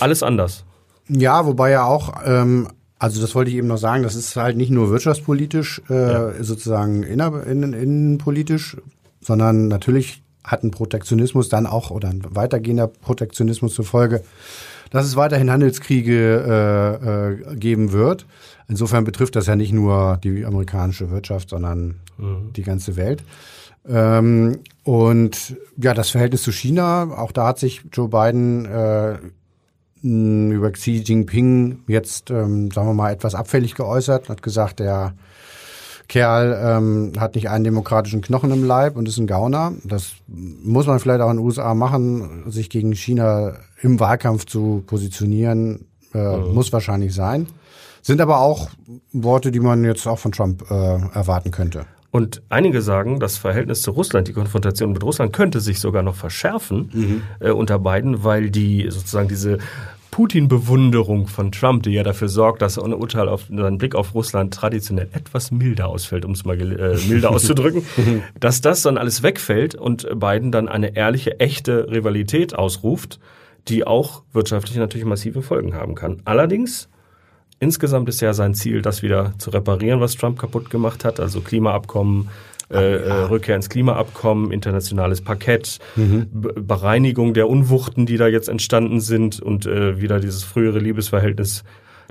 alles 0.00 0.22
anders. 0.22 0.64
Ja, 1.08 1.46
wobei 1.46 1.70
ja 1.70 1.84
auch, 1.84 2.14
ähm, 2.24 2.68
also 2.98 3.20
das 3.20 3.34
wollte 3.34 3.50
ich 3.50 3.56
eben 3.56 3.68
noch 3.68 3.78
sagen, 3.78 4.02
das 4.02 4.14
ist 4.14 4.36
halt 4.36 4.56
nicht 4.56 4.70
nur 4.70 4.90
wirtschaftspolitisch, 4.90 5.82
äh, 5.88 5.94
ja. 5.94 6.42
sozusagen 6.42 7.02
inner, 7.02 7.46
innen, 7.46 7.72
innenpolitisch, 7.72 8.76
sondern 9.20 9.68
natürlich 9.68 10.22
hat 10.44 10.64
ein 10.64 10.70
Protektionismus 10.70 11.48
dann 11.48 11.66
auch 11.66 11.90
oder 11.90 12.08
ein 12.08 12.22
weitergehender 12.30 12.86
Protektionismus 12.86 13.74
zur 13.74 13.84
Folge, 13.84 14.22
dass 14.90 15.04
es 15.04 15.16
weiterhin 15.16 15.50
Handelskriege 15.50 16.98
äh, 17.02 17.52
äh, 17.52 17.56
geben 17.56 17.92
wird. 17.92 18.26
Insofern 18.68 19.04
betrifft 19.04 19.36
das 19.36 19.46
ja 19.46 19.56
nicht 19.56 19.72
nur 19.72 20.18
die 20.22 20.44
amerikanische 20.44 21.10
Wirtschaft, 21.10 21.50
sondern 21.50 21.96
mhm. 22.16 22.52
die 22.54 22.62
ganze 22.62 22.96
Welt. 22.96 23.22
Ähm, 23.86 24.58
und 24.84 25.56
ja, 25.76 25.94
das 25.94 26.10
Verhältnis 26.10 26.42
zu 26.42 26.52
China, 26.52 27.14
auch 27.16 27.32
da 27.32 27.48
hat 27.48 27.58
sich 27.58 27.82
Joe 27.92 28.08
Biden 28.08 28.66
äh, 28.66 29.18
über 30.02 30.70
Xi 30.70 31.02
Jinping 31.04 31.80
jetzt, 31.86 32.30
ähm, 32.30 32.70
sagen 32.70 32.88
wir 32.88 32.94
mal, 32.94 33.12
etwas 33.12 33.34
abfällig 33.34 33.74
geäußert, 33.74 34.28
hat 34.28 34.42
gesagt, 34.42 34.80
der 34.80 35.14
Kerl 36.08 36.58
ähm, 36.62 37.12
hat 37.18 37.34
nicht 37.34 37.50
einen 37.50 37.64
demokratischen 37.64 38.22
Knochen 38.22 38.50
im 38.50 38.64
Leib 38.64 38.96
und 38.96 39.06
ist 39.06 39.18
ein 39.18 39.26
Gauner. 39.26 39.72
Das 39.84 40.12
muss 40.26 40.86
man 40.86 40.98
vielleicht 40.98 41.20
auch 41.20 41.30
in 41.30 41.36
den 41.36 41.44
USA 41.44 41.74
machen, 41.74 42.44
sich 42.50 42.70
gegen 42.70 42.94
China 42.94 43.58
im 43.82 44.00
Wahlkampf 44.00 44.46
zu 44.46 44.82
positionieren, 44.86 45.86
äh, 46.14 46.36
mhm. 46.36 46.54
muss 46.54 46.72
wahrscheinlich 46.72 47.14
sein. 47.14 47.46
Sind 48.00 48.22
aber 48.22 48.40
auch 48.40 48.70
Worte, 49.12 49.50
die 49.50 49.60
man 49.60 49.84
jetzt 49.84 50.06
auch 50.06 50.18
von 50.18 50.32
Trump 50.32 50.70
äh, 50.70 50.74
erwarten 50.74 51.50
könnte. 51.50 51.84
Und 52.10 52.42
einige 52.48 52.80
sagen, 52.80 53.20
das 53.20 53.36
Verhältnis 53.36 53.82
zu 53.82 53.90
Russland, 53.90 54.28
die 54.28 54.32
Konfrontation 54.32 54.92
mit 54.92 55.02
Russland 55.02 55.32
könnte 55.32 55.60
sich 55.60 55.78
sogar 55.78 56.02
noch 56.02 56.14
verschärfen 56.14 56.90
mhm. 56.92 57.22
äh, 57.40 57.50
unter 57.50 57.78
beiden, 57.78 58.24
weil 58.24 58.50
die 58.50 58.86
sozusagen 58.90 59.28
diese 59.28 59.58
Putin-Bewunderung 60.10 61.28
von 61.28 61.52
Trump, 61.52 61.84
die 61.84 61.90
ja 61.90 62.02
dafür 62.02 62.28
sorgt, 62.28 62.62
dass 62.62 62.78
ein 62.78 62.94
Urteil 62.94 63.28
auf 63.28 63.44
seinen 63.48 63.78
Blick 63.78 63.94
auf 63.94 64.14
Russland 64.14 64.52
traditionell 64.54 65.08
etwas 65.12 65.50
milder 65.50 65.88
ausfällt, 65.88 66.24
um 66.24 66.32
es 66.32 66.44
mal 66.44 66.58
äh, 66.60 66.98
milder 67.08 67.30
auszudrücken, 67.34 67.84
mhm. 67.96 68.22
dass 68.40 68.60
das 68.60 68.82
dann 68.82 68.98
alles 68.98 69.22
wegfällt 69.22 69.74
und 69.74 70.08
Biden 70.18 70.50
dann 70.50 70.66
eine 70.66 70.96
ehrliche, 70.96 71.38
echte 71.38 71.88
Rivalität 71.90 72.54
ausruft, 72.54 73.20
die 73.68 73.86
auch 73.86 74.22
wirtschaftlich 74.32 74.78
natürlich 74.78 75.06
massive 75.06 75.42
Folgen 75.42 75.74
haben 75.74 75.94
kann. 75.94 76.22
Allerdings 76.24 76.88
Insgesamt 77.60 78.08
ist 78.08 78.20
ja 78.20 78.34
sein 78.34 78.54
Ziel, 78.54 78.82
das 78.82 79.02
wieder 79.02 79.32
zu 79.38 79.50
reparieren, 79.50 80.00
was 80.00 80.14
Trump 80.14 80.38
kaputt 80.38 80.70
gemacht 80.70 81.04
hat, 81.04 81.18
also 81.18 81.40
Klimaabkommen, 81.40 82.28
äh, 82.70 82.96
äh, 82.96 83.12
Rückkehr 83.24 83.56
ins 83.56 83.68
Klimaabkommen, 83.70 84.52
internationales 84.52 85.22
Parkett, 85.22 85.78
mhm. 85.96 86.26
Bereinigung 86.30 87.32
der 87.32 87.48
Unwuchten, 87.48 88.04
die 88.04 88.18
da 88.18 88.28
jetzt 88.28 88.48
entstanden 88.48 89.00
sind 89.00 89.40
und 89.40 89.66
äh, 89.66 90.00
wieder 90.00 90.20
dieses 90.20 90.44
frühere 90.44 90.78
Liebesverhältnis, 90.78 91.64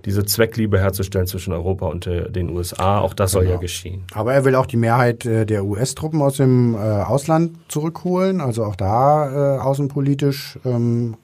diese 0.03 0.25
Zweckliebe 0.25 0.79
herzustellen 0.79 1.27
zwischen 1.27 1.53
Europa 1.53 1.85
und 1.85 2.07
äh, 2.07 2.29
den 2.31 2.49
USA. 2.49 2.99
Auch 2.99 3.13
das 3.13 3.31
soll 3.31 3.43
genau. 3.43 3.55
ja 3.55 3.61
geschehen. 3.61 4.03
Aber 4.13 4.33
er 4.33 4.45
will 4.45 4.55
auch 4.55 4.65
die 4.65 4.77
Mehrheit 4.77 5.25
äh, 5.25 5.45
der 5.45 5.63
US-Truppen 5.63 6.21
aus 6.21 6.37
dem 6.37 6.73
äh, 6.73 6.77
Ausland 6.77 7.57
zurückholen, 7.67 8.41
also 8.41 8.65
auch 8.65 8.75
da 8.75 9.59
außenpolitisch 9.59 10.59
ähm, 10.65 11.17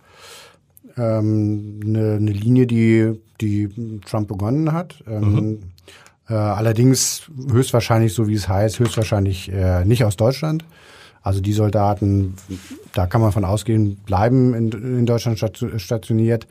ähm, 0.96 1.80
eine, 1.84 2.14
eine 2.14 2.32
Linie, 2.32 2.68
die, 2.68 3.20
die 3.44 4.00
Trump 4.06 4.28
begonnen 4.28 4.72
hat. 4.72 5.04
Ähm, 5.08 5.34
mhm. 5.34 5.60
äh, 6.30 6.34
allerdings 6.34 7.30
höchstwahrscheinlich, 7.52 8.14
so 8.14 8.28
wie 8.28 8.36
es 8.36 8.48
heißt, 8.48 8.80
höchstwahrscheinlich 8.80 9.52
äh, 9.52 9.86
nicht 9.86 10.04
aus 10.04 10.16
Deutschland. 10.16 10.66
Also 11.24 11.40
die 11.40 11.54
Soldaten, 11.54 12.36
da 12.92 13.08
kann 13.08 13.22
man 13.22 13.32
von 13.32 13.46
ausgehen, 13.46 13.96
bleiben 14.06 14.54
in, 14.54 14.72
in 14.72 15.06
Deutschland 15.06 15.40
stationiert. 15.78 16.48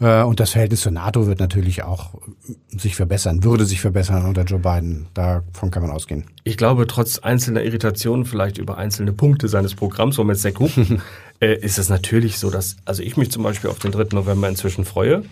Äh, 0.00 0.22
und 0.22 0.40
das 0.40 0.50
Verhältnis 0.50 0.80
zur 0.80 0.92
NATO 0.92 1.26
wird 1.26 1.38
natürlich 1.38 1.82
auch 1.82 2.14
sich 2.70 2.96
verbessern, 2.96 3.44
würde 3.44 3.66
sich 3.66 3.82
verbessern 3.82 4.24
unter 4.24 4.44
Joe 4.44 4.58
Biden. 4.58 5.06
Davon 5.12 5.70
kann 5.70 5.82
man 5.82 5.90
ausgehen. 5.90 6.24
Ich 6.44 6.56
glaube, 6.56 6.86
trotz 6.86 7.18
einzelner 7.18 7.62
Irritationen 7.62 8.24
vielleicht 8.24 8.56
über 8.56 8.78
einzelne 8.78 9.12
Punkte 9.12 9.48
seines 9.48 9.74
Programms, 9.74 10.16
wo 10.16 10.24
man 10.24 10.34
jetzt 10.34 10.42
sehr 10.42 10.52
gucken, 10.52 11.02
äh, 11.40 11.54
ist 11.54 11.78
es 11.78 11.90
natürlich 11.90 12.38
so, 12.38 12.48
dass, 12.48 12.76
also 12.86 13.02
ich 13.02 13.18
mich 13.18 13.30
zum 13.30 13.42
Beispiel 13.42 13.68
auf 13.68 13.78
den 13.78 13.92
3. 13.92 14.06
November 14.12 14.48
inzwischen 14.48 14.86
freue, 14.86 15.24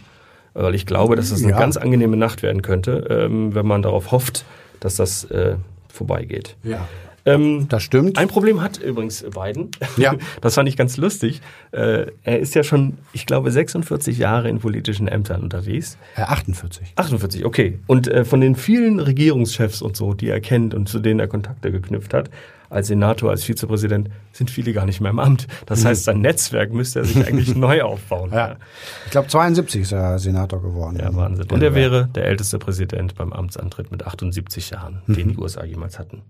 weil 0.54 0.74
ich 0.74 0.86
glaube, 0.86 1.16
dass 1.16 1.30
es 1.30 1.42
eine 1.42 1.52
ja. 1.52 1.58
ganz 1.58 1.76
angenehme 1.76 2.16
Nacht 2.16 2.42
werden 2.42 2.62
könnte, 2.62 3.06
ähm, 3.10 3.54
wenn 3.54 3.66
man 3.66 3.82
darauf 3.82 4.12
hofft, 4.12 4.44
dass 4.80 4.96
das 4.96 5.24
äh, 5.24 5.56
vorbeigeht. 5.88 6.56
Ja. 6.62 6.88
Ähm, 7.26 7.66
Das 7.68 7.82
stimmt. 7.82 8.18
Ein 8.18 8.28
Problem 8.28 8.60
hat 8.62 8.78
übrigens 8.78 9.22
Biden. 9.22 9.70
Ja. 9.96 10.14
Das 10.40 10.54
fand 10.54 10.68
ich 10.68 10.76
ganz 10.76 10.96
lustig. 10.96 11.40
Äh, 11.72 12.06
er 12.22 12.38
ist 12.38 12.54
ja 12.54 12.62
schon, 12.64 12.98
ich 13.12 13.26
glaube, 13.26 13.50
46 13.50 14.18
Jahre 14.18 14.48
in 14.48 14.58
politischen 14.58 15.08
Ämtern 15.08 15.42
unterwegs. 15.42 15.96
Äh, 16.16 16.22
48. 16.22 16.92
48, 16.96 17.44
okay. 17.44 17.78
Und 17.86 18.08
äh, 18.08 18.24
von 18.24 18.40
den 18.40 18.54
vielen 18.56 19.00
Regierungschefs 19.00 19.80
und 19.82 19.96
so, 19.96 20.14
die 20.14 20.28
er 20.28 20.40
kennt 20.40 20.74
und 20.74 20.88
zu 20.88 20.98
denen 21.00 21.20
er 21.20 21.28
Kontakte 21.28 21.72
geknüpft 21.72 22.12
hat, 22.14 22.30
als 22.70 22.88
Senator, 22.88 23.30
als 23.30 23.44
Vizepräsident, 23.44 24.08
sind 24.32 24.50
viele 24.50 24.72
gar 24.72 24.84
nicht 24.84 25.00
mehr 25.00 25.10
im 25.10 25.20
Amt. 25.20 25.46
Das 25.66 25.84
heißt, 25.84 26.04
sein 26.04 26.20
Netzwerk 26.20 26.72
müsste 26.72 27.00
er 27.00 27.04
sich 27.04 27.24
eigentlich 27.24 27.54
neu 27.56 27.82
aufbauen. 27.82 28.30
Ja. 28.32 28.56
Ich 29.04 29.12
glaube, 29.12 29.28
72 29.28 29.82
ist 29.82 29.92
er 29.92 30.18
Senator 30.18 30.60
geworden. 30.60 30.98
Ja, 31.00 31.14
Wahnsinn. 31.14 31.46
Und 31.50 31.62
er 31.62 31.74
wäre 31.74 32.08
der 32.14 32.24
älteste 32.26 32.58
Präsident 32.58 33.14
beim 33.14 33.32
Amtsantritt 33.32 33.92
mit 33.92 34.04
78 34.04 34.70
Jahren, 34.70 35.02
den 35.06 35.30
die 35.30 35.36
USA 35.36 35.64
jemals 35.64 35.98
hatten. 35.98 36.22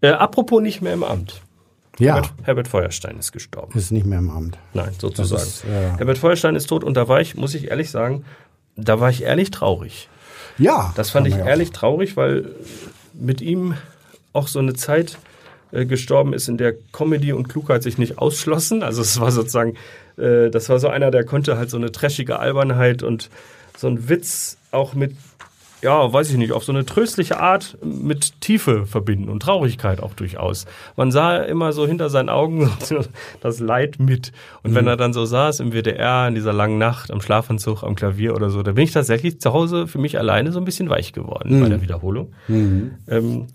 Äh, 0.00 0.08
apropos 0.08 0.62
nicht 0.62 0.82
mehr 0.82 0.92
im 0.92 1.04
Amt. 1.04 1.42
Ja, 1.98 2.14
Herbert, 2.16 2.32
Herbert 2.42 2.68
Feuerstein 2.68 3.18
ist 3.18 3.32
gestorben. 3.32 3.76
ist 3.78 3.90
nicht 3.90 4.06
mehr 4.06 4.18
im 4.18 4.30
Amt. 4.30 4.58
Nein, 4.74 4.90
sozusagen. 4.98 5.42
ist, 5.42 5.64
äh, 5.64 5.96
Herbert 5.96 6.18
Feuerstein 6.18 6.54
ist 6.54 6.66
tot 6.66 6.84
und 6.84 6.94
da 6.94 7.08
war 7.08 7.20
ich, 7.20 7.36
muss 7.36 7.54
ich 7.54 7.70
ehrlich 7.70 7.90
sagen, 7.90 8.24
da 8.76 9.00
war 9.00 9.08
ich 9.08 9.22
ehrlich 9.22 9.50
traurig. 9.50 10.08
Ja. 10.58 10.92
Das 10.96 11.10
fand 11.10 11.26
ich 11.26 11.34
ja 11.36 11.42
auch. 11.42 11.46
ehrlich 11.46 11.70
traurig, 11.70 12.16
weil 12.16 12.50
mit 13.14 13.40
ihm 13.40 13.74
auch 14.32 14.48
so 14.48 14.58
eine 14.58 14.74
Zeit 14.74 15.18
äh, 15.72 15.86
gestorben 15.86 16.32
ist, 16.32 16.48
in 16.48 16.58
der 16.58 16.74
Comedy 16.92 17.32
und 17.32 17.48
Klugheit 17.48 17.82
sich 17.82 17.98
nicht 17.98 18.18
ausschlossen. 18.18 18.82
Also 18.82 19.02
es 19.02 19.18
war 19.20 19.32
sozusagen, 19.32 19.74
äh, 20.18 20.50
das 20.50 20.68
war 20.68 20.78
so 20.78 20.88
einer, 20.88 21.10
der 21.10 21.24
konnte 21.24 21.56
halt 21.56 21.70
so 21.70 21.76
eine 21.76 21.92
trashige 21.92 22.38
Albernheit 22.38 23.02
und 23.02 23.30
so 23.76 23.88
ein 23.88 24.08
Witz 24.08 24.58
auch 24.70 24.94
mit, 24.94 25.16
ja, 25.82 26.12
weiß 26.12 26.30
ich 26.30 26.36
nicht, 26.36 26.52
auf 26.52 26.64
so 26.64 26.72
eine 26.72 26.86
tröstliche 26.86 27.38
Art 27.38 27.76
mit 27.82 28.40
Tiefe 28.40 28.86
verbinden 28.86 29.28
und 29.28 29.40
Traurigkeit 29.40 30.02
auch 30.02 30.14
durchaus. 30.14 30.66
Man 30.96 31.10
sah 31.10 31.36
immer 31.36 31.72
so 31.72 31.86
hinter 31.86 32.08
seinen 32.10 32.28
Augen 32.28 32.70
das 33.40 33.60
Leid 33.60 33.98
mit. 33.98 34.32
Und 34.62 34.74
wenn 34.74 34.86
er 34.86 34.96
dann 34.96 35.12
so 35.12 35.24
saß 35.24 35.60
im 35.60 35.72
WDR 35.72 36.28
in 36.28 36.34
dieser 36.34 36.52
langen 36.52 36.78
Nacht 36.78 37.10
am 37.10 37.20
Schlafanzug, 37.20 37.82
am 37.82 37.94
Klavier 37.94 38.34
oder 38.34 38.50
so, 38.50 38.62
da 38.62 38.72
bin 38.72 38.84
ich 38.84 38.92
tatsächlich 38.92 39.40
zu 39.40 39.52
Hause 39.52 39.86
für 39.86 39.98
mich 39.98 40.18
alleine 40.18 40.52
so 40.52 40.58
ein 40.58 40.64
bisschen 40.64 40.88
weich 40.88 41.12
geworden 41.12 41.60
bei 41.60 41.68
der 41.68 41.82
Wiederholung. 41.82 42.32
Ähm, 43.08 43.46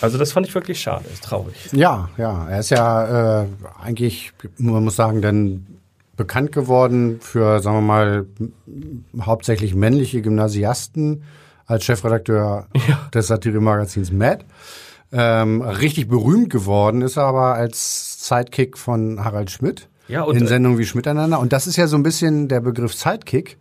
also 0.00 0.16
das 0.18 0.32
fand 0.32 0.46
ich 0.46 0.54
wirklich 0.54 0.80
schade, 0.80 1.04
ist 1.12 1.24
traurig. 1.24 1.54
Ja, 1.72 2.08
ja. 2.16 2.48
Er 2.48 2.60
ist 2.60 2.70
ja 2.70 3.42
äh, 3.42 3.46
eigentlich, 3.82 4.32
man 4.58 4.82
muss 4.84 4.96
sagen, 4.96 5.20
dann 5.20 5.66
bekannt 6.16 6.52
geworden 6.52 7.18
für, 7.20 7.60
sagen 7.60 7.76
wir 7.76 7.82
mal, 7.82 8.26
hauptsächlich 9.20 9.74
männliche 9.74 10.22
Gymnasiasten 10.22 11.22
als 11.66 11.84
Chefredakteur 11.84 12.66
des 13.14 13.26
Satiremagazins 13.26 14.12
Mad. 14.12 14.44
Ähm, 15.12 15.62
richtig 15.62 16.08
berühmt 16.08 16.50
geworden 16.50 17.00
ist 17.00 17.16
er 17.16 17.24
aber 17.24 17.54
als 17.54 18.26
Sidekick 18.26 18.76
von 18.76 19.24
Harald 19.24 19.50
Schmidt 19.50 19.88
Ja, 20.08 20.22
und, 20.22 20.36
in 20.36 20.44
äh, 20.44 20.48
Sendungen 20.48 20.78
wie 20.78 20.84
Schmiteinander. 20.84 21.38
Und 21.38 21.52
das 21.52 21.66
ist 21.66 21.76
ja 21.76 21.86
so 21.86 21.96
ein 21.96 22.02
bisschen 22.02 22.48
der 22.48 22.60
Begriff 22.60 22.92
Sidekick, 22.92 23.56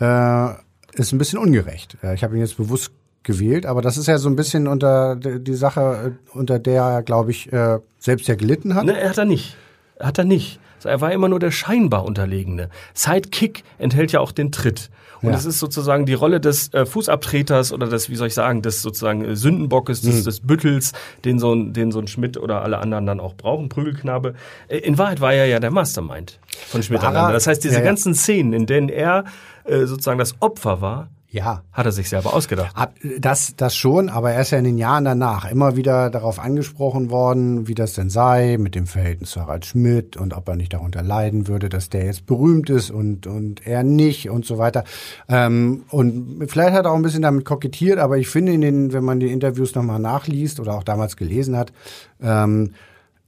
äh, 0.00 0.48
ist 0.94 1.12
ein 1.12 1.18
bisschen 1.18 1.38
ungerecht. 1.38 1.96
Äh, 2.02 2.14
ich 2.14 2.24
habe 2.24 2.34
ihn 2.34 2.40
jetzt 2.40 2.56
bewusst 2.56 2.90
gewählt, 3.22 3.66
aber 3.66 3.82
das 3.82 3.98
ist 3.98 4.08
ja 4.08 4.18
so 4.18 4.28
ein 4.28 4.34
bisschen 4.34 4.66
unter 4.66 5.14
die 5.14 5.54
Sache, 5.54 6.16
äh, 6.34 6.36
unter 6.36 6.58
der 6.58 6.82
er, 6.82 7.02
glaube 7.02 7.30
ich, 7.30 7.50
selbst 7.98 8.26
ja 8.26 8.34
gelitten 8.34 8.74
hat. 8.74 8.84
Ne, 8.84 8.98
er 8.98 9.10
hat 9.10 9.18
er 9.18 9.26
nicht. 9.26 9.56
Hat 10.00 10.18
er 10.18 10.24
nicht. 10.24 10.58
So, 10.80 10.88
Er 10.88 11.00
war 11.00 11.12
immer 11.12 11.28
nur 11.28 11.38
der 11.38 11.50
scheinbar 11.50 12.04
Unterlegene. 12.04 12.70
Sidekick 12.94 13.62
enthält 13.78 14.12
ja 14.12 14.20
auch 14.20 14.32
den 14.32 14.50
Tritt. 14.50 14.90
Und 15.22 15.30
Ja. 15.30 15.36
es 15.36 15.44
ist 15.44 15.58
sozusagen 15.58 16.06
die 16.06 16.14
Rolle 16.14 16.40
des 16.40 16.72
äh, 16.72 16.86
Fußabtreters 16.86 17.72
oder 17.72 17.86
des, 17.88 18.08
wie 18.08 18.16
soll 18.16 18.28
ich 18.28 18.34
sagen, 18.34 18.62
des 18.62 18.82
sozusagen 18.82 19.24
äh, 19.24 19.36
Sündenbockes, 19.36 20.00
des, 20.00 20.24
des 20.24 20.40
Büttels, 20.40 20.92
den 21.24 21.38
so, 21.38 21.52
ein, 21.54 21.72
den 21.72 21.92
so 21.92 21.98
ein 21.98 22.06
Schmidt 22.06 22.36
oder 22.38 22.62
alle 22.62 22.78
anderen 22.78 23.06
dann 23.06 23.20
auch 23.20 23.34
brauchen, 23.34 23.68
Prügelknabe. 23.68 24.34
Äh, 24.68 24.78
In 24.78 24.96
Wahrheit 24.98 25.20
war 25.20 25.32
er 25.34 25.46
ja 25.46 25.60
der 25.60 25.70
Mastermind 25.70 26.38
von 26.68 26.82
Schmidt. 26.82 27.02
Das 27.02 27.46
heißt, 27.46 27.62
diese 27.62 27.74
Ja, 27.74 27.80
ja. 27.80 27.86
ganzen 27.86 28.14
Szenen, 28.14 28.52
in 28.52 28.66
denen 28.66 28.88
er 28.88 29.24
äh, 29.64 29.84
sozusagen 29.86 30.18
das 30.18 30.34
Opfer 30.40 30.80
war, 30.80 31.08
Ja. 31.32 31.62
hat 31.72 31.86
er 31.86 31.92
sich 31.92 32.08
selber 32.08 32.34
ausgedacht. 32.34 32.74
Das, 33.20 33.54
das 33.56 33.76
schon, 33.76 34.08
aber 34.08 34.32
er 34.32 34.40
ist 34.42 34.50
ja 34.50 34.58
in 34.58 34.64
den 34.64 34.78
Jahren 34.78 35.04
danach 35.04 35.48
immer 35.48 35.76
wieder 35.76 36.10
darauf 36.10 36.40
angesprochen 36.40 37.10
worden, 37.10 37.68
wie 37.68 37.74
das 37.74 37.94
denn 37.94 38.10
sei 38.10 38.56
mit 38.58 38.74
dem 38.74 38.86
Verhältnis 38.86 39.30
zu 39.30 39.40
Harald 39.40 39.64
Schmidt 39.64 40.16
und 40.16 40.34
ob 40.34 40.48
er 40.48 40.56
nicht 40.56 40.72
darunter 40.72 41.02
leiden 41.02 41.46
würde, 41.46 41.68
dass 41.68 41.88
der 41.88 42.04
jetzt 42.04 42.26
berühmt 42.26 42.68
ist 42.68 42.90
und, 42.90 43.28
und 43.28 43.64
er 43.64 43.84
nicht 43.84 44.28
und 44.28 44.44
so 44.44 44.58
weiter. 44.58 44.84
Ähm, 45.28 45.84
und 45.90 46.44
vielleicht 46.48 46.72
hat 46.72 46.84
er 46.84 46.90
auch 46.90 46.96
ein 46.96 47.02
bisschen 47.02 47.22
damit 47.22 47.44
kokettiert, 47.44 47.98
aber 47.98 48.18
ich 48.18 48.28
finde, 48.28 48.52
in 48.52 48.60
den, 48.60 48.92
wenn 48.92 49.04
man 49.04 49.20
die 49.20 49.30
Interviews 49.30 49.74
nochmal 49.76 50.00
nachliest 50.00 50.58
oder 50.58 50.74
auch 50.74 50.84
damals 50.84 51.16
gelesen 51.16 51.56
hat, 51.56 51.72
ähm, 52.20 52.72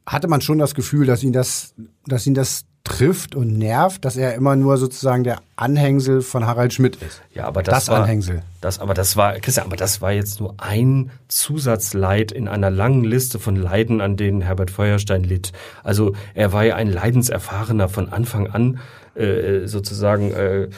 hatte 0.06 0.28
man 0.28 0.40
schon 0.40 0.58
das 0.58 0.74
Gefühl, 0.74 1.06
dass 1.06 1.22
ihn 1.22 1.32
das, 1.32 1.74
dass 2.06 2.26
ihn 2.26 2.34
das 2.34 2.64
trifft 2.84 3.36
und 3.36 3.58
nervt, 3.58 4.04
dass 4.04 4.16
er 4.16 4.34
immer 4.34 4.56
nur 4.56 4.76
sozusagen 4.76 5.22
der 5.22 5.38
Anhängsel 5.54 6.20
von 6.20 6.46
Harald 6.46 6.72
Schmidt 6.72 6.96
ist. 6.96 7.22
Ja, 7.32 7.44
aber 7.44 7.62
das, 7.62 7.86
Das 7.86 7.88
war, 7.88 8.02
Anhängsel. 8.02 8.42
Das, 8.60 8.80
aber 8.80 8.92
das 8.92 9.16
war, 9.16 9.34
Christian, 9.34 9.66
aber 9.66 9.76
das 9.76 10.00
war 10.00 10.10
jetzt 10.10 10.40
nur 10.40 10.54
ein 10.58 11.10
Zusatzleid 11.28 12.32
in 12.32 12.48
einer 12.48 12.70
langen 12.70 13.04
Liste 13.04 13.38
von 13.38 13.54
Leiden, 13.54 14.00
an 14.00 14.16
denen 14.16 14.40
Herbert 14.40 14.72
Feuerstein 14.72 15.22
litt. 15.22 15.52
Also 15.84 16.14
er 16.34 16.52
war 16.52 16.64
ja 16.64 16.74
ein 16.74 16.88
Leidenserfahrener 16.88 17.88
von 17.88 18.12
Anfang 18.12 18.48
an, 18.48 18.80
äh, 19.14 19.66
sozusagen. 19.66 20.32
Äh, 20.32 20.68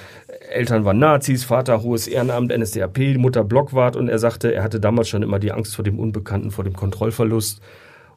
Eltern 0.50 0.84
waren 0.84 0.98
Nazis, 0.98 1.44
Vater 1.44 1.82
hohes 1.82 2.06
Ehrenamt, 2.06 2.52
NSDAP, 2.56 3.16
Mutter 3.16 3.44
Blockwart 3.44 3.96
und 3.96 4.08
er 4.08 4.18
sagte, 4.18 4.52
er 4.52 4.62
hatte 4.62 4.78
damals 4.78 5.08
schon 5.08 5.22
immer 5.22 5.38
die 5.38 5.52
Angst 5.52 5.74
vor 5.74 5.84
dem 5.84 5.98
Unbekannten, 5.98 6.50
vor 6.50 6.64
dem 6.64 6.74
Kontrollverlust. 6.74 7.60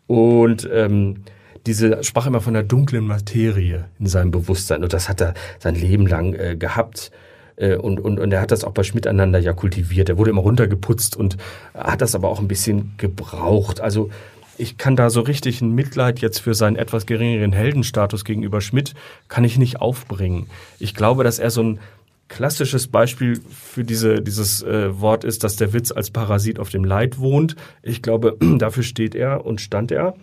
Und 0.08 0.68
ähm, 0.72 1.24
diese 1.66 2.04
sprach 2.04 2.26
immer 2.26 2.42
von 2.42 2.54
der 2.54 2.64
dunklen 2.64 3.06
Materie 3.06 3.86
in 4.00 4.08
seinem 4.08 4.32
Bewusstsein. 4.32 4.84
Und 4.84 4.94
das 4.94 5.10
hat 5.10 5.22
er 5.22 5.34
sein 5.60 5.76
Leben 5.76 6.08
lang 6.08 6.34
äh, 6.34 6.56
gehabt. 6.56 7.12
Äh, 7.58 7.76
und, 7.76 8.00
und, 8.00 8.20
und 8.20 8.32
er 8.32 8.42
hat 8.42 8.52
das 8.52 8.64
auch 8.64 8.72
bei 8.72 8.84
Schmiteinander 8.84 9.40
ja 9.40 9.54
kultiviert. 9.54 10.10
Er 10.10 10.18
wurde 10.18 10.32
immer 10.32 10.42
runtergeputzt 10.42 11.16
und 11.18 11.38
hat 11.74 12.02
das 12.02 12.16
aber 12.16 12.30
auch 12.30 12.40
ein 12.40 12.48
bisschen 12.48 12.94
gebraucht. 12.98 13.82
Also 13.82 14.10
ich 14.58 14.78
kann 14.78 14.96
da 14.96 15.10
so 15.10 15.22
richtig 15.22 15.62
ein 15.62 15.76
Mitleid 15.76 16.20
jetzt 16.20 16.40
für 16.40 16.56
seinen 16.56 16.78
etwas 16.78 17.06
geringeren 17.06 17.54
Heldenstatus 17.54 18.26
gegenüber 18.26 18.62
Schmidt 18.62 18.96
kann 19.28 19.44
ich 19.44 19.58
nicht 19.58 19.82
aufbringen. 19.82 20.48
Ich 20.80 20.96
glaube, 20.96 21.24
dass 21.24 21.38
er 21.38 21.52
so 21.52 21.62
ein 21.62 21.80
klassisches 22.28 22.88
Beispiel 22.88 23.40
für 23.50 23.84
diese, 23.84 24.22
dieses 24.22 24.62
äh, 24.64 25.00
Wort 25.00 25.24
ist, 25.24 25.44
dass 25.44 25.56
der 25.56 25.74
Witz 25.74 25.92
als 25.92 26.12
Parasit 26.12 26.60
auf 26.60 26.70
dem 26.70 26.84
Leid 26.84 27.20
wohnt. 27.20 27.56
Ich 27.84 28.02
glaube, 28.02 28.38
dafür 28.58 28.84
steht 28.84 29.16
er 29.16 29.46
und 29.46 29.62
stand 29.62 29.92
er. 29.92 30.16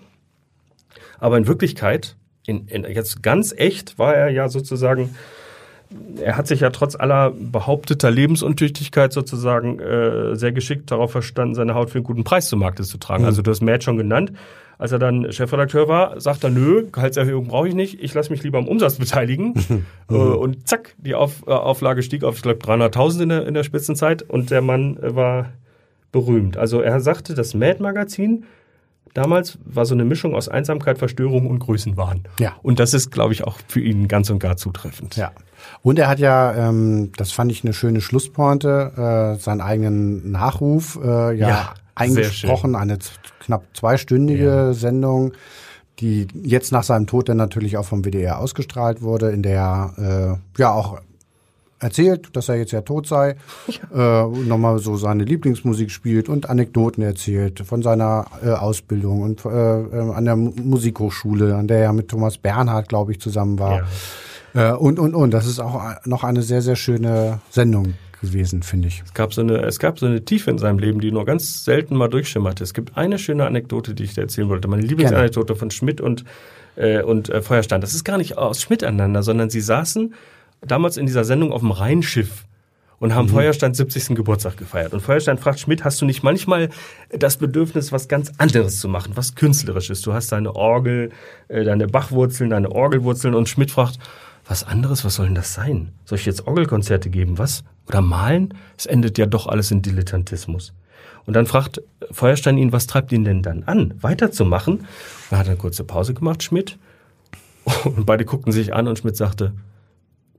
Aber 1.19 1.39
in 1.39 1.47
Wirklichkeit, 1.47 2.17
in, 2.47 2.67
in, 2.69 2.85
jetzt 2.85 3.23
ganz 3.23 3.55
echt, 3.57 3.99
war 3.99 4.15
er 4.15 4.29
ja 4.29 4.49
sozusagen, 4.49 5.15
er 6.21 6.37
hat 6.37 6.47
sich 6.47 6.61
ja 6.61 6.71
trotz 6.71 6.97
aller 6.97 7.31
behaupteter 7.31 8.11
Lebensuntüchtigkeit 8.11 9.13
sozusagen 9.13 9.79
äh, 9.81 10.37
sehr 10.37 10.53
geschickt 10.53 10.91
darauf 10.91 11.13
verstanden, 11.13 11.55
seine 11.55 11.75
Haut 11.75 11.91
für 11.91 11.99
einen 11.99 12.05
guten 12.05 12.25
Preis 12.25 12.49
zu 12.49 12.57
Markte 12.57 12.83
zu 12.83 12.99
tragen. 12.99 13.25
Also 13.25 13.43
du 13.43 13.51
hast 13.51 13.63
Matt 13.63 13.85
schon 13.85 13.97
genannt. 13.97 14.33
Als 14.79 14.93
er 14.93 14.99
dann 14.99 15.33
Chefredakteur 15.33 15.89
war, 15.89 16.21
sagt 16.21 16.45
er, 16.45 16.51
nö, 16.51 16.87
Gehaltserhöhung 16.91 17.49
brauche 17.49 17.69
ich 17.69 17.75
nicht, 17.75 18.03
ich 18.03 18.13
lasse 18.15 18.31
mich 18.31 18.43
lieber 18.43 18.59
am 18.59 18.69
Umsatz 18.69 18.97
beteiligen. 18.97 19.55
äh, 20.11 20.15
und 20.15 20.69
zack, 20.69 20.95
die 20.99 21.15
Auf, 21.15 21.45
äh, 21.47 21.51
Auflage 21.51 22.03
stieg 22.03 22.25
auf, 22.25 22.37
ich 22.37 22.43
glaube, 22.43 22.59
300.000 22.65 23.23
in 23.23 23.29
der, 23.29 23.47
in 23.47 23.55
der 23.55 23.65
Spitzenzeit 23.65 24.23
und 24.23 24.51
der 24.51 24.63
Mann 24.63 24.97
äh, 24.99 25.15
war 25.15 25.51
berühmt. 26.13 26.57
Also 26.57 26.81
er 26.81 27.01
sagte, 27.01 27.35
das 27.35 27.55
Mad-Magazin 27.55 28.45
damals 29.15 29.59
war 29.65 29.87
so 29.87 29.95
eine 29.95 30.05
Mischung 30.05 30.35
aus 30.35 30.49
Einsamkeit, 30.49 30.99
Verstörung 30.99 31.47
und 31.47 31.61
Größenwahn. 31.61 32.25
Ja. 32.39 32.57
Und 32.63 32.81
das 32.81 32.93
ist, 32.95 33.11
glaube 33.11 33.33
ich, 33.33 33.45
auch 33.45 33.59
für 33.69 33.81
ihn 33.81 34.09
ganz 34.09 34.29
und 34.29 34.41
gar 34.41 34.57
zutreffend. 34.57 35.17
Ja. 35.17 35.33
Und 35.83 35.99
er 35.99 36.09
hat 36.09 36.19
ja, 36.19 36.69
ähm, 36.69 37.13
das 37.17 37.33
fand 37.33 37.51
ich 37.51 37.65
eine 37.65 37.73
schöne 37.73 38.01
Schlusspointe, 38.01 39.37
äh, 39.37 39.41
seinen 39.41 39.61
eigenen 39.61 40.31
Nachruf 40.31 40.99
äh, 41.03 41.35
ja, 41.35 41.49
Ja, 41.49 41.75
eingesprochen, 41.95 42.75
eine 42.77 42.99
knapp 43.41 43.65
zweistündige 43.75 44.73
Sendung, 44.75 45.33
die 46.01 46.27
jetzt 46.43 46.73
nach 46.73 46.83
seinem 46.83 47.07
Tod 47.07 47.29
dann 47.29 47.37
natürlich 47.37 47.77
auch 47.77 47.85
vom 47.85 48.05
WDR 48.05 48.39
ausgestrahlt 48.41 49.03
wurde, 49.03 49.31
in 49.31 49.43
der 49.43 49.55
er 49.99 50.39
äh, 50.57 50.61
ja 50.61 50.73
auch 50.73 51.01
erzählt, 51.79 52.35
dass 52.35 52.49
er 52.49 52.57
jetzt 52.57 52.73
ja 52.73 52.81
tot 52.81 53.07
sei, 53.07 53.37
äh, 53.95 54.23
nochmal 54.25 54.79
so 54.79 54.97
seine 54.97 55.25
Lieblingsmusik 55.25 55.91
spielt 55.91 56.29
und 56.29 56.49
Anekdoten 56.49 57.03
erzählt 57.03 57.61
von 57.61 57.83
seiner 57.83 58.25
äh, 58.43 58.51
Ausbildung 58.51 59.23
und 59.23 59.45
äh, 59.45 59.49
äh, 59.51 60.13
an 60.13 60.25
der 60.25 60.37
Mu- 60.37 60.55
Musikhochschule, 60.63 61.55
an 61.55 61.69
der 61.69 61.79
er 61.79 61.93
mit 61.93 62.09
Thomas 62.09 62.39
Bernhard, 62.39 62.89
glaube 62.89 63.13
ich, 63.13 63.21
zusammen 63.21 63.59
war. 63.59 63.83
Äh, 64.55 64.73
und, 64.73 64.99
und, 64.99 65.15
und. 65.15 65.33
Das 65.33 65.47
ist 65.47 65.61
auch 65.61 65.83
noch 66.05 66.25
eine 66.25 66.43
sehr, 66.43 66.63
sehr 66.63 66.77
schöne 66.77 67.41
Sendung 67.51 67.95
gewesen, 68.25 68.63
finde 68.63 68.89
ich. 68.89 69.03
Es 69.05 69.15
gab, 69.15 69.33
so 69.33 69.41
eine, 69.41 69.59
es 69.63 69.79
gab 69.79 69.99
so 69.99 70.07
eine 70.07 70.25
Tiefe 70.25 70.51
in 70.51 70.59
seinem 70.59 70.79
Leben, 70.79 71.01
die 71.01 71.13
nur 71.13 71.25
ganz 71.25 71.65
selten 71.65 71.97
mal 71.97 72.09
durchschimmerte. 72.09 72.65
Es 72.65 72.75
gibt 72.75 72.97
eine 72.97 73.19
schöne 73.19 73.47
Anekdote, 73.47 73.95
die 73.95 74.05
ich 74.05 74.15
dir 74.15 74.23
erzählen 74.23 74.49
wollte. 74.49 74.69
Meine 74.69 74.83
Lieblingsanekdote 74.83 75.55
von 75.55 75.71
Schmidt 75.71 76.01
und, 76.01 76.25
äh, 76.77 77.03
und 77.03 77.29
äh, 77.29 77.43
Feuerstein. 77.43 77.81
Das 77.81 77.95
ist 77.95 78.05
gar 78.05 78.19
nicht 78.19 78.39
aus 78.39 78.63
Schmidt 78.63 78.83
aneinander, 78.83 79.23
sondern 79.23 79.51
sie 79.51 79.61
saßen 79.61 80.15
damals 80.61 80.97
in 80.97 81.07
dieser 81.07 81.25
Sendung 81.25 81.53
auf 81.53 81.61
dem 81.61 81.71
Rheinschiff. 81.71 82.45
und 83.01 83.15
haben 83.15 83.29
Feuersteins 83.29 83.77
70. 83.77 84.15
Geburtstag 84.17 84.57
gefeiert. 84.57 84.95
Und 84.95 85.01
Feuerstein 85.01 85.37
fragt 85.37 85.61
Schmidt, 85.61 85.85
hast 85.85 86.01
du 86.01 86.07
nicht 86.07 86.23
manchmal 86.23 86.71
das 87.11 87.37
Bedürfnis, 87.37 87.93
was 87.93 88.09
ganz 88.09 88.33
anderes 88.39 88.79
zu 88.79 88.89
machen, 88.89 89.13
was 89.15 89.35
künstlerisches? 89.35 90.01
Du 90.01 90.15
hast 90.15 90.33
deine 90.33 90.55
Orgel, 90.57 91.11
äh, 91.49 91.65
deine 91.65 91.87
Bachwurzeln, 91.87 92.51
deine 92.51 92.71
Orgelwurzeln 92.71 93.35
und 93.35 93.49
Schmidt 93.49 93.73
fragt, 93.73 93.99
was 94.47 94.65
anderes, 94.65 95.05
was 95.05 95.15
soll 95.15 95.27
denn 95.27 95.35
das 95.35 95.55
sein? 95.55 95.93
Soll 96.05 96.19
ich 96.19 96.27
jetzt 96.27 96.47
Orgelkonzerte 96.47 97.11
geben, 97.11 97.39
was? 97.39 97.65
Oder 97.89 98.01
malen? 98.01 98.55
Es 98.77 98.87
endet 98.87 99.19
ja 99.19 99.27
doch 99.27 99.47
alles 99.47 99.71
in 99.71 99.83
Dilettantismus. 99.83 100.75
Und 101.27 101.35
dann 101.35 101.47
fragt 101.47 101.83
Feuerstein 102.11 102.59
ihn, 102.59 102.73
was 102.73 102.87
treibt 102.87 103.13
ihn 103.13 103.25
denn 103.25 103.43
dann 103.43 103.65
an, 103.65 103.95
weiterzumachen? 104.01 104.87
Da 105.31 105.39
hat 105.39 105.47
er 105.47 105.53
eine 105.53 105.59
kurze 105.59 105.85
Pause 105.85 106.13
gemacht, 106.15 106.43
Schmidt. 106.43 106.79
Und 107.85 108.05
beide 108.05 108.25
guckten 108.27 108.53
sich 108.53 108.75
an 108.75 108.89
und 108.89 108.99
Schmidt 108.99 109.17
sagte, 109.17 109.55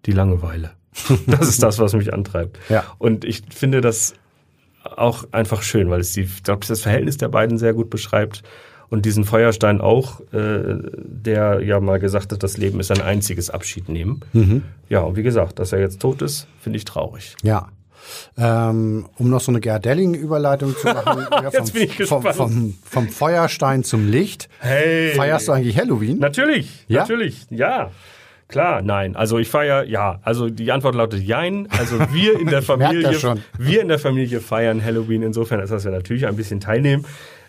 die 0.06 0.12
Langeweile. 0.12 0.72
Das 1.28 1.50
ist 1.50 1.62
das, 1.62 1.80
was 1.80 1.94
mich 1.94 2.14
antreibt. 2.14 2.58
Ja. 2.70 2.86
Und 3.00 3.26
ich 3.26 3.44
finde 3.50 3.82
das 3.82 4.14
auch 4.84 5.26
einfach 5.32 5.62
schön, 5.64 5.90
weil 5.90 6.00
es 6.00 6.14
die, 6.14 6.22
ich 6.22 6.44
glaube, 6.44 6.66
das 6.66 6.82
Verhältnis 6.82 7.18
der 7.18 7.30
beiden 7.30 7.58
sehr 7.58 7.74
gut 7.74 7.90
beschreibt. 7.90 8.44
Und 8.90 9.06
diesen 9.06 9.24
Feuerstein 9.24 9.82
auch, 9.82 10.20
äh, 10.32 10.76
der 10.96 11.62
ja 11.64 11.80
mal 11.80 12.00
gesagt 12.00 12.32
hat, 12.32 12.44
das 12.44 12.58
Leben 12.58 12.80
ist 12.80 12.92
ein 12.92 13.02
einziges 13.02 13.50
Abschied 13.50 13.90
nehmen. 13.90 14.22
Ja, 14.90 15.02
und 15.02 15.16
wie 15.16 15.24
gesagt, 15.24 15.60
dass 15.60 15.74
er 15.74 15.80
jetzt 15.80 16.00
tot 16.02 16.22
ist, 16.22 16.48
finde 16.62 16.78
ich 16.78 16.86
traurig. 16.86 17.36
Ja. 17.44 17.68
Ähm, 18.38 19.08
um 19.18 19.30
noch 19.32 19.42
so 19.42 19.52
eine 19.52 19.60
Gerhard 19.62 19.86
Delling-Überleitung 19.86 20.76
zu 20.78 20.86
machen. 20.88 21.26
ja, 21.32 21.50
Jetzt 21.52 21.74
bin 21.74 21.84
ich 21.84 21.96
vom, 22.06 22.22
gespannt. 22.24 22.36
vom, 22.54 22.76
vom 22.84 23.10
Feuerstein 23.10 23.84
zum 23.84 24.08
Licht. 24.10 24.48
Hey! 24.60 25.14
Feierst 25.16 25.48
du 25.48 25.54
eigentlich 25.54 25.78
Halloween? 25.78 26.20
Natürlich, 26.20 26.86
Ja? 26.88 27.02
natürlich, 27.02 27.48
ja. 27.50 27.90
Klar, 28.48 28.84
nein. 28.84 29.16
Also 29.16 29.40
ich 29.40 29.50
feiere, 29.50 29.86
ja. 29.86 30.20
Also 30.22 30.50
die 30.52 30.72
Antwort 30.72 30.94
lautet 30.94 31.24
Jein. 31.24 31.68
Also 31.80 31.98
wir 32.14 32.40
in 32.40 32.46
der 32.46 32.62
Familie, 32.62 33.16
schon. 33.16 33.40
wir 33.58 33.82
in 33.82 33.88
der 33.88 33.98
Familie 33.98 34.40
feiern 34.40 34.86
Halloween. 34.86 35.24
Insofern 35.24 35.60
ist 35.62 35.72
das 35.72 35.84
ja 35.84 35.90
natürlich 35.90 36.28
ein 36.28 36.36
bisschen 36.36 36.60
teilnehmen. 36.60 37.06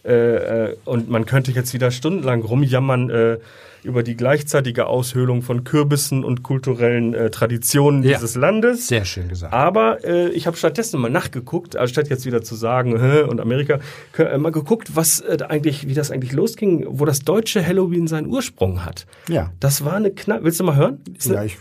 Äh, 0.06 0.68
äh, 0.70 0.76
und 0.84 1.08
man 1.10 1.26
könnte 1.26 1.50
jetzt 1.50 1.74
wieder 1.74 1.90
stundenlang 1.90 2.42
rumjammern 2.42 3.10
äh, 3.10 3.38
über 3.82 4.02
die 4.02 4.16
gleichzeitige 4.16 4.86
Aushöhlung 4.86 5.42
von 5.42 5.62
Kürbissen 5.62 6.24
und 6.24 6.42
kulturellen 6.42 7.14
äh, 7.14 7.30
Traditionen 7.30 8.02
Ja. 8.02 8.14
dieses 8.14 8.34
Landes. 8.34 8.88
Sehr 8.88 9.04
schön 9.04 9.28
gesagt. 9.28 9.52
Aber 9.52 10.04
äh, 10.04 10.28
ich 10.30 10.46
habe 10.48 10.56
stattdessen 10.56 11.00
mal 11.00 11.10
nachgeguckt, 11.10 11.76
also 11.76 11.92
statt 11.92 12.08
jetzt 12.08 12.26
wieder 12.26 12.42
zu 12.42 12.54
sagen, 12.56 13.00
Hä, 13.00 13.22
und 13.22 13.40
Amerika, 13.40 13.78
äh, 14.18 14.38
mal 14.38 14.50
geguckt, 14.50 14.96
was 14.96 15.22
eigentlich, 15.24 15.86
wie 15.86 15.94
das 15.94 16.10
eigentlich 16.10 16.32
losging, 16.32 16.84
wo 16.88 17.04
das 17.04 17.20
deutsche 17.20 17.64
Halloween 17.64 18.08
seinen 18.08 18.26
Ursprung 18.26 18.84
hat. 18.84 19.06
Ja. 19.28 19.52
Das 19.60 19.84
war 19.84 19.94
eine 19.94 20.10
knapp. 20.10 20.42
Willst 20.42 20.58
du 20.58 20.64
mal 20.64 20.76
hören? 20.76 21.00
Ist 21.16 21.26
Ja, 21.30 21.44
ich, 21.44 21.56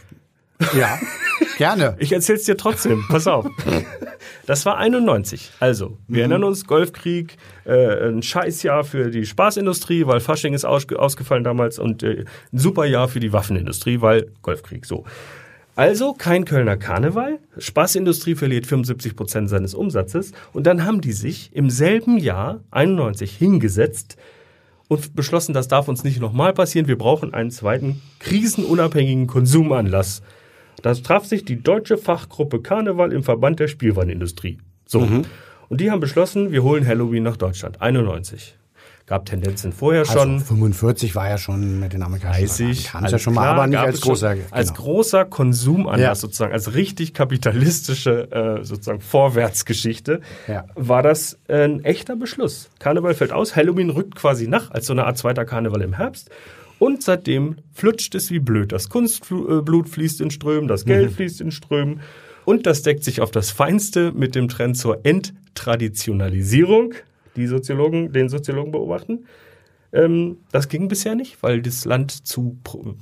ja 0.74 1.00
gerne. 1.58 1.96
ich 2.00 2.12
erzähl's 2.12 2.44
dir 2.44 2.58
trotzdem. 2.58 3.06
Pass 3.08 3.28
auf. 3.28 3.48
Das 4.46 4.66
war 4.66 4.78
91. 4.78 5.52
Also, 5.60 5.98
wir 6.08 6.20
erinnern 6.20 6.44
uns, 6.44 6.66
Golfkrieg, 6.66 7.38
äh, 7.66 8.10
ein 8.10 8.22
Scheißjahr 8.22 8.84
für 8.84 9.10
die 9.10 9.26
Spaßindustrie, 9.26 10.06
weil 10.06 10.20
Fasching 10.20 10.54
ist 10.54 10.66
aus, 10.66 10.88
ausgefallen 10.94 11.44
damals 11.44 11.80
und 11.80 12.04
äh, 12.04 12.26
ein 12.54 12.60
super 12.60 12.86
Jahr 12.86 13.08
für 13.08 13.20
die 13.20 13.34
Waffenindustrie, 13.34 14.02
weil 14.02 14.28
Golfkrieg 14.44 14.86
so. 14.86 15.04
Also 15.76 16.14
kein 16.14 16.46
Kölner 16.46 16.78
Karneval, 16.78 17.40
Spaßindustrie 17.58 18.36
verliert 18.36 18.66
75 18.66 19.16
Prozent 19.16 19.50
seines 19.50 19.74
Umsatzes 19.74 20.32
und 20.54 20.66
dann 20.68 20.86
haben 20.86 21.02
die 21.02 21.12
sich 21.12 21.50
im 21.54 21.70
selben 21.70 22.18
Jahr, 22.18 22.62
91, 22.72 23.36
hingesetzt 23.36 24.16
und 24.88 25.16
beschlossen, 25.16 25.54
das 25.54 25.68
darf 25.68 25.90
uns 25.90 26.06
nicht 26.06 26.22
nochmal 26.22 26.54
passieren, 26.54 26.88
wir 26.88 26.98
brauchen 26.98 27.34
einen 27.34 27.52
zweiten 27.52 28.02
krisenunabhängigen 28.20 29.28
Konsumanlass. 29.28 30.22
Da 30.86 30.94
traf 30.94 31.26
sich 31.26 31.44
die 31.46 31.64
deutsche 31.64 31.98
Fachgruppe 31.98 32.62
Karneval 32.62 33.12
im 33.12 33.24
Verband 33.24 33.60
der 33.60 33.68
Spielwarenindustrie. 33.68 34.60
So. 34.86 35.00
Und 35.68 35.82
die 35.82 35.90
haben 35.90 36.00
beschlossen, 36.00 36.52
wir 36.52 36.62
holen 36.62 36.86
Halloween 36.86 37.24
nach 37.24 37.38
Deutschland. 37.38 37.82
91. 37.82 38.56
Gab 39.08 39.26
Tendenzen 39.26 39.72
vorher 39.74 40.06
schon. 40.06 40.34
Also 40.36 40.46
45 40.46 41.16
war 41.16 41.28
ja 41.28 41.40
schon 41.40 41.80
mit 41.80 41.94
den 41.94 42.04
amerikanischen 42.04 42.46
30. 42.46 42.86
Kam 42.92 43.04
es 43.04 43.12
ja 43.14 43.18
schon 43.18 43.34
mal, 43.34 43.48
aber 43.48 43.66
nicht 43.66 43.80
als 43.80 44.00
schon 44.00 44.10
großer. 44.10 44.36
als 44.52 44.74
genau. 44.74 44.84
großer 44.84 45.26
Konsumanlass 45.26 46.02
Ja. 46.02 46.14
sozusagen, 46.14 46.54
als 46.54 46.76
richtig 46.76 47.16
kapitalistische 47.16 48.32
äh, 48.32 48.64
sozusagen 48.64 49.02
Vorwärtsgeschichte, 49.02 50.22
Ja. 50.48 50.66
war 50.76 51.02
das 51.02 51.40
ein 51.48 51.84
echter 51.84 52.16
Beschluss. 52.16 52.70
Karneval 52.78 53.16
fällt 53.16 53.32
aus, 53.32 53.56
Halloween 53.56 53.90
rückt 53.90 54.14
quasi 54.16 54.48
nach, 54.48 54.70
als 54.70 54.86
so 54.86 54.94
eine 54.94 55.06
Art 55.08 55.18
zweiter 55.18 55.46
Karneval 55.46 55.82
im 55.82 55.94
Herbst. 55.94 56.30
Und 56.80 57.04
seitdem 57.04 57.58
flutscht 57.74 58.16
es 58.16 58.32
wie 58.32 58.40
blöd. 58.40 58.72
Das 58.72 58.90
Kunstblut 58.90 59.90
fließt 59.90 60.22
in 60.22 60.32
Strömen, 60.32 60.68
das 60.68 60.86
Geld 60.86 61.12
fließt 61.14 61.42
in 61.42 61.52
Strömen. 61.52 62.02
Und 62.44 62.66
das 62.66 62.84
deckt 62.84 63.04
sich 63.04 63.22
auf 63.22 63.32
das 63.32 63.50
Feinste 63.50 64.12
mit 64.12 64.36
dem 64.36 64.50
Trend 64.50 64.78
zur 64.78 65.06
Enttraditionalisierung, 65.06 66.94
die 67.36 67.48
Soziologen, 67.48 68.12
den 68.12 68.30
Soziologen 68.30 68.72
beobachten. 68.72 69.26
Ähm, 69.94 70.38
das 70.52 70.70
ging 70.70 70.88
bisher 70.88 71.16
nicht, 71.16 71.42
weil 71.42 71.62
das 71.62 71.86
Land 71.86 72.28
zu 72.28 72.58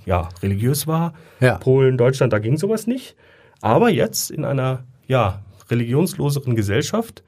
ja, 0.05 0.30
religiös 0.41 0.88
war. 0.88 1.13
Ja. 1.39 1.57
Polen, 1.57 1.97
Deutschland, 1.97 2.32
da 2.32 2.39
ging 2.39 2.57
sowas 2.57 2.88
nicht. 2.88 3.15
Aber 3.61 3.89
jetzt 3.89 4.32
in 4.32 4.45
einer 4.45 4.86
ja, 5.07 5.43
religionsloseren 5.69 6.55
Gesellschaft 6.55 7.24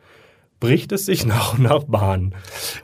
bricht 0.59 0.91
es 0.93 1.05
sich 1.05 1.25
nach 1.27 1.53
und 1.57 1.63
nach 1.63 1.83
Bahn. 1.83 2.33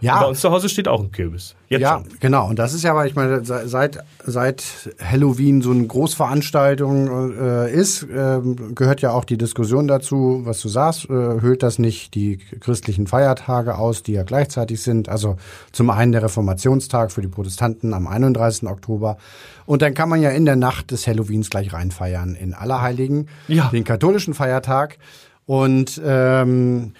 Ja. 0.01 0.15
Und 0.15 0.21
bei 0.21 0.27
uns 0.29 0.41
zu 0.41 0.51
Hause 0.51 0.69
steht 0.69 0.87
auch 0.87 1.01
ein 1.01 1.11
Kürbis. 1.11 1.55
Jetzt 1.69 1.81
Ja, 1.81 1.99
schon. 1.99 2.19
genau. 2.19 2.47
Und 2.49 2.59
das 2.59 2.73
ist 2.73 2.83
ja, 2.83 2.93
weil 2.95 3.07
ich 3.07 3.15
meine, 3.15 3.43
se- 3.45 3.67
seit, 3.67 3.99
seit 4.25 4.63
Halloween 5.01 5.61
so 5.61 5.71
eine 5.71 5.87
Großveranstaltung 5.87 7.31
äh, 7.37 7.71
ist, 7.73 8.05
ähm, 8.13 8.75
gehört 8.75 9.01
ja 9.01 9.11
auch 9.11 9.23
die 9.25 9.37
Diskussion 9.37 9.87
dazu, 9.87 10.41
was 10.43 10.59
du 10.61 10.69
sagst, 10.69 11.05
äh, 11.05 11.13
höhlt 11.13 11.63
das 11.63 11.79
nicht 11.79 12.13
die 12.15 12.37
christlichen 12.59 13.07
Feiertage 13.07 13.75
aus, 13.77 14.03
die 14.03 14.13
ja 14.13 14.23
gleichzeitig 14.23 14.81
sind. 14.81 15.07
Also 15.09 15.37
zum 15.71 15.89
einen 15.89 16.11
der 16.11 16.23
Reformationstag 16.23 17.11
für 17.11 17.21
die 17.21 17.27
Protestanten 17.29 17.93
am 17.93 18.07
31. 18.07 18.67
Oktober. 18.67 19.17
Und 19.65 19.81
dann 19.81 19.93
kann 19.93 20.09
man 20.09 20.21
ja 20.21 20.29
in 20.31 20.45
der 20.45 20.55
Nacht 20.57 20.91
des 20.91 21.07
Halloweens 21.07 21.49
gleich 21.49 21.71
reinfeiern 21.73 22.35
in 22.35 22.53
Allerheiligen, 22.53 23.27
Ja. 23.47 23.69
den 23.69 23.83
katholischen 23.85 24.33
Feiertag. 24.33 24.97
Und 25.45 26.01
ähm, 26.05 26.93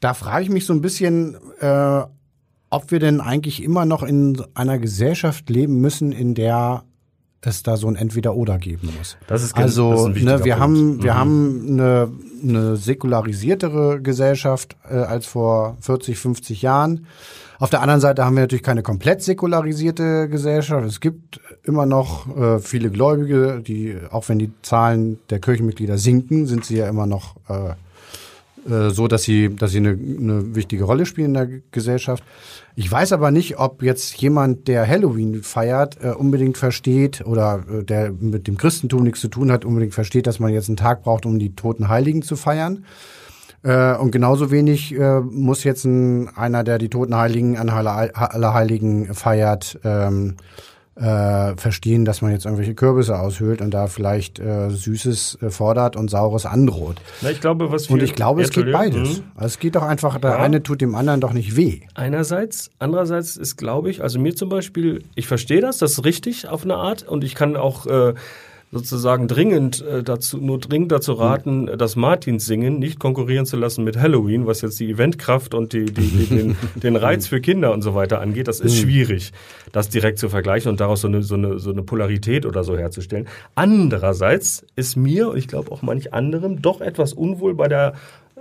da 0.00 0.14
frage 0.14 0.44
ich 0.44 0.50
mich 0.50 0.66
so 0.66 0.72
ein 0.72 0.80
bisschen, 0.80 1.36
äh, 1.60 2.02
ob 2.70 2.90
wir 2.90 2.98
denn 2.98 3.20
eigentlich 3.20 3.62
immer 3.62 3.84
noch 3.84 4.02
in 4.02 4.42
einer 4.54 4.78
Gesellschaft 4.78 5.48
leben 5.50 5.80
müssen, 5.80 6.12
in 6.12 6.34
der 6.34 6.82
es 7.42 7.62
da 7.62 7.76
so 7.76 7.86
ein 7.86 7.94
Entweder-Oder 7.94 8.58
geben 8.58 8.90
muss. 8.98 9.16
Das 9.28 9.44
ist 9.44 9.56
also, 9.56 9.92
das 9.92 10.00
ist 10.00 10.06
ein 10.06 10.24
ne, 10.24 10.44
wir 10.44 10.54
Punkt. 10.56 10.58
haben, 10.60 11.02
wir 11.04 11.12
Mhm. 11.12 11.16
haben 11.16 11.66
eine, 11.68 12.12
eine 12.42 12.76
säkularisiertere 12.76 14.00
Gesellschaft 14.02 14.76
äh, 14.90 14.96
als 14.96 15.26
vor 15.26 15.76
40, 15.80 16.18
50 16.18 16.62
Jahren. 16.62 17.06
Auf 17.60 17.70
der 17.70 17.82
anderen 17.82 18.00
Seite 18.00 18.24
haben 18.24 18.34
wir 18.34 18.42
natürlich 18.42 18.64
keine 18.64 18.82
komplett 18.82 19.22
säkularisierte 19.22 20.28
Gesellschaft. 20.28 20.86
Es 20.86 21.00
gibt 21.00 21.40
immer 21.62 21.86
noch 21.86 22.36
äh, 22.36 22.58
viele 22.58 22.90
Gläubige, 22.90 23.62
die, 23.66 23.96
auch 24.10 24.28
wenn 24.28 24.38
die 24.40 24.50
Zahlen 24.62 25.18
der 25.30 25.38
Kirchenmitglieder 25.38 25.98
sinken, 25.98 26.46
sind 26.46 26.64
sie 26.64 26.76
ja 26.78 26.88
immer 26.88 27.06
noch 27.06 27.36
äh, 27.48 27.74
äh, 28.68 28.90
so, 28.90 29.08
dass 29.08 29.22
sie, 29.22 29.54
dass 29.54 29.70
sie 29.70 29.78
eine, 29.78 29.90
eine 29.90 30.54
wichtige 30.54 30.84
Rolle 30.84 31.06
spielen 31.06 31.28
in 31.28 31.34
der 31.34 31.48
Gesellschaft. 31.70 32.22
Ich 32.74 32.90
weiß 32.90 33.12
aber 33.12 33.30
nicht, 33.30 33.58
ob 33.58 33.82
jetzt 33.82 34.16
jemand, 34.16 34.68
der 34.68 34.86
Halloween 34.86 35.42
feiert, 35.42 35.98
äh, 36.02 36.10
unbedingt 36.10 36.58
versteht 36.58 37.24
oder 37.24 37.64
äh, 37.70 37.84
der 37.84 38.12
mit 38.12 38.46
dem 38.46 38.56
Christentum 38.56 39.02
nichts 39.02 39.20
zu 39.20 39.28
tun 39.28 39.50
hat, 39.50 39.64
unbedingt 39.64 39.94
versteht, 39.94 40.26
dass 40.26 40.40
man 40.40 40.52
jetzt 40.52 40.68
einen 40.68 40.76
Tag 40.76 41.02
braucht, 41.02 41.26
um 41.26 41.38
die 41.38 41.54
toten 41.54 41.88
Heiligen 41.88 42.22
zu 42.22 42.36
feiern. 42.36 42.84
Äh, 43.62 43.96
und 43.96 44.10
genauso 44.10 44.50
wenig 44.50 44.94
äh, 44.94 45.20
muss 45.20 45.64
jetzt 45.64 45.84
ein, 45.84 46.28
einer, 46.36 46.62
der 46.64 46.78
die 46.78 46.90
toten 46.90 47.16
Heiligen 47.16 47.56
an 47.56 47.70
Aller- 47.70 48.10
Allerheiligen 48.14 49.14
feiert, 49.14 49.80
ähm, 49.82 50.36
äh, 50.96 51.54
verstehen, 51.56 52.04
dass 52.06 52.22
man 52.22 52.32
jetzt 52.32 52.46
irgendwelche 52.46 52.74
Kürbisse 52.74 53.18
aushöhlt 53.18 53.60
und 53.60 53.70
da 53.72 53.86
vielleicht 53.86 54.38
äh, 54.38 54.70
Süßes 54.70 55.38
äh, 55.42 55.50
fordert 55.50 55.94
und 55.94 56.08
Saures 56.10 56.46
androht. 56.46 56.96
Na, 57.20 57.30
ich 57.30 57.40
glaube, 57.40 57.70
was 57.70 57.88
Und 57.88 58.02
ich 58.02 58.14
glaube, 58.14 58.42
es 58.42 58.50
geht 58.50 58.72
beides. 58.72 59.18
Mhm. 59.18 59.24
Also 59.34 59.46
es 59.46 59.58
geht 59.58 59.76
doch 59.76 59.82
einfach, 59.82 60.18
der 60.18 60.30
Ja. 60.30 60.36
eine 60.38 60.62
tut 60.62 60.80
dem 60.80 60.94
anderen 60.94 61.20
doch 61.20 61.34
nicht 61.34 61.54
weh. 61.56 61.80
Einerseits, 61.94 62.70
andererseits 62.78 63.36
ist, 63.36 63.56
glaube 63.56 63.90
ich, 63.90 64.02
also 64.02 64.18
mir 64.18 64.34
zum 64.34 64.48
Beispiel, 64.48 65.04
ich 65.14 65.26
verstehe 65.26 65.60
das, 65.60 65.78
das 65.78 65.92
ist 65.92 66.04
richtig 66.04 66.48
auf 66.48 66.64
eine 66.64 66.76
Art 66.76 67.02
und 67.06 67.24
ich 67.24 67.34
kann 67.34 67.56
auch 67.56 67.86
äh, 67.86 68.14
sozusagen 68.72 69.28
dringend 69.28 69.80
äh, 69.82 70.02
dazu, 70.02 70.38
nur 70.38 70.58
dringend 70.58 70.92
dazu 70.92 71.12
raten, 71.12 71.70
das 71.78 71.96
Martins 71.96 72.46
singen 72.46 72.78
nicht 72.78 72.98
konkurrieren 72.98 73.46
zu 73.46 73.56
lassen 73.56 73.84
mit 73.84 73.96
Halloween, 73.96 74.46
was 74.46 74.60
jetzt 74.60 74.80
die 74.80 74.90
Eventkraft 74.90 75.54
und 75.54 75.72
die, 75.72 75.86
die, 75.86 76.08
die, 76.08 76.26
den, 76.26 76.56
den 76.74 76.96
Reiz 76.96 77.26
für 77.26 77.40
Kinder 77.40 77.72
und 77.72 77.82
so 77.82 77.94
weiter 77.94 78.20
angeht. 78.20 78.48
Das 78.48 78.60
ist 78.60 78.76
schwierig, 78.76 79.32
das 79.72 79.88
direkt 79.88 80.18
zu 80.18 80.28
vergleichen 80.28 80.70
und 80.70 80.80
daraus 80.80 81.00
so 81.00 81.08
eine, 81.08 81.22
so 81.22 81.34
eine, 81.34 81.58
so 81.58 81.70
eine 81.70 81.82
Polarität 81.82 82.44
oder 82.44 82.64
so 82.64 82.76
herzustellen. 82.76 83.28
Andererseits 83.54 84.66
ist 84.74 84.96
mir 84.96 85.30
und 85.30 85.38
ich 85.38 85.48
glaube 85.48 85.70
auch 85.70 85.82
manch 85.82 86.12
anderem 86.12 86.60
doch 86.60 86.80
etwas 86.80 87.12
unwohl 87.12 87.54
bei 87.54 87.68
der 87.68 87.94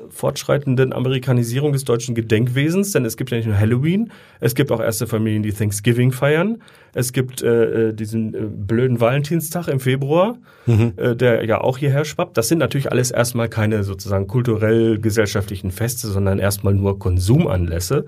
fortschreitenden 0.10 0.94
Amerikanisierung 0.94 1.72
des 1.72 1.84
deutschen 1.84 2.16
Gedenkwesens, 2.16 2.92
denn 2.92 3.06
es 3.06 3.18
gibt 3.18 3.32
ja 3.32 3.38
nicht 3.38 3.48
nur 3.48 3.58
Halloween, 3.58 4.12
es 4.40 4.56
gibt 4.56 4.72
auch 4.72 4.80
erste 4.80 5.08
Familien, 5.08 5.44
die 5.44 5.54
Thanksgiving 5.54 6.12
feiern, 6.12 6.62
es 6.94 7.14
gibt 7.14 7.42
äh, 7.42 7.90
äh 7.90 7.94
diesen 7.94 8.34
äh, 8.34 8.40
blöden 8.42 9.00
Valentinstag 9.00 9.68
im 9.68 9.80
Februar, 9.80 10.38
mhm. 10.66 10.94
äh, 10.98 11.16
der 11.16 11.46
ja 11.46 11.62
auch 11.62 11.78
hierher 11.78 12.06
schwappt. 12.06 12.38
Das 12.38 12.48
sind 12.48 12.60
natürlich 12.60 12.92
alles 12.92 13.12
erstmal 13.12 13.50
keine 13.50 13.84
sozusagen 13.84 14.28
kulturell-gesellschaftlichen 14.28 15.72
Feste, 15.72 16.08
sondern 16.08 16.40
erstmal 16.40 16.74
nur 16.74 17.00
Konsumanlässe. 17.00 18.06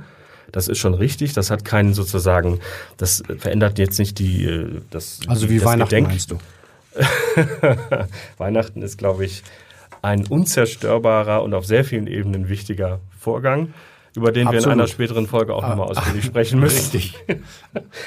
Das 0.51 0.67
ist 0.67 0.77
schon 0.77 0.93
richtig. 0.93 1.33
Das 1.33 1.51
hat 1.51 1.65
keinen 1.65 1.93
sozusagen, 1.93 2.59
das 2.97 3.23
verändert 3.37 3.79
jetzt 3.79 3.99
nicht 3.99 4.19
die, 4.19 4.45
äh, 4.45 4.81
das. 4.89 5.19
Also 5.27 5.49
wie 5.49 5.57
das 5.57 5.65
Weihnachten 5.65 5.89
Gedenk. 5.89 6.07
meinst 6.07 6.31
du? 6.31 6.37
Weihnachten 8.37 8.81
ist, 8.81 8.97
glaube 8.97 9.25
ich, 9.25 9.43
ein 10.07 10.25
unzerstörbarer 10.25 11.43
und 11.43 11.53
auf 11.53 11.65
sehr 11.65 11.83
vielen 11.83 12.07
Ebenen 12.07 12.49
wichtiger 12.49 12.99
Vorgang 13.19 13.73
über 14.15 14.31
den 14.31 14.47
Absolut. 14.47 14.65
wir 14.65 14.71
in 14.73 14.79
einer 14.79 14.87
späteren 14.87 15.27
Folge 15.27 15.53
auch 15.53 15.63
ah, 15.63 15.69
nochmal 15.69 15.89
ausführlich 15.89 16.25
sprechen 16.25 16.59
müssen. 16.59 16.91
Richtig. 16.91 17.13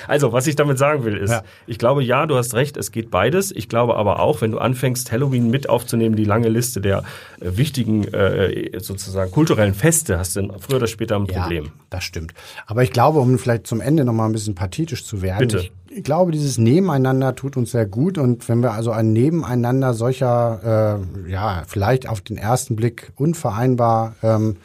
Also, 0.08 0.32
was 0.32 0.46
ich 0.48 0.56
damit 0.56 0.78
sagen 0.78 1.04
will, 1.04 1.16
ist, 1.16 1.30
ja. 1.30 1.42
ich 1.66 1.78
glaube, 1.78 2.02
ja, 2.02 2.26
du 2.26 2.36
hast 2.36 2.54
recht, 2.54 2.76
es 2.76 2.90
geht 2.90 3.10
beides. 3.10 3.52
Ich 3.52 3.68
glaube 3.68 3.96
aber 3.96 4.18
auch, 4.18 4.40
wenn 4.40 4.50
du 4.50 4.58
anfängst, 4.58 5.12
Halloween 5.12 5.50
mit 5.50 5.68
aufzunehmen, 5.68 6.16
die 6.16 6.24
lange 6.24 6.48
Liste 6.48 6.80
der 6.80 7.04
äh, 7.40 7.56
wichtigen, 7.56 8.04
äh, 8.12 8.78
sozusagen 8.80 9.30
kulturellen 9.30 9.74
Feste, 9.74 10.18
hast 10.18 10.34
du 10.34 10.42
dann 10.42 10.58
früher 10.58 10.76
oder 10.76 10.88
später 10.88 11.16
ein 11.16 11.26
Problem. 11.26 11.64
Ja, 11.66 11.70
das 11.90 12.04
stimmt. 12.04 12.34
Aber 12.66 12.82
ich 12.82 12.90
glaube, 12.90 13.20
um 13.20 13.38
vielleicht 13.38 13.66
zum 13.68 13.80
Ende 13.80 14.04
nochmal 14.04 14.28
ein 14.28 14.32
bisschen 14.32 14.56
pathetisch 14.56 15.04
zu 15.04 15.22
werden, 15.22 15.46
Bitte. 15.46 15.58
Ich, 15.58 15.72
ich 15.92 16.04
glaube, 16.04 16.30
dieses 16.30 16.56
Nebeneinander 16.56 17.34
tut 17.34 17.56
uns 17.56 17.72
sehr 17.72 17.84
gut 17.84 18.16
und 18.16 18.48
wenn 18.48 18.62
wir 18.62 18.72
also 18.72 18.92
ein 18.92 19.12
Nebeneinander 19.12 19.92
solcher, 19.92 21.00
äh, 21.26 21.30
ja, 21.30 21.64
vielleicht 21.66 22.08
auf 22.08 22.20
den 22.20 22.36
ersten 22.36 22.76
Blick 22.76 23.12
unvereinbar 23.16 24.14
ähm, 24.22 24.56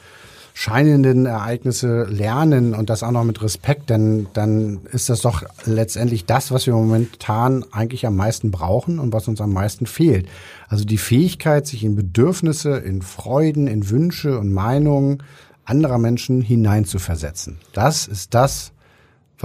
scheinenden 0.53 1.26
Ereignisse 1.26 2.03
lernen 2.03 2.76
und 2.76 2.89
das 2.89 3.03
auch 3.03 3.11
noch 3.11 3.23
mit 3.23 3.41
Respekt, 3.41 3.89
denn 3.89 4.28
dann 4.34 4.82
ist 4.91 5.09
das 5.09 5.21
doch 5.21 5.43
letztendlich 5.65 6.26
das, 6.26 6.51
was 6.51 6.67
wir 6.67 6.73
momentan 6.73 7.65
eigentlich 7.71 8.05
am 8.05 8.15
meisten 8.15 8.51
brauchen 8.51 8.99
und 8.99 9.11
was 9.11 9.28
uns 9.28 9.41
am 9.41 9.51
meisten 9.51 9.88
fehlt. 9.88 10.28
Also 10.69 10.86
die 10.86 10.99
Fähigkeit, 10.99 11.65
sich 11.67 11.84
in 11.84 11.95
Bedürfnisse, 11.95 12.78
in 12.78 13.01
Freuden, 13.01 13.67
in 13.67 13.89
Wünsche 13.89 14.39
und 14.39 14.53
Meinungen 14.53 15.23
anderer 15.65 15.97
Menschen 15.97 16.41
hineinzuversetzen. 16.41 17.57
Das 17.73 18.07
ist 18.07 18.34
das, 18.36 18.71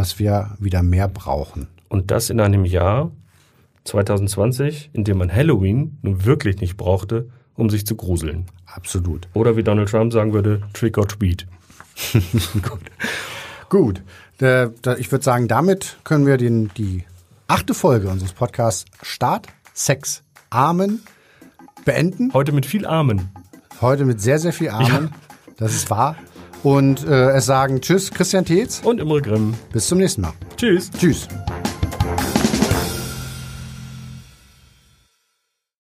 was 0.01 0.19
wir 0.19 0.57
wieder 0.59 0.83
mehr 0.83 1.09
brauchen. 1.09 1.67
Und 1.91 2.11
das 2.11 2.31
in 2.31 2.41
einem 2.41 2.65
Jahr 2.65 3.11
2020, 3.85 4.89
in 4.95 5.05
dem 5.05 5.19
man 5.19 5.31
Halloween 5.31 5.99
nun 6.01 6.25
wirklich 6.25 6.59
nicht 6.63 6.79
brauchte, 6.79 7.29
um 7.55 7.69
sich 7.69 7.85
zu 7.85 7.97
gruseln. 7.97 8.47
Absolut. 8.65 9.29
Oder 9.35 9.59
wie 9.59 9.63
Donald 9.63 9.91
Trump 9.91 10.11
sagen 10.15 10.33
würde, 10.33 10.63
Trick 10.73 10.97
or 10.97 11.07
Tweet. 11.07 11.47
Gut. 12.63 12.81
Gut. 13.69 14.03
ich 14.99 15.13
würde 15.13 15.23
sagen, 15.23 15.49
damit 15.49 15.99
können 16.03 16.25
wir 16.25 16.39
den, 16.39 16.71
die 16.79 17.05
achte 17.47 17.75
Folge 17.75 18.09
unseres 18.09 18.33
Podcasts 18.33 18.87
Start, 19.03 19.49
Sex, 19.75 20.23
Amen 20.49 21.03
beenden. 21.85 22.33
Heute 22.33 22.53
mit 22.53 22.65
viel 22.65 22.87
Amen. 22.87 23.29
Heute 23.83 24.07
mit 24.07 24.23
sehr, 24.23 24.39
sehr 24.39 24.55
viel 24.55 24.71
Amen. 24.71 25.11
Ja. 25.13 25.55
Das 25.59 25.75
ist 25.75 25.91
wahr. 25.91 26.17
Und 26.63 27.07
äh, 27.07 27.31
es 27.31 27.47
sagen 27.47 27.81
Tschüss, 27.81 28.11
Christian 28.11 28.45
Tietz. 28.45 28.81
Und 28.85 29.01
Imre 29.01 29.23
Grimm. 29.23 29.55
Bis 29.73 29.89
zum 29.89 29.99
nächsten 29.99 30.23
Mal. 30.23 30.33
Tschüss. 30.57 30.91
Tschüss. 30.99 31.29